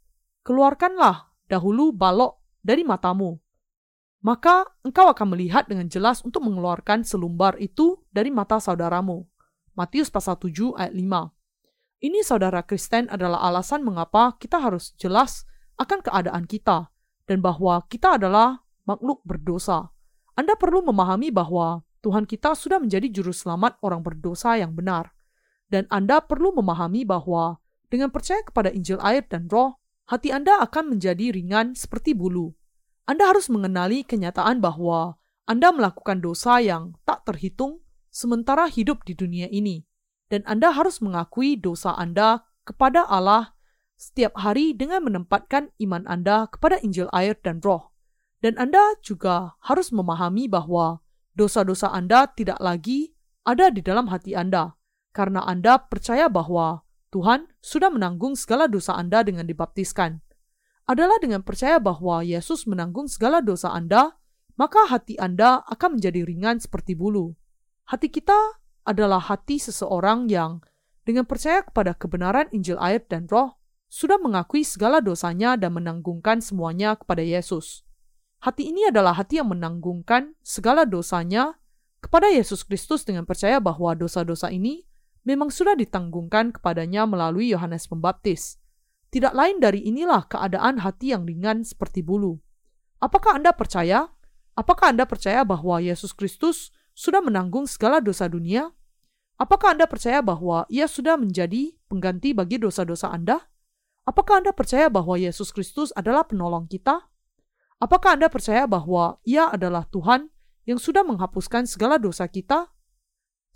keluarkanlah 0.46 1.34
dahulu 1.50 1.90
balok 1.90 2.37
dari 2.68 2.84
matamu. 2.84 3.40
Maka 4.20 4.68
engkau 4.84 5.08
akan 5.08 5.32
melihat 5.32 5.64
dengan 5.64 5.88
jelas 5.88 6.20
untuk 6.20 6.44
mengeluarkan 6.44 7.00
selumbar 7.00 7.56
itu 7.56 7.96
dari 8.12 8.28
mata 8.28 8.60
saudaramu. 8.60 9.24
Matius 9.72 10.12
pasal 10.12 10.36
7 10.36 10.76
ayat 10.76 10.92
5. 10.92 12.04
Ini 12.04 12.20
saudara 12.20 12.60
Kristen 12.60 13.08
adalah 13.08 13.40
alasan 13.48 13.80
mengapa 13.80 14.36
kita 14.36 14.60
harus 14.60 14.92
jelas 15.00 15.48
akan 15.80 16.04
keadaan 16.04 16.44
kita 16.44 16.92
dan 17.24 17.38
bahwa 17.40 17.80
kita 17.88 18.20
adalah 18.20 18.60
makhluk 18.84 19.24
berdosa. 19.24 19.88
Anda 20.36 20.58
perlu 20.58 20.84
memahami 20.84 21.32
bahwa 21.32 21.86
Tuhan 22.02 22.26
kita 22.26 22.54
sudah 22.54 22.78
menjadi 22.78 23.10
juru 23.10 23.34
selamat 23.34 23.78
orang 23.82 24.02
berdosa 24.02 24.58
yang 24.58 24.74
benar. 24.74 25.14
Dan 25.68 25.86
Anda 25.90 26.22
perlu 26.22 26.54
memahami 26.54 27.06
bahwa 27.06 27.58
dengan 27.90 28.10
percaya 28.10 28.40
kepada 28.42 28.70
Injil 28.72 28.98
air 29.02 29.26
dan 29.26 29.46
roh, 29.50 29.78
hati 30.08 30.32
Anda 30.34 30.58
akan 30.64 30.96
menjadi 30.96 31.34
ringan 31.34 31.74
seperti 31.74 32.16
bulu. 32.16 32.57
Anda 33.08 33.32
harus 33.32 33.48
mengenali 33.48 34.04
kenyataan 34.04 34.60
bahwa 34.60 35.16
Anda 35.48 35.72
melakukan 35.72 36.20
dosa 36.20 36.60
yang 36.60 36.92
tak 37.08 37.24
terhitung 37.24 37.80
sementara 38.12 38.68
hidup 38.68 39.00
di 39.08 39.16
dunia 39.16 39.48
ini, 39.48 39.88
dan 40.28 40.44
Anda 40.44 40.76
harus 40.76 41.00
mengakui 41.00 41.56
dosa 41.56 41.96
Anda 41.96 42.44
kepada 42.68 43.08
Allah 43.08 43.56
setiap 43.96 44.36
hari 44.36 44.76
dengan 44.76 45.08
menempatkan 45.08 45.72
iman 45.80 46.04
Anda 46.04 46.52
kepada 46.52 46.84
Injil 46.84 47.08
air 47.16 47.32
dan 47.40 47.64
roh. 47.64 47.96
Dan 48.44 48.60
Anda 48.60 49.00
juga 49.00 49.56
harus 49.64 49.88
memahami 49.88 50.44
bahwa 50.44 51.00
dosa-dosa 51.32 51.88
Anda 51.88 52.28
tidak 52.28 52.60
lagi 52.60 53.16
ada 53.48 53.72
di 53.72 53.80
dalam 53.80 54.12
hati 54.12 54.36
Anda, 54.36 54.76
karena 55.16 55.48
Anda 55.48 55.80
percaya 55.80 56.28
bahwa 56.28 56.84
Tuhan 57.08 57.48
sudah 57.64 57.88
menanggung 57.88 58.36
segala 58.36 58.68
dosa 58.68 59.00
Anda 59.00 59.24
dengan 59.24 59.48
dibaptiskan. 59.48 60.27
Adalah 60.88 61.20
dengan 61.20 61.44
percaya 61.44 61.76
bahwa 61.76 62.24
Yesus 62.24 62.64
menanggung 62.64 63.12
segala 63.12 63.44
dosa 63.44 63.76
Anda, 63.76 64.16
maka 64.56 64.88
hati 64.88 65.20
Anda 65.20 65.60
akan 65.68 66.00
menjadi 66.00 66.24
ringan 66.24 66.64
seperti 66.64 66.96
bulu. 66.96 67.36
Hati 67.84 68.08
kita 68.08 68.56
adalah 68.88 69.20
hati 69.20 69.60
seseorang 69.60 70.32
yang 70.32 70.64
dengan 71.04 71.28
percaya 71.28 71.60
kepada 71.60 71.92
kebenaran 71.92 72.48
Injil 72.56 72.80
air 72.80 73.04
dan 73.04 73.28
roh, 73.28 73.60
sudah 73.88 74.20
mengakui 74.20 74.64
segala 74.64 75.00
dosanya 75.00 75.56
dan 75.56 75.76
menanggungkan 75.76 76.40
semuanya 76.44 76.96
kepada 76.96 77.24
Yesus. 77.24 77.84
Hati 78.44 78.68
ini 78.68 78.88
adalah 78.88 79.16
hati 79.16 79.40
yang 79.40 79.48
menanggungkan 79.48 80.36
segala 80.44 80.84
dosanya 80.84 81.56
kepada 82.04 82.28
Yesus 82.28 82.64
Kristus 82.64 83.08
dengan 83.08 83.24
percaya 83.24 83.56
bahwa 83.58 83.96
dosa-dosa 83.96 84.52
ini 84.52 84.84
memang 85.24 85.48
sudah 85.48 85.76
ditanggungkan 85.76 86.52
kepadanya 86.52 87.08
melalui 87.08 87.50
Yohanes 87.50 87.88
Pembaptis. 87.88 88.57
Tidak 89.08 89.32
lain 89.32 89.56
dari 89.60 89.84
inilah 89.88 90.28
keadaan 90.28 90.84
hati 90.84 91.16
yang 91.16 91.24
ringan 91.24 91.64
seperti 91.64 92.04
bulu. 92.04 92.36
Apakah 93.00 93.40
Anda 93.40 93.56
percaya? 93.56 94.12
Apakah 94.58 94.92
Anda 94.92 95.08
percaya 95.08 95.46
bahwa 95.48 95.80
Yesus 95.80 96.12
Kristus 96.12 96.74
sudah 96.92 97.24
menanggung 97.24 97.64
segala 97.64 98.02
dosa 98.04 98.28
dunia? 98.28 98.68
Apakah 99.38 99.72
Anda 99.78 99.86
percaya 99.86 100.18
bahwa 100.20 100.66
Ia 100.68 100.90
sudah 100.90 101.14
menjadi 101.14 101.72
pengganti 101.86 102.34
bagi 102.34 102.58
dosa-dosa 102.58 103.08
Anda? 103.14 103.48
Apakah 104.04 104.42
Anda 104.44 104.52
percaya 104.52 104.90
bahwa 104.90 105.14
Yesus 105.14 105.54
Kristus 105.54 105.94
adalah 105.94 106.26
penolong 106.26 106.66
kita? 106.66 107.06
Apakah 107.78 108.18
Anda 108.18 108.26
percaya 108.26 108.66
bahwa 108.66 109.22
Ia 109.22 109.54
adalah 109.54 109.86
Tuhan 109.86 110.28
yang 110.68 110.76
sudah 110.76 111.00
menghapuskan 111.00 111.64
segala 111.64 111.96
dosa 111.96 112.28
kita. 112.28 112.68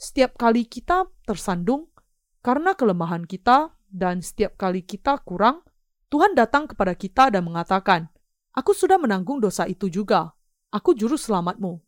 Setiap 0.00 0.40
kali 0.40 0.64
kita 0.64 1.12
tersandung 1.28 1.92
karena 2.40 2.72
kelemahan 2.72 3.28
kita 3.28 3.76
dan 3.92 4.24
setiap 4.24 4.56
kali 4.56 4.80
kita 4.80 5.20
kurang, 5.20 5.60
Tuhan 6.08 6.32
datang 6.32 6.64
kepada 6.64 6.96
kita 6.96 7.28
dan 7.28 7.44
mengatakan, 7.44 8.08
Aku 8.56 8.72
sudah 8.72 8.96
menanggung 8.96 9.40
dosa 9.40 9.68
itu 9.68 9.88
juga. 9.88 10.32
Aku 10.72 10.96
juru 10.96 11.16
selamatmu. 11.16 11.80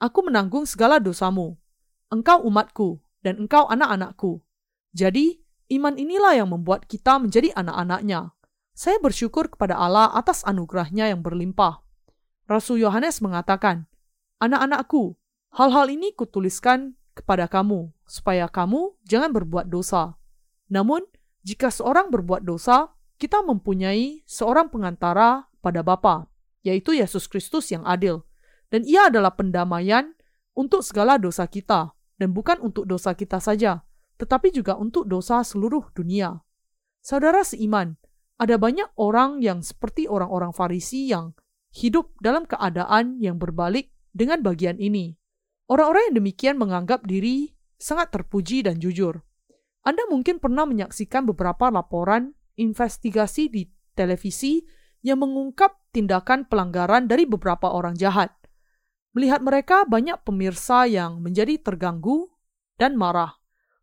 Aku 0.00 0.18
menanggung 0.24 0.68
segala 0.68 1.00
dosamu. 1.00 1.56
Engkau 2.08 2.44
umatku, 2.44 3.00
dan 3.20 3.40
engkau 3.44 3.68
anak-anakku. 3.68 4.40
Jadi, 4.96 5.40
iman 5.72 5.96
inilah 6.00 6.36
yang 6.36 6.48
membuat 6.48 6.88
kita 6.88 7.20
menjadi 7.20 7.52
anak-anaknya. 7.52 8.32
Saya 8.72 8.96
bersyukur 9.02 9.52
kepada 9.52 9.76
Allah 9.76 10.08
atas 10.16 10.46
anugerahnya 10.48 11.12
yang 11.12 11.20
berlimpah. 11.20 11.84
Rasul 12.48 12.80
Yohanes 12.80 13.20
mengatakan, 13.20 13.84
Anak-anakku, 14.40 15.18
hal-hal 15.52 15.92
ini 15.92 16.14
kutuliskan 16.16 16.96
kepada 17.12 17.50
kamu, 17.50 17.92
supaya 18.08 18.48
kamu 18.48 18.96
jangan 19.04 19.34
berbuat 19.34 19.68
dosa. 19.68 20.16
Namun, 20.72 21.04
jika 21.48 21.72
seorang 21.72 22.12
berbuat 22.12 22.44
dosa, 22.44 22.92
kita 23.16 23.40
mempunyai 23.40 24.20
seorang 24.28 24.68
pengantara 24.68 25.48
pada 25.64 25.80
Bapa, 25.80 26.28
yaitu 26.60 26.92
Yesus 26.92 27.24
Kristus 27.24 27.72
yang 27.72 27.88
adil. 27.88 28.28
Dan 28.68 28.84
ia 28.84 29.08
adalah 29.08 29.32
pendamaian 29.32 30.12
untuk 30.52 30.84
segala 30.84 31.16
dosa 31.16 31.48
kita, 31.48 31.96
dan 32.20 32.36
bukan 32.36 32.60
untuk 32.60 32.84
dosa 32.84 33.16
kita 33.16 33.40
saja, 33.40 33.80
tetapi 34.20 34.52
juga 34.52 34.76
untuk 34.76 35.08
dosa 35.08 35.40
seluruh 35.40 35.88
dunia. 35.96 36.36
Saudara 37.00 37.40
seiman, 37.40 37.96
ada 38.36 38.60
banyak 38.60 38.92
orang 39.00 39.40
yang 39.40 39.64
seperti 39.64 40.04
orang-orang 40.04 40.52
Farisi 40.52 41.08
yang 41.08 41.32
hidup 41.72 42.12
dalam 42.20 42.44
keadaan 42.44 43.24
yang 43.24 43.40
berbalik 43.40 43.88
dengan 44.12 44.44
bagian 44.44 44.76
ini. 44.76 45.16
Orang-orang 45.64 46.12
yang 46.12 46.16
demikian 46.20 46.60
menganggap 46.60 47.08
diri 47.08 47.56
sangat 47.80 48.12
terpuji 48.12 48.68
dan 48.68 48.76
jujur. 48.76 49.24
Anda 49.86 50.04
mungkin 50.10 50.42
pernah 50.42 50.66
menyaksikan 50.66 51.24
beberapa 51.24 51.70
laporan 51.70 52.34
investigasi 52.58 53.48
di 53.48 53.62
televisi 53.94 54.62
yang 55.02 55.22
mengungkap 55.22 55.94
tindakan 55.94 56.46
pelanggaran 56.50 57.06
dari 57.06 57.24
beberapa 57.24 57.70
orang 57.70 57.94
jahat. 57.94 58.34
Melihat 59.14 59.40
mereka, 59.40 59.82
banyak 59.88 60.20
pemirsa 60.22 60.84
yang 60.84 61.22
menjadi 61.22 61.58
terganggu 61.58 62.28
dan 62.76 62.94
marah. 62.94 63.38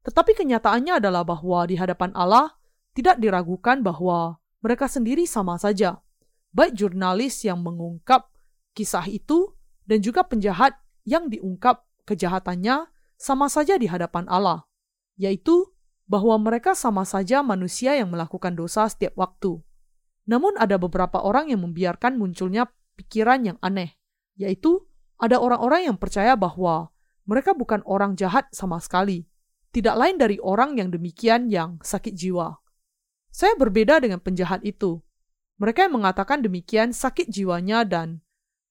Tetapi 0.05 0.37
kenyataannya 0.37 1.01
adalah 1.01 1.25
bahwa 1.25 1.65
di 1.65 1.75
hadapan 1.75 2.13
Allah 2.13 2.53
tidak 2.93 3.19
diragukan 3.19 3.81
bahwa 3.81 4.37
mereka 4.63 4.87
sendiri 4.87 5.27
sama 5.27 5.59
saja. 5.59 5.99
Baik 6.55 6.77
jurnalis 6.77 7.43
yang 7.43 7.59
mengungkap 7.59 8.31
kisah 8.71 9.03
itu 9.11 9.51
dan 9.83 9.99
juga 9.99 10.23
penjahat 10.23 10.77
yang 11.03 11.27
diungkap 11.27 11.83
kejahatannya 12.07 12.87
sama 13.19 13.51
saja 13.51 13.75
di 13.75 13.91
hadapan 13.91 14.23
Allah, 14.31 14.63
yaitu 15.19 15.74
bahwa 16.05 16.37
mereka 16.37 16.77
sama 16.77 17.01
saja 17.05 17.41
manusia 17.41 17.97
yang 17.97 18.13
melakukan 18.13 18.53
dosa 18.53 18.85
setiap 18.85 19.17
waktu. 19.17 19.57
Namun 20.25 20.57
ada 20.57 20.77
beberapa 20.77 21.21
orang 21.21 21.49
yang 21.49 21.65
membiarkan 21.65 22.17
munculnya 22.17 22.69
pikiran 22.97 23.45
yang 23.45 23.57
aneh, 23.61 23.97
yaitu 24.37 24.85
ada 25.17 25.41
orang-orang 25.41 25.89
yang 25.89 25.97
percaya 25.97 26.33
bahwa 26.37 26.93
mereka 27.25 27.57
bukan 27.57 27.81
orang 27.89 28.13
jahat 28.13 28.45
sama 28.53 28.77
sekali, 28.77 29.25
tidak 29.73 29.97
lain 29.97 30.17
dari 30.21 30.37
orang 30.41 30.77
yang 30.77 30.93
demikian 30.93 31.49
yang 31.49 31.81
sakit 31.81 32.13
jiwa. 32.13 32.61
Saya 33.33 33.57
berbeda 33.59 33.99
dengan 33.99 34.21
penjahat 34.21 34.63
itu. 34.63 35.01
Mereka 35.59 35.89
yang 35.89 35.99
mengatakan 35.99 36.39
demikian 36.43 36.91
sakit 36.91 37.27
jiwanya 37.31 37.87
dan 37.87 38.19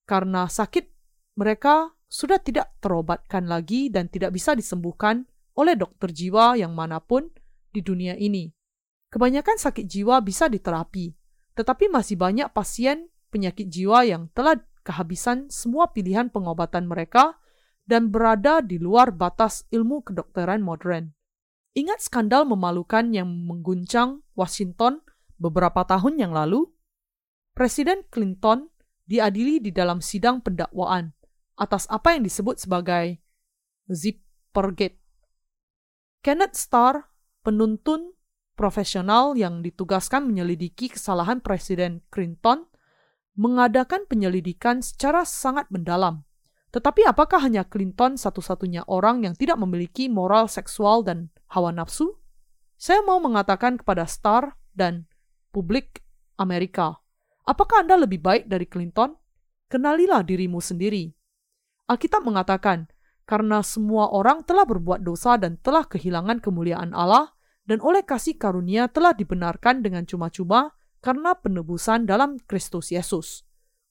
karena 0.05 0.45
sakit 0.45 0.89
mereka 1.35 1.93
sudah 2.05 2.39
tidak 2.39 2.71
terobatkan 2.79 3.49
lagi 3.49 3.89
dan 3.89 4.07
tidak 4.07 4.33
bisa 4.37 4.53
disembuhkan 4.53 5.25
oleh 5.55 5.75
dokter 5.79 6.11
jiwa 6.11 6.59
yang 6.59 6.75
mana 6.75 6.99
pun 6.99 7.31
di 7.71 7.79
dunia 7.83 8.15
ini. 8.15 8.51
Kebanyakan 9.11 9.55
sakit 9.55 9.87
jiwa 9.87 10.19
bisa 10.19 10.51
diterapi, 10.51 11.15
tetapi 11.55 11.87
masih 11.87 12.19
banyak 12.19 12.51
pasien 12.51 13.07
penyakit 13.31 13.71
jiwa 13.71 14.03
yang 14.03 14.27
telah 14.35 14.59
kehabisan 14.83 15.47
semua 15.47 15.91
pilihan 15.95 16.27
pengobatan 16.27 16.85
mereka 16.85 17.39
dan 17.87 18.11
berada 18.11 18.59
di 18.59 18.77
luar 18.81 19.15
batas 19.15 19.63
ilmu 19.71 20.03
kedokteran 20.03 20.59
modern. 20.59 21.15
Ingat 21.75 22.07
skandal 22.07 22.47
memalukan 22.47 23.11
yang 23.11 23.27
mengguncang 23.27 24.23
Washington 24.35 25.03
beberapa 25.35 25.83
tahun 25.83 26.19
yang 26.19 26.31
lalu? 26.31 26.71
Presiden 27.55 28.03
Clinton 28.07 28.71
diadili 29.07 29.59
di 29.63 29.71
dalam 29.71 29.99
sidang 29.99 30.39
pendakwaan 30.39 31.11
atas 31.55 31.87
apa 31.87 32.15
yang 32.15 32.23
disebut 32.23 32.59
sebagai 32.59 33.19
Zippergate. 33.87 35.04
Kenneth 36.25 36.57
Starr, 36.57 37.05
penuntun 37.45 38.17
profesional 38.57 39.37
yang 39.37 39.61
ditugaskan 39.61 40.25
menyelidiki 40.25 40.89
kesalahan 40.89 41.37
Presiden 41.37 42.01
Clinton, 42.09 42.65
mengadakan 43.37 44.09
penyelidikan 44.09 44.81
secara 44.81 45.21
sangat 45.21 45.69
mendalam. 45.69 46.25
Tetapi 46.73 47.05
apakah 47.05 47.45
hanya 47.45 47.61
Clinton 47.61 48.17
satu-satunya 48.17 48.89
orang 48.89 49.21
yang 49.21 49.37
tidak 49.37 49.61
memiliki 49.61 50.09
moral 50.09 50.49
seksual 50.49 51.05
dan 51.05 51.29
hawa 51.53 51.69
nafsu? 51.69 52.17
Saya 52.73 53.05
mau 53.05 53.21
mengatakan 53.21 53.77
kepada 53.77 54.09
Starr 54.09 54.57
dan 54.73 55.05
publik 55.53 56.01
Amerika, 56.41 57.05
apakah 57.45 57.85
Anda 57.85 58.01
lebih 58.01 58.25
baik 58.25 58.49
dari 58.49 58.65
Clinton? 58.65 59.13
Kenalilah 59.69 60.25
dirimu 60.25 60.57
sendiri. 60.57 61.05
Alkitab 61.85 62.25
mengatakan, 62.25 62.89
karena 63.25 63.65
semua 63.65 64.13
orang 64.13 64.45
telah 64.45 64.63
berbuat 64.65 65.01
dosa 65.01 65.37
dan 65.37 65.57
telah 65.61 65.85
kehilangan 65.85 66.39
kemuliaan 66.41 66.93
Allah, 66.93 67.33
dan 67.65 67.81
oleh 67.81 68.05
kasih 68.05 68.37
karunia 68.37 68.85
telah 68.85 69.17
dibenarkan 69.17 69.81
dengan 69.81 70.05
cuma-cuma 70.05 70.77
karena 71.01 71.33
penebusan 71.33 72.05
dalam 72.05 72.37
Kristus 72.45 72.93
Yesus. 72.93 73.41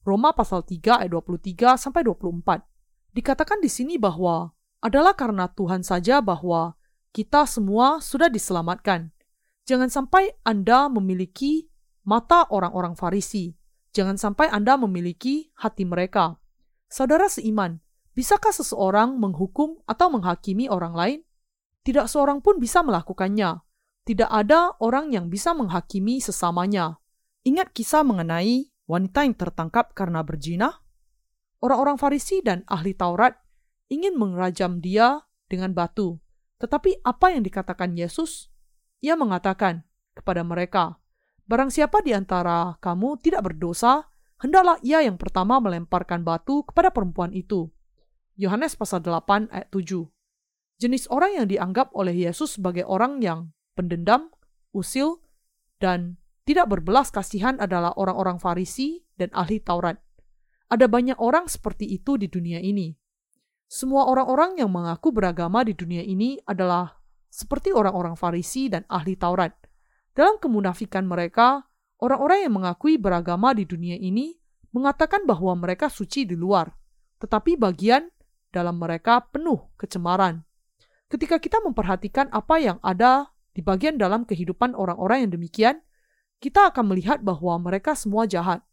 Roma 0.07 0.31
pasal 0.31 0.63
3 0.63 1.03
ayat 1.03 1.11
23 1.11 1.75
sampai 1.75 2.07
24. 2.07 2.63
Dikatakan 3.11 3.59
di 3.59 3.67
sini 3.71 3.95
bahwa 3.99 4.55
adalah 4.79 5.15
karena 5.15 5.51
Tuhan 5.51 5.83
saja 5.83 6.19
bahwa 6.23 6.77
kita 7.15 7.47
semua 7.47 8.03
sudah 8.03 8.27
diselamatkan. 8.27 9.11
Jangan 9.65 9.89
sampai 9.89 10.35
Anda 10.45 10.91
memiliki 10.91 11.71
mata 12.05 12.45
orang-orang 12.53 12.93
Farisi. 12.93 13.57
Jangan 13.95 14.19
sampai 14.19 14.51
Anda 14.51 14.77
memiliki 14.77 15.49
hati 15.57 15.87
mereka. 15.87 16.37
Saudara 16.85 17.25
seiman, 17.25 17.81
Bisakah 18.15 18.55
seseorang 18.55 19.19
menghukum 19.19 19.83
atau 19.83 20.07
menghakimi 20.07 20.71
orang 20.71 20.95
lain? 20.95 21.19
Tidak 21.83 22.07
seorang 22.07 22.39
pun 22.39 22.63
bisa 22.63 22.79
melakukannya. 22.79 23.59
Tidak 24.07 24.31
ada 24.31 24.71
orang 24.79 25.11
yang 25.11 25.27
bisa 25.27 25.51
menghakimi 25.51 26.23
sesamanya. 26.23 26.95
Ingat 27.43 27.75
kisah 27.75 28.07
mengenai 28.07 28.71
wanita 28.87 29.27
yang 29.27 29.35
tertangkap 29.35 29.91
karena 29.91 30.23
berzina? 30.23 30.79
Orang-orang 31.59 31.99
Farisi 31.99 32.39
dan 32.39 32.63
ahli 32.71 32.95
Taurat 32.95 33.35
ingin 33.91 34.15
mengerajam 34.15 34.79
dia 34.79 35.19
dengan 35.51 35.75
batu. 35.75 36.15
Tetapi 36.63 37.03
apa 37.03 37.35
yang 37.35 37.43
dikatakan 37.43 37.99
Yesus? 37.99 38.47
Ia 39.03 39.19
mengatakan 39.19 39.83
kepada 40.15 40.39
mereka, 40.47 41.03
Barang 41.45 41.67
siapa 41.67 41.99
di 41.99 42.15
antara 42.15 42.79
kamu 42.79 43.21
tidak 43.21 43.51
berdosa, 43.51 44.07
hendaklah 44.41 44.79
ia 44.81 45.03
yang 45.03 45.19
pertama 45.19 45.59
melemparkan 45.61 46.25
batu 46.25 46.65
kepada 46.65 46.89
perempuan 46.89 47.35
itu. 47.35 47.74
Yohanes 48.35 48.75
pasal 48.75 48.99
8 48.99 49.47
ayat 49.47 49.71
7 49.71 50.11
Jenis 50.75 51.07
orang 51.07 51.39
yang 51.39 51.47
dianggap 51.47 51.95
oleh 51.95 52.11
Yesus 52.11 52.59
sebagai 52.59 52.83
orang 52.83 53.23
yang 53.23 53.55
pendendam, 53.79 54.27
usil, 54.75 55.23
dan 55.79 56.19
tidak 56.43 56.67
berbelas 56.67 57.15
kasihan 57.15 57.55
adalah 57.63 57.95
orang-orang 57.95 58.35
Farisi 58.43 59.07
dan 59.15 59.31
ahli 59.31 59.63
Taurat. 59.63 59.95
Ada 60.67 60.91
banyak 60.91 61.15
orang 61.15 61.47
seperti 61.47 61.87
itu 61.95 62.19
di 62.19 62.27
dunia 62.27 62.59
ini. 62.59 62.91
Semua 63.71 64.11
orang-orang 64.11 64.59
yang 64.59 64.67
mengaku 64.67 65.15
beragama 65.15 65.63
di 65.63 65.71
dunia 65.71 66.03
ini 66.03 66.35
adalah 66.43 66.91
seperti 67.31 67.71
orang-orang 67.71 68.19
Farisi 68.19 68.67
dan 68.67 68.83
ahli 68.91 69.15
Taurat. 69.15 69.55
Dalam 70.11 70.43
kemunafikan 70.43 71.07
mereka, 71.07 71.63
orang-orang 72.03 72.51
yang 72.51 72.53
mengakui 72.59 72.99
beragama 72.99 73.55
di 73.55 73.63
dunia 73.63 73.95
ini 73.95 74.35
mengatakan 74.75 75.23
bahwa 75.23 75.55
mereka 75.55 75.87
suci 75.87 76.27
di 76.27 76.35
luar, 76.35 76.67
tetapi 77.23 77.55
bagian 77.55 78.11
dalam 78.55 78.79
mereka 78.79 79.19
penuh 79.27 79.67
kecemaran. 79.75 80.47
Ketika 81.11 81.43
kita 81.43 81.59
memperhatikan 81.59 82.31
apa 82.31 82.55
yang 82.63 82.79
ada 82.79 83.35
di 83.51 83.59
bagian 83.59 83.99
dalam 83.99 84.23
kehidupan 84.23 84.71
orang-orang 84.71 85.27
yang 85.27 85.31
demikian, 85.35 85.75
kita 86.39 86.71
akan 86.71 86.91
melihat 86.91 87.19
bahwa 87.19 87.59
mereka 87.59 87.95
semua 87.95 88.23
jahat. 88.23 88.63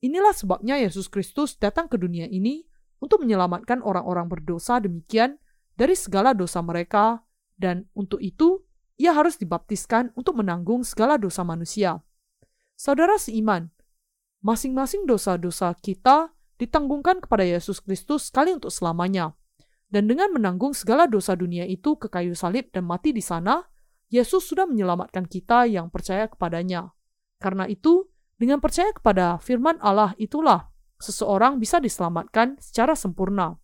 Inilah 0.00 0.32
sebabnya 0.32 0.76
Yesus 0.80 1.08
Kristus 1.08 1.56
datang 1.56 1.88
ke 1.88 1.96
dunia 1.96 2.28
ini 2.28 2.64
untuk 3.00 3.24
menyelamatkan 3.24 3.80
orang-orang 3.80 4.28
berdosa 4.28 4.80
demikian 4.80 5.40
dari 5.76 5.96
segala 5.96 6.32
dosa 6.32 6.60
mereka, 6.60 7.24
dan 7.56 7.88
untuk 7.96 8.20
itu 8.20 8.64
ia 9.00 9.12
harus 9.12 9.36
dibaptiskan 9.40 10.12
untuk 10.16 10.40
menanggung 10.40 10.84
segala 10.84 11.16
dosa 11.16 11.44
manusia. 11.44 12.00
Saudara 12.76 13.16
seiman, 13.16 13.72
masing-masing 14.44 15.08
dosa-dosa 15.08 15.72
kita 15.80 16.35
ditanggungkan 16.56 17.20
kepada 17.24 17.44
Yesus 17.44 17.80
Kristus 17.80 18.28
sekali 18.28 18.52
untuk 18.52 18.72
selamanya. 18.72 19.36
Dan 19.86 20.10
dengan 20.10 20.34
menanggung 20.34 20.74
segala 20.74 21.06
dosa 21.06 21.38
dunia 21.38 21.62
itu 21.62 21.94
ke 21.94 22.10
kayu 22.10 22.34
salib 22.34 22.68
dan 22.74 22.84
mati 22.84 23.14
di 23.14 23.22
sana, 23.22 23.62
Yesus 24.10 24.46
sudah 24.46 24.66
menyelamatkan 24.66 25.26
kita 25.30 25.66
yang 25.70 25.90
percaya 25.90 26.26
kepadanya. 26.26 26.90
Karena 27.38 27.70
itu, 27.70 28.06
dengan 28.36 28.58
percaya 28.58 28.90
kepada 28.92 29.38
firman 29.38 29.78
Allah 29.80 30.12
itulah 30.18 30.68
seseorang 30.98 31.60
bisa 31.60 31.78
diselamatkan 31.78 32.58
secara 32.58 32.96
sempurna. 32.98 33.56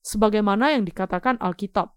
Sebagaimana 0.00 0.74
yang 0.74 0.88
dikatakan 0.88 1.36
Alkitab. 1.38 1.92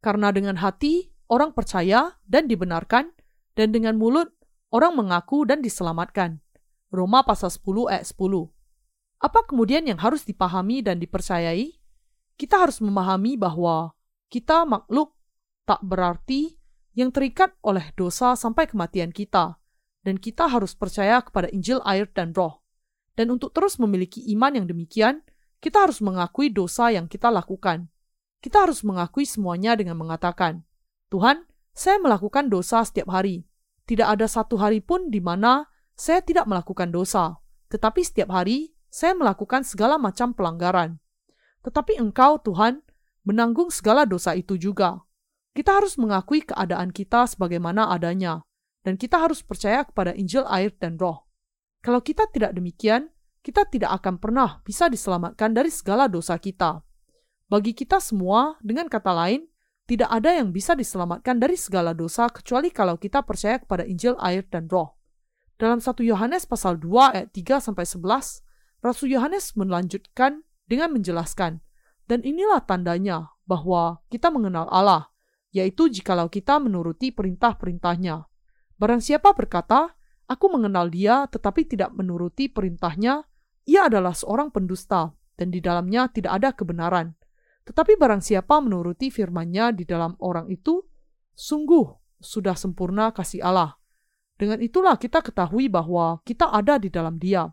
Karena 0.00 0.32
dengan 0.32 0.60
hati 0.60 1.12
orang 1.28 1.52
percaya 1.52 2.16
dan 2.28 2.48
dibenarkan, 2.48 3.12
dan 3.54 3.68
dengan 3.70 3.96
mulut 3.96 4.32
orang 4.74 4.98
mengaku 4.98 5.46
dan 5.46 5.62
diselamatkan. 5.62 6.42
Roma 6.94 7.26
pasal 7.26 7.50
10 7.50 7.90
ayat 7.90 8.06
10. 8.06 8.53
Apa 9.24 9.40
kemudian 9.48 9.88
yang 9.88 9.96
harus 9.96 10.20
dipahami 10.28 10.84
dan 10.84 11.00
dipercayai? 11.00 11.72
Kita 12.36 12.60
harus 12.60 12.84
memahami 12.84 13.40
bahwa 13.40 13.96
kita 14.28 14.68
makhluk 14.68 15.16
tak 15.64 15.80
berarti 15.80 16.60
yang 16.92 17.08
terikat 17.08 17.56
oleh 17.64 17.88
dosa 17.96 18.36
sampai 18.36 18.68
kematian 18.68 19.08
kita, 19.08 19.56
dan 20.04 20.20
kita 20.20 20.44
harus 20.44 20.76
percaya 20.76 21.24
kepada 21.24 21.48
Injil 21.56 21.80
air 21.88 22.04
dan 22.12 22.36
roh. 22.36 22.60
Dan 23.16 23.32
untuk 23.32 23.56
terus 23.56 23.80
memiliki 23.80 24.20
iman 24.36 24.60
yang 24.60 24.68
demikian, 24.68 25.24
kita 25.64 25.88
harus 25.88 26.04
mengakui 26.04 26.52
dosa 26.52 26.92
yang 26.92 27.08
kita 27.08 27.32
lakukan. 27.32 27.88
Kita 28.44 28.68
harus 28.68 28.84
mengakui 28.84 29.24
semuanya 29.24 29.72
dengan 29.72 29.96
mengatakan, 29.96 30.68
Tuhan, 31.08 31.48
saya 31.72 31.96
melakukan 31.96 32.52
dosa 32.52 32.84
setiap 32.84 33.08
hari. 33.08 33.48
Tidak 33.88 34.04
ada 34.04 34.28
satu 34.28 34.60
hari 34.60 34.84
pun 34.84 35.08
di 35.08 35.24
mana 35.24 35.64
saya 35.96 36.20
tidak 36.20 36.44
melakukan 36.44 36.92
dosa, 36.92 37.40
tetapi 37.72 38.04
setiap 38.04 38.28
hari 38.28 38.73
saya 38.94 39.18
melakukan 39.18 39.66
segala 39.66 39.98
macam 39.98 40.30
pelanggaran. 40.30 41.02
Tetapi 41.66 41.98
Engkau, 41.98 42.38
Tuhan, 42.38 42.78
menanggung 43.26 43.74
segala 43.74 44.06
dosa 44.06 44.38
itu 44.38 44.54
juga. 44.54 45.02
Kita 45.50 45.82
harus 45.82 45.98
mengakui 45.98 46.46
keadaan 46.46 46.94
kita 46.94 47.26
sebagaimana 47.26 47.90
adanya, 47.90 48.46
dan 48.86 48.94
kita 48.94 49.18
harus 49.18 49.42
percaya 49.42 49.82
kepada 49.82 50.14
Injil 50.14 50.46
air 50.46 50.70
dan 50.78 50.94
roh. 50.94 51.26
Kalau 51.82 52.06
kita 52.06 52.30
tidak 52.30 52.54
demikian, 52.54 53.10
kita 53.42 53.66
tidak 53.66 53.98
akan 53.98 54.22
pernah 54.22 54.62
bisa 54.62 54.86
diselamatkan 54.86 55.50
dari 55.50 55.74
segala 55.74 56.06
dosa 56.06 56.38
kita. 56.38 56.78
Bagi 57.50 57.74
kita 57.74 57.98
semua, 57.98 58.54
dengan 58.62 58.86
kata 58.86 59.10
lain, 59.10 59.50
tidak 59.90 60.08
ada 60.14 60.38
yang 60.38 60.54
bisa 60.54 60.78
diselamatkan 60.78 61.42
dari 61.42 61.58
segala 61.58 61.92
dosa 61.98 62.30
kecuali 62.30 62.70
kalau 62.70 62.94
kita 62.94 63.26
percaya 63.26 63.58
kepada 63.58 63.82
Injil 63.84 64.14
air 64.22 64.46
dan 64.46 64.70
roh. 64.70 64.94
Dalam 65.58 65.82
1 65.82 65.98
Yohanes 66.06 66.46
pasal 66.46 66.78
2 66.78 67.14
ayat 67.14 67.28
3 67.34 67.58
sampai 67.60 67.84
11, 67.84 68.43
Rasul 68.84 69.16
Yohanes 69.16 69.56
melanjutkan 69.56 70.44
dengan 70.68 70.92
menjelaskan, 70.92 71.64
dan 72.04 72.20
inilah 72.20 72.60
tandanya 72.68 73.32
bahwa 73.48 74.04
kita 74.12 74.28
mengenal 74.28 74.68
Allah, 74.68 75.08
yaitu 75.56 75.88
jikalau 75.88 76.28
kita 76.28 76.60
menuruti 76.60 77.08
perintah-perintahnya. 77.08 78.28
Barang 78.76 79.00
siapa 79.00 79.32
berkata, 79.32 79.96
aku 80.28 80.52
mengenal 80.52 80.92
dia 80.92 81.24
tetapi 81.32 81.64
tidak 81.64 81.96
menuruti 81.96 82.52
perintahnya, 82.52 83.24
ia 83.64 83.88
adalah 83.88 84.12
seorang 84.12 84.52
pendusta, 84.52 85.16
dan 85.40 85.48
di 85.48 85.64
dalamnya 85.64 86.12
tidak 86.12 86.36
ada 86.36 86.52
kebenaran. 86.52 87.16
Tetapi 87.64 87.96
barang 87.96 88.20
siapa 88.20 88.60
menuruti 88.60 89.08
firman-Nya 89.08 89.72
di 89.72 89.88
dalam 89.88 90.12
orang 90.20 90.52
itu, 90.52 90.84
sungguh 91.32 91.88
sudah 92.20 92.52
sempurna 92.52 93.16
kasih 93.16 93.40
Allah. 93.40 93.80
Dengan 94.36 94.60
itulah 94.60 95.00
kita 95.00 95.24
ketahui 95.24 95.72
bahwa 95.72 96.20
kita 96.28 96.52
ada 96.52 96.76
di 96.76 96.92
dalam 96.92 97.16
Dia. 97.16 97.48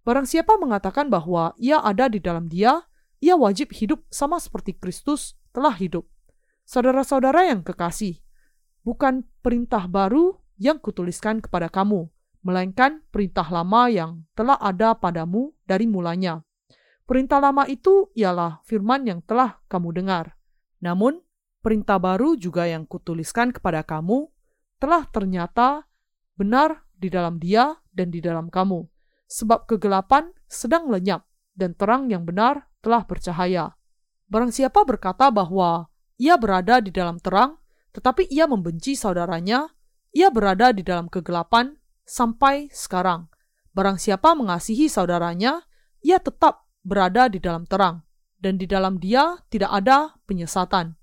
Barang 0.00 0.24
siapa 0.24 0.56
mengatakan 0.56 1.12
bahwa 1.12 1.52
ia 1.60 1.76
ada 1.80 2.08
di 2.08 2.18
dalam 2.18 2.48
Dia, 2.48 2.88
ia 3.20 3.36
wajib 3.36 3.76
hidup 3.76 4.00
sama 4.08 4.40
seperti 4.40 4.72
Kristus 4.72 5.36
telah 5.52 5.76
hidup. 5.76 6.08
Saudara-saudara 6.64 7.50
yang 7.52 7.60
kekasih, 7.60 8.22
bukan 8.80 9.28
perintah 9.44 9.84
baru 9.84 10.40
yang 10.56 10.80
kutuliskan 10.80 11.44
kepada 11.44 11.68
kamu, 11.68 12.08
melainkan 12.40 13.04
perintah 13.12 13.44
lama 13.48 13.92
yang 13.92 14.24
telah 14.32 14.56
ada 14.56 14.96
padamu 14.96 15.52
dari 15.68 15.84
mulanya. 15.84 16.40
Perintah 17.04 17.42
lama 17.42 17.66
itu 17.66 18.08
ialah 18.14 18.62
firman 18.64 19.04
yang 19.04 19.20
telah 19.26 19.60
kamu 19.66 20.00
dengar. 20.00 20.38
Namun, 20.80 21.20
perintah 21.60 22.00
baru 22.00 22.38
juga 22.38 22.64
yang 22.64 22.86
kutuliskan 22.88 23.52
kepada 23.52 23.84
kamu 23.84 24.30
telah 24.80 25.04
ternyata 25.10 25.84
benar 26.38 26.88
di 26.96 27.12
dalam 27.12 27.36
dia 27.36 27.76
dan 27.92 28.08
di 28.08 28.22
dalam 28.24 28.48
kamu. 28.48 28.86
Sebab 29.30 29.70
kegelapan 29.70 30.34
sedang 30.50 30.90
lenyap 30.90 31.22
dan 31.54 31.78
terang 31.78 32.10
yang 32.10 32.26
benar 32.26 32.66
telah 32.82 33.06
bercahaya. 33.06 33.78
Barang 34.26 34.50
siapa 34.50 34.82
berkata 34.82 35.30
bahwa 35.30 35.86
ia 36.18 36.34
berada 36.34 36.82
di 36.82 36.90
dalam 36.90 37.22
terang, 37.22 37.58
tetapi 37.94 38.26
ia 38.26 38.50
membenci 38.50 38.98
saudaranya, 38.98 39.70
ia 40.10 40.30
berada 40.30 40.74
di 40.74 40.82
dalam 40.82 41.06
kegelapan 41.06 41.78
sampai 42.02 42.70
sekarang. 42.74 43.30
Barang 43.70 44.02
siapa 44.02 44.34
mengasihi 44.34 44.90
saudaranya, 44.90 45.62
ia 46.02 46.18
tetap 46.18 46.66
berada 46.82 47.30
di 47.30 47.38
dalam 47.38 47.66
terang, 47.66 48.02
dan 48.38 48.58
di 48.58 48.66
dalam 48.66 48.98
dia 48.98 49.38
tidak 49.50 49.70
ada 49.70 50.18
penyesatan. 50.26 50.98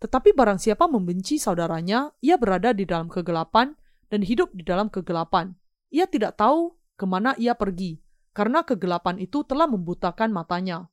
Tetapi 0.00 0.32
barang 0.32 0.60
siapa 0.60 0.88
membenci 0.88 1.36
saudaranya, 1.36 2.12
ia 2.24 2.40
berada 2.40 2.72
di 2.72 2.88
dalam 2.88 3.12
kegelapan 3.12 3.76
dan 4.08 4.24
hidup 4.24 4.48
di 4.56 4.64
dalam 4.64 4.88
kegelapan. 4.88 5.52
Ia 5.92 6.08
tidak 6.08 6.40
tahu 6.40 6.79
ke 7.00 7.08
mana 7.08 7.32
ia 7.40 7.56
pergi, 7.56 7.96
karena 8.36 8.60
kegelapan 8.60 9.16
itu 9.16 9.40
telah 9.48 9.64
membutakan 9.64 10.36
matanya. 10.36 10.92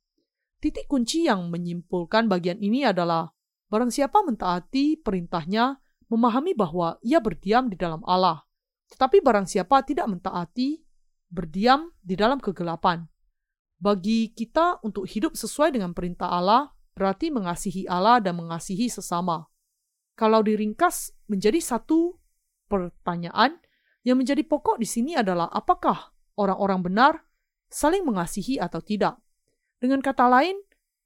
Titik 0.63 0.87
kunci 0.87 1.27
yang 1.27 1.51
menyimpulkan 1.51 2.31
bagian 2.31 2.63
ini 2.63 2.87
adalah 2.87 3.35
barang 3.67 3.91
siapa 3.91 4.23
mentaati 4.23 5.03
perintahnya, 5.03 5.83
memahami 6.07 6.55
bahwa 6.55 6.95
ia 7.03 7.19
berdiam 7.19 7.67
di 7.67 7.75
dalam 7.75 7.99
Allah. 8.07 8.47
Tetapi 8.87 9.19
barang 9.19 9.51
siapa 9.51 9.83
tidak 9.83 10.07
mentaati, 10.07 10.79
berdiam 11.27 11.91
di 11.99 12.15
dalam 12.15 12.39
kegelapan. 12.39 13.03
Bagi 13.77 14.31
kita 14.31 14.79
untuk 14.81 15.05
hidup 15.05 15.35
sesuai 15.35 15.75
dengan 15.75 15.91
perintah 15.91 16.31
Allah 16.31 16.71
berarti 16.97 17.29
mengasihi 17.29 17.85
Allah 17.85 18.17
dan 18.17 18.39
mengasihi 18.39 18.89
sesama. 18.89 19.45
Kalau 20.17 20.41
diringkas 20.41 21.13
menjadi 21.29 21.61
satu 21.61 22.17
pertanyaan, 22.65 23.61
yang 24.07 24.23
menjadi 24.23 24.39
pokok 24.47 24.79
di 24.79 24.87
sini 24.87 25.19
adalah 25.19 25.51
apakah 25.51 26.15
orang-orang 26.39 26.79
benar 26.79 27.13
saling 27.67 28.07
mengasihi 28.07 28.55
atau 28.55 28.79
tidak. 28.79 29.19
Dengan 29.83 29.99
kata 29.99 30.31
lain, 30.31 30.55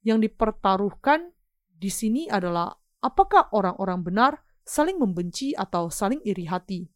yang 0.06 0.22
dipertaruhkan 0.22 1.34
di 1.66 1.90
sini 1.90 2.30
adalah 2.30 2.70
apakah 3.02 3.50
orang-orang 3.50 4.06
benar 4.06 4.32
saling 4.62 5.02
membenci 5.02 5.50
atau 5.50 5.90
saling 5.90 6.22
iri 6.22 6.46
hati, 6.46 6.86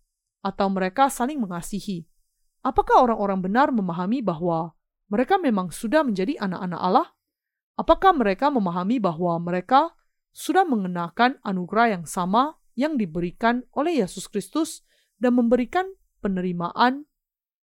atau 0.46 0.70
mereka 0.70 1.10
saling 1.10 1.42
mengasihi. 1.42 2.06
Apakah 2.62 3.02
orang-orang 3.02 3.42
benar 3.42 3.74
memahami 3.74 4.22
bahwa 4.22 4.78
mereka 5.10 5.42
memang 5.42 5.74
sudah 5.74 6.06
menjadi 6.06 6.38
anak-anak 6.38 6.80
Allah? 6.82 7.08
Apakah 7.74 8.14
mereka 8.14 8.46
memahami 8.46 9.02
bahwa 9.02 9.42
mereka 9.42 9.90
sudah 10.30 10.62
mengenakan 10.62 11.42
anugerah 11.42 11.98
yang 11.98 12.04
sama 12.06 12.62
yang 12.78 12.94
diberikan 12.94 13.66
oleh 13.74 14.06
Yesus 14.06 14.30
Kristus 14.30 14.86
dan 15.20 15.36
memberikan 15.36 15.86
penerimaan 16.20 17.04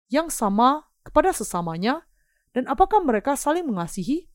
yang 0.09 0.29
sama 0.29 0.89
kepada 1.05 1.33
sesamanya? 1.33 2.05
Dan 2.55 2.71
apakah 2.71 3.03
mereka 3.03 3.35
saling 3.35 3.67
mengasihi? 3.67 4.31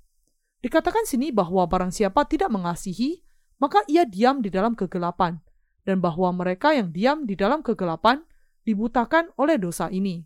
Dikatakan 0.60 1.08
sini 1.08 1.32
bahwa 1.32 1.64
barang 1.64 1.88
siapa 1.88 2.28
tidak 2.28 2.52
mengasihi, 2.52 3.24
maka 3.56 3.80
ia 3.88 4.04
diam 4.04 4.44
di 4.44 4.52
dalam 4.52 4.76
kegelapan, 4.76 5.40
dan 5.88 6.04
bahwa 6.04 6.28
mereka 6.36 6.76
yang 6.76 6.92
diam 6.92 7.24
di 7.24 7.32
dalam 7.32 7.64
kegelapan 7.64 8.20
dibutakan 8.68 9.32
oleh 9.40 9.56
dosa 9.56 9.88
ini. 9.88 10.20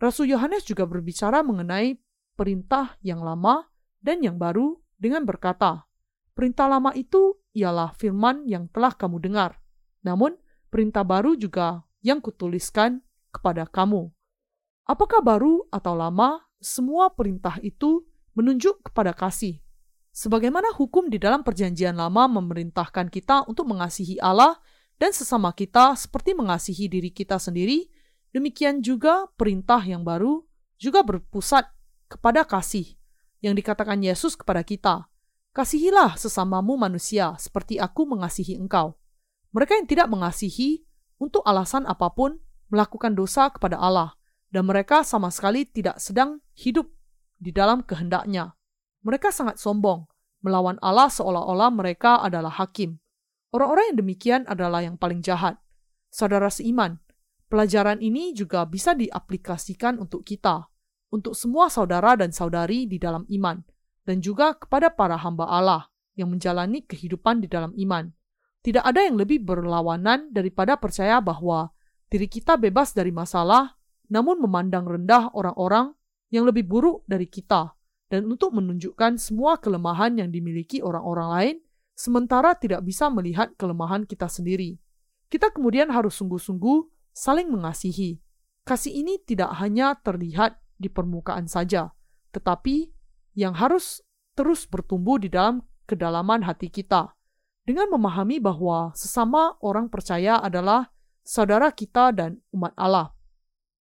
Rasul 0.00 0.32
Yohanes 0.32 0.64
juga 0.64 0.88
berbicara 0.88 1.44
mengenai 1.44 1.96
perintah 2.36 2.96
yang 3.04 3.20
lama 3.20 3.68
dan 4.00 4.24
yang 4.24 4.40
baru 4.40 4.80
dengan 4.96 5.28
berkata, 5.28 5.84
Perintah 6.36 6.68
lama 6.68 6.92
itu 6.92 7.40
ialah 7.56 7.96
firman 7.96 8.44
yang 8.44 8.68
telah 8.68 8.92
kamu 8.92 9.24
dengar. 9.24 9.56
Namun, 10.04 10.36
perintah 10.68 11.00
baru 11.00 11.32
juga 11.32 11.85
yang 12.00 12.20
kutuliskan 12.20 13.04
kepada 13.32 13.68
kamu. 13.68 14.08
Apakah 14.86 15.20
baru 15.20 15.66
atau 15.68 15.98
lama, 15.98 16.46
semua 16.62 17.10
perintah 17.12 17.58
itu 17.60 18.06
menunjuk 18.38 18.86
kepada 18.86 19.12
kasih. 19.12 19.60
Sebagaimana 20.16 20.72
hukum 20.72 21.12
di 21.12 21.20
dalam 21.20 21.44
Perjanjian 21.44 21.98
Lama 22.00 22.24
memerintahkan 22.24 23.12
kita 23.12 23.44
untuk 23.44 23.68
mengasihi 23.68 24.16
Allah 24.16 24.56
dan 24.96 25.12
sesama 25.12 25.52
kita 25.52 25.92
seperti 25.92 26.32
mengasihi 26.32 26.88
diri 26.88 27.12
kita 27.12 27.36
sendiri, 27.36 27.84
demikian 28.32 28.80
juga 28.80 29.28
perintah 29.36 29.84
yang 29.84 30.00
baru 30.00 30.40
juga 30.80 31.04
berpusat 31.04 31.68
kepada 32.08 32.48
kasih 32.48 32.96
yang 33.44 33.52
dikatakan 33.52 34.00
Yesus 34.00 34.38
kepada 34.38 34.64
kita. 34.64 35.04
Kasihilah 35.52 36.16
sesamamu 36.16 36.80
manusia 36.80 37.36
seperti 37.36 37.76
aku 37.76 38.08
mengasihi 38.08 38.56
engkau. 38.56 38.96
Mereka 39.52 39.76
yang 39.76 39.88
tidak 39.88 40.08
mengasihi 40.08 40.85
untuk 41.16 41.44
alasan 41.44 41.88
apa 41.88 42.12
pun 42.12 42.36
melakukan 42.68 43.16
dosa 43.16 43.48
kepada 43.48 43.78
Allah 43.80 44.16
dan 44.50 44.66
mereka 44.66 45.02
sama 45.02 45.28
sekali 45.32 45.66
tidak 45.68 46.00
sedang 46.00 46.40
hidup 46.56 46.88
di 47.36 47.52
dalam 47.52 47.84
kehendaknya. 47.84 48.56
Mereka 49.04 49.30
sangat 49.30 49.60
sombong, 49.60 50.08
melawan 50.42 50.80
Allah 50.82 51.12
seolah-olah 51.12 51.70
mereka 51.70 52.24
adalah 52.24 52.50
hakim. 52.58 52.98
Orang-orang 53.54 53.94
yang 53.94 53.98
demikian 54.02 54.42
adalah 54.50 54.82
yang 54.82 54.98
paling 54.98 55.22
jahat. 55.22 55.60
Saudara 56.10 56.50
seiman, 56.50 56.98
pelajaran 57.46 58.02
ini 58.02 58.34
juga 58.34 58.66
bisa 58.66 58.96
diaplikasikan 58.96 60.02
untuk 60.02 60.26
kita, 60.26 60.66
untuk 61.12 61.38
semua 61.38 61.70
saudara 61.70 62.18
dan 62.18 62.34
saudari 62.34 62.88
di 62.90 62.98
dalam 62.98 63.22
iman, 63.30 63.62
dan 64.02 64.18
juga 64.18 64.58
kepada 64.58 64.90
para 64.90 65.14
hamba 65.14 65.46
Allah 65.46 65.82
yang 66.18 66.32
menjalani 66.32 66.82
kehidupan 66.82 67.44
di 67.44 67.48
dalam 67.48 67.70
iman. 67.76 68.10
Tidak 68.66 68.82
ada 68.82 68.98
yang 68.98 69.14
lebih 69.14 69.46
berlawanan 69.46 70.34
daripada 70.34 70.74
percaya 70.74 71.22
bahwa 71.22 71.70
diri 72.10 72.26
kita 72.26 72.58
bebas 72.58 72.90
dari 72.90 73.14
masalah, 73.14 73.78
namun 74.10 74.42
memandang 74.42 74.82
rendah 74.90 75.30
orang-orang 75.38 75.94
yang 76.34 76.42
lebih 76.42 76.66
buruk 76.66 77.06
dari 77.06 77.30
kita, 77.30 77.78
dan 78.10 78.26
untuk 78.26 78.58
menunjukkan 78.58 79.22
semua 79.22 79.62
kelemahan 79.62 80.18
yang 80.18 80.34
dimiliki 80.34 80.82
orang-orang 80.82 81.28
lain, 81.30 81.56
sementara 81.94 82.58
tidak 82.58 82.82
bisa 82.82 83.06
melihat 83.06 83.54
kelemahan 83.54 84.02
kita 84.02 84.26
sendiri. 84.26 84.82
Kita 85.30 85.54
kemudian 85.54 85.90
harus 85.94 86.18
sungguh-sungguh 86.18 86.90
saling 87.14 87.46
mengasihi. 87.46 88.18
Kasih 88.66 88.98
ini 88.98 89.22
tidak 89.22 89.54
hanya 89.62 89.94
terlihat 89.94 90.58
di 90.74 90.90
permukaan 90.90 91.46
saja, 91.46 91.94
tetapi 92.34 92.90
yang 93.38 93.54
harus 93.54 94.02
terus 94.34 94.66
bertumbuh 94.66 95.22
di 95.22 95.30
dalam 95.30 95.62
kedalaman 95.86 96.42
hati 96.42 96.66
kita, 96.66 97.15
dengan 97.66 97.90
memahami 97.90 98.38
bahwa 98.38 98.94
sesama 98.94 99.58
orang 99.58 99.90
percaya 99.90 100.38
adalah 100.38 100.88
saudara 101.26 101.74
kita 101.74 102.14
dan 102.14 102.38
umat 102.54 102.70
Allah. 102.78 103.10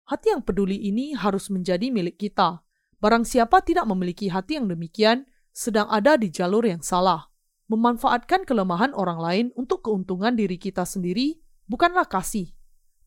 Hati 0.09 0.33
yang 0.33 0.41
peduli 0.41 0.89
ini 0.89 1.13
harus 1.13 1.53
menjadi 1.53 1.93
milik 1.93 2.17
kita. 2.17 2.65
Barang 2.97 3.21
siapa 3.21 3.61
tidak 3.61 3.85
memiliki 3.85 4.33
hati 4.33 4.57
yang 4.57 4.65
demikian, 4.65 5.29
sedang 5.53 5.85
ada 5.93 6.17
di 6.17 6.33
jalur 6.33 6.65
yang 6.65 6.81
salah. 6.81 7.29
Memanfaatkan 7.69 8.45
kelemahan 8.45 8.93
orang 8.97 9.21
lain 9.21 9.45
untuk 9.53 9.85
keuntungan 9.85 10.33
diri 10.33 10.57
kita 10.57 10.85
sendiri 10.85 11.37
bukanlah 11.69 12.05
kasih. 12.09 12.53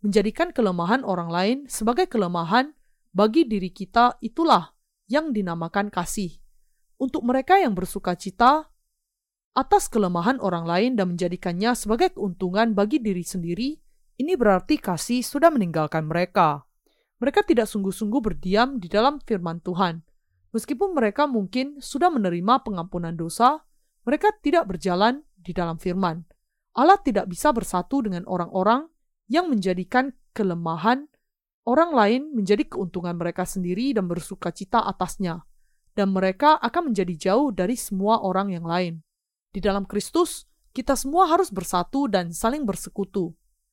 Menjadikan 0.02 0.54
kelemahan 0.54 1.02
orang 1.02 1.30
lain 1.30 1.56
sebagai 1.66 2.06
kelemahan 2.06 2.74
bagi 3.10 3.46
diri 3.46 3.74
kita 3.74 4.18
itulah 4.22 4.74
yang 5.10 5.34
dinamakan 5.34 5.90
kasih. 5.90 6.38
Untuk 6.98 7.22
mereka 7.22 7.58
yang 7.58 7.74
bersuka 7.74 8.14
cita 8.14 8.70
atas 9.54 9.86
kelemahan 9.86 10.40
orang 10.40 10.64
lain 10.68 10.92
dan 10.96 11.14
menjadikannya 11.14 11.76
sebagai 11.76 12.16
keuntungan 12.16 12.72
bagi 12.72 13.00
diri 13.00 13.24
sendiri, 13.24 13.76
ini 14.18 14.32
berarti 14.34 14.80
kasih 14.82 15.22
sudah 15.22 15.48
meninggalkan 15.52 16.04
mereka. 16.04 16.66
Mereka 17.18 17.46
tidak 17.46 17.66
sungguh-sungguh 17.70 18.20
berdiam 18.22 18.78
di 18.78 18.86
dalam 18.86 19.18
firman 19.22 19.62
Tuhan. 19.62 20.02
Meskipun 20.54 20.94
mereka 20.94 21.28
mungkin 21.28 21.78
sudah 21.78 22.08
menerima 22.10 22.64
pengampunan 22.64 23.14
dosa, 23.14 23.62
mereka 24.06 24.32
tidak 24.40 24.70
berjalan 24.70 25.22
di 25.36 25.52
dalam 25.52 25.76
firman. 25.76 26.24
Allah 26.78 26.98
tidak 27.02 27.26
bisa 27.28 27.50
bersatu 27.50 28.06
dengan 28.06 28.24
orang-orang 28.26 28.86
yang 29.28 29.50
menjadikan 29.50 30.14
kelemahan 30.32 31.10
orang 31.68 31.92
lain 31.92 32.22
menjadi 32.32 32.64
keuntungan 32.64 33.12
mereka 33.12 33.44
sendiri 33.44 33.92
dan 33.92 34.08
bersuka 34.08 34.48
cita 34.48 34.80
atasnya, 34.88 35.44
dan 35.92 36.16
mereka 36.16 36.56
akan 36.56 36.90
menjadi 36.90 37.28
jauh 37.28 37.52
dari 37.52 37.76
semua 37.76 38.24
orang 38.24 38.56
yang 38.56 38.64
lain. 38.64 39.04
Di 39.48 39.64
dalam 39.64 39.88
Kristus, 39.88 40.44
kita 40.76 40.94
semua 40.94 41.26
harus 41.32 41.48
bersatu 41.48 42.06
dan 42.06 42.30
saling 42.30 42.68
bersekutu, 42.68 43.32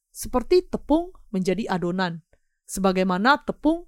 seperti 0.10 0.64
tepung 0.66 1.12
menjadi 1.30 1.68
adonan. 1.68 2.24
Sebagaimana 2.66 3.46
tepung 3.46 3.86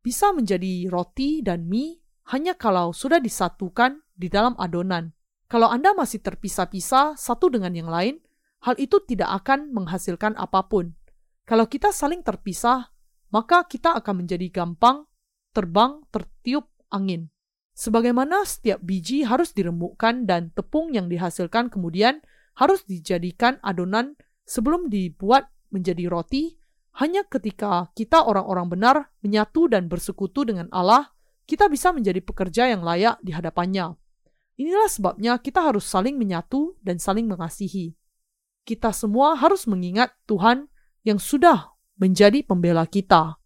bisa 0.00 0.32
menjadi 0.32 0.88
roti 0.88 1.44
dan 1.44 1.68
mie 1.68 2.00
hanya 2.32 2.56
kalau 2.56 2.94
sudah 2.94 3.20
disatukan 3.20 4.00
di 4.14 4.32
dalam 4.32 4.56
adonan. 4.56 5.12
Kalau 5.48 5.68
Anda 5.68 5.96
masih 5.96 6.20
terpisah-pisah 6.20 7.16
satu 7.16 7.48
dengan 7.48 7.72
yang 7.72 7.88
lain, 7.88 8.20
hal 8.64 8.76
itu 8.76 9.00
tidak 9.04 9.44
akan 9.44 9.72
menghasilkan 9.72 10.36
apa 10.36 10.68
pun. 10.68 10.92
Kalau 11.48 11.64
kita 11.64 11.88
saling 11.88 12.20
terpisah, 12.20 12.92
maka 13.32 13.64
kita 13.64 13.96
akan 13.96 14.24
menjadi 14.24 14.48
gampang 14.52 15.08
terbang 15.56 16.04
tertiup 16.12 16.68
angin. 16.92 17.32
Sebagaimana 17.78 18.42
setiap 18.42 18.82
biji 18.82 19.22
harus 19.22 19.54
diremukkan 19.54 20.26
dan 20.26 20.50
tepung 20.50 20.90
yang 20.98 21.06
dihasilkan 21.06 21.70
kemudian 21.70 22.18
harus 22.58 22.82
dijadikan 22.82 23.62
adonan 23.62 24.18
sebelum 24.42 24.90
dibuat 24.90 25.46
menjadi 25.70 26.10
roti, 26.10 26.58
hanya 26.98 27.22
ketika 27.22 27.94
kita 27.94 28.26
orang-orang 28.26 28.66
benar 28.66 28.96
menyatu 29.22 29.70
dan 29.70 29.86
bersekutu 29.86 30.42
dengan 30.42 30.66
Allah, 30.74 31.14
kita 31.46 31.70
bisa 31.70 31.94
menjadi 31.94 32.18
pekerja 32.18 32.66
yang 32.66 32.82
layak 32.82 33.22
di 33.22 33.30
hadapannya. 33.30 33.94
Inilah 34.58 34.90
sebabnya 34.90 35.38
kita 35.38 35.62
harus 35.62 35.86
saling 35.86 36.18
menyatu 36.18 36.74
dan 36.82 36.98
saling 36.98 37.30
mengasihi. 37.30 37.94
Kita 38.66 38.90
semua 38.90 39.38
harus 39.38 39.70
mengingat 39.70 40.18
Tuhan 40.26 40.66
yang 41.06 41.22
sudah 41.22 41.78
menjadi 41.94 42.42
pembela 42.42 42.90
kita. 42.90 43.37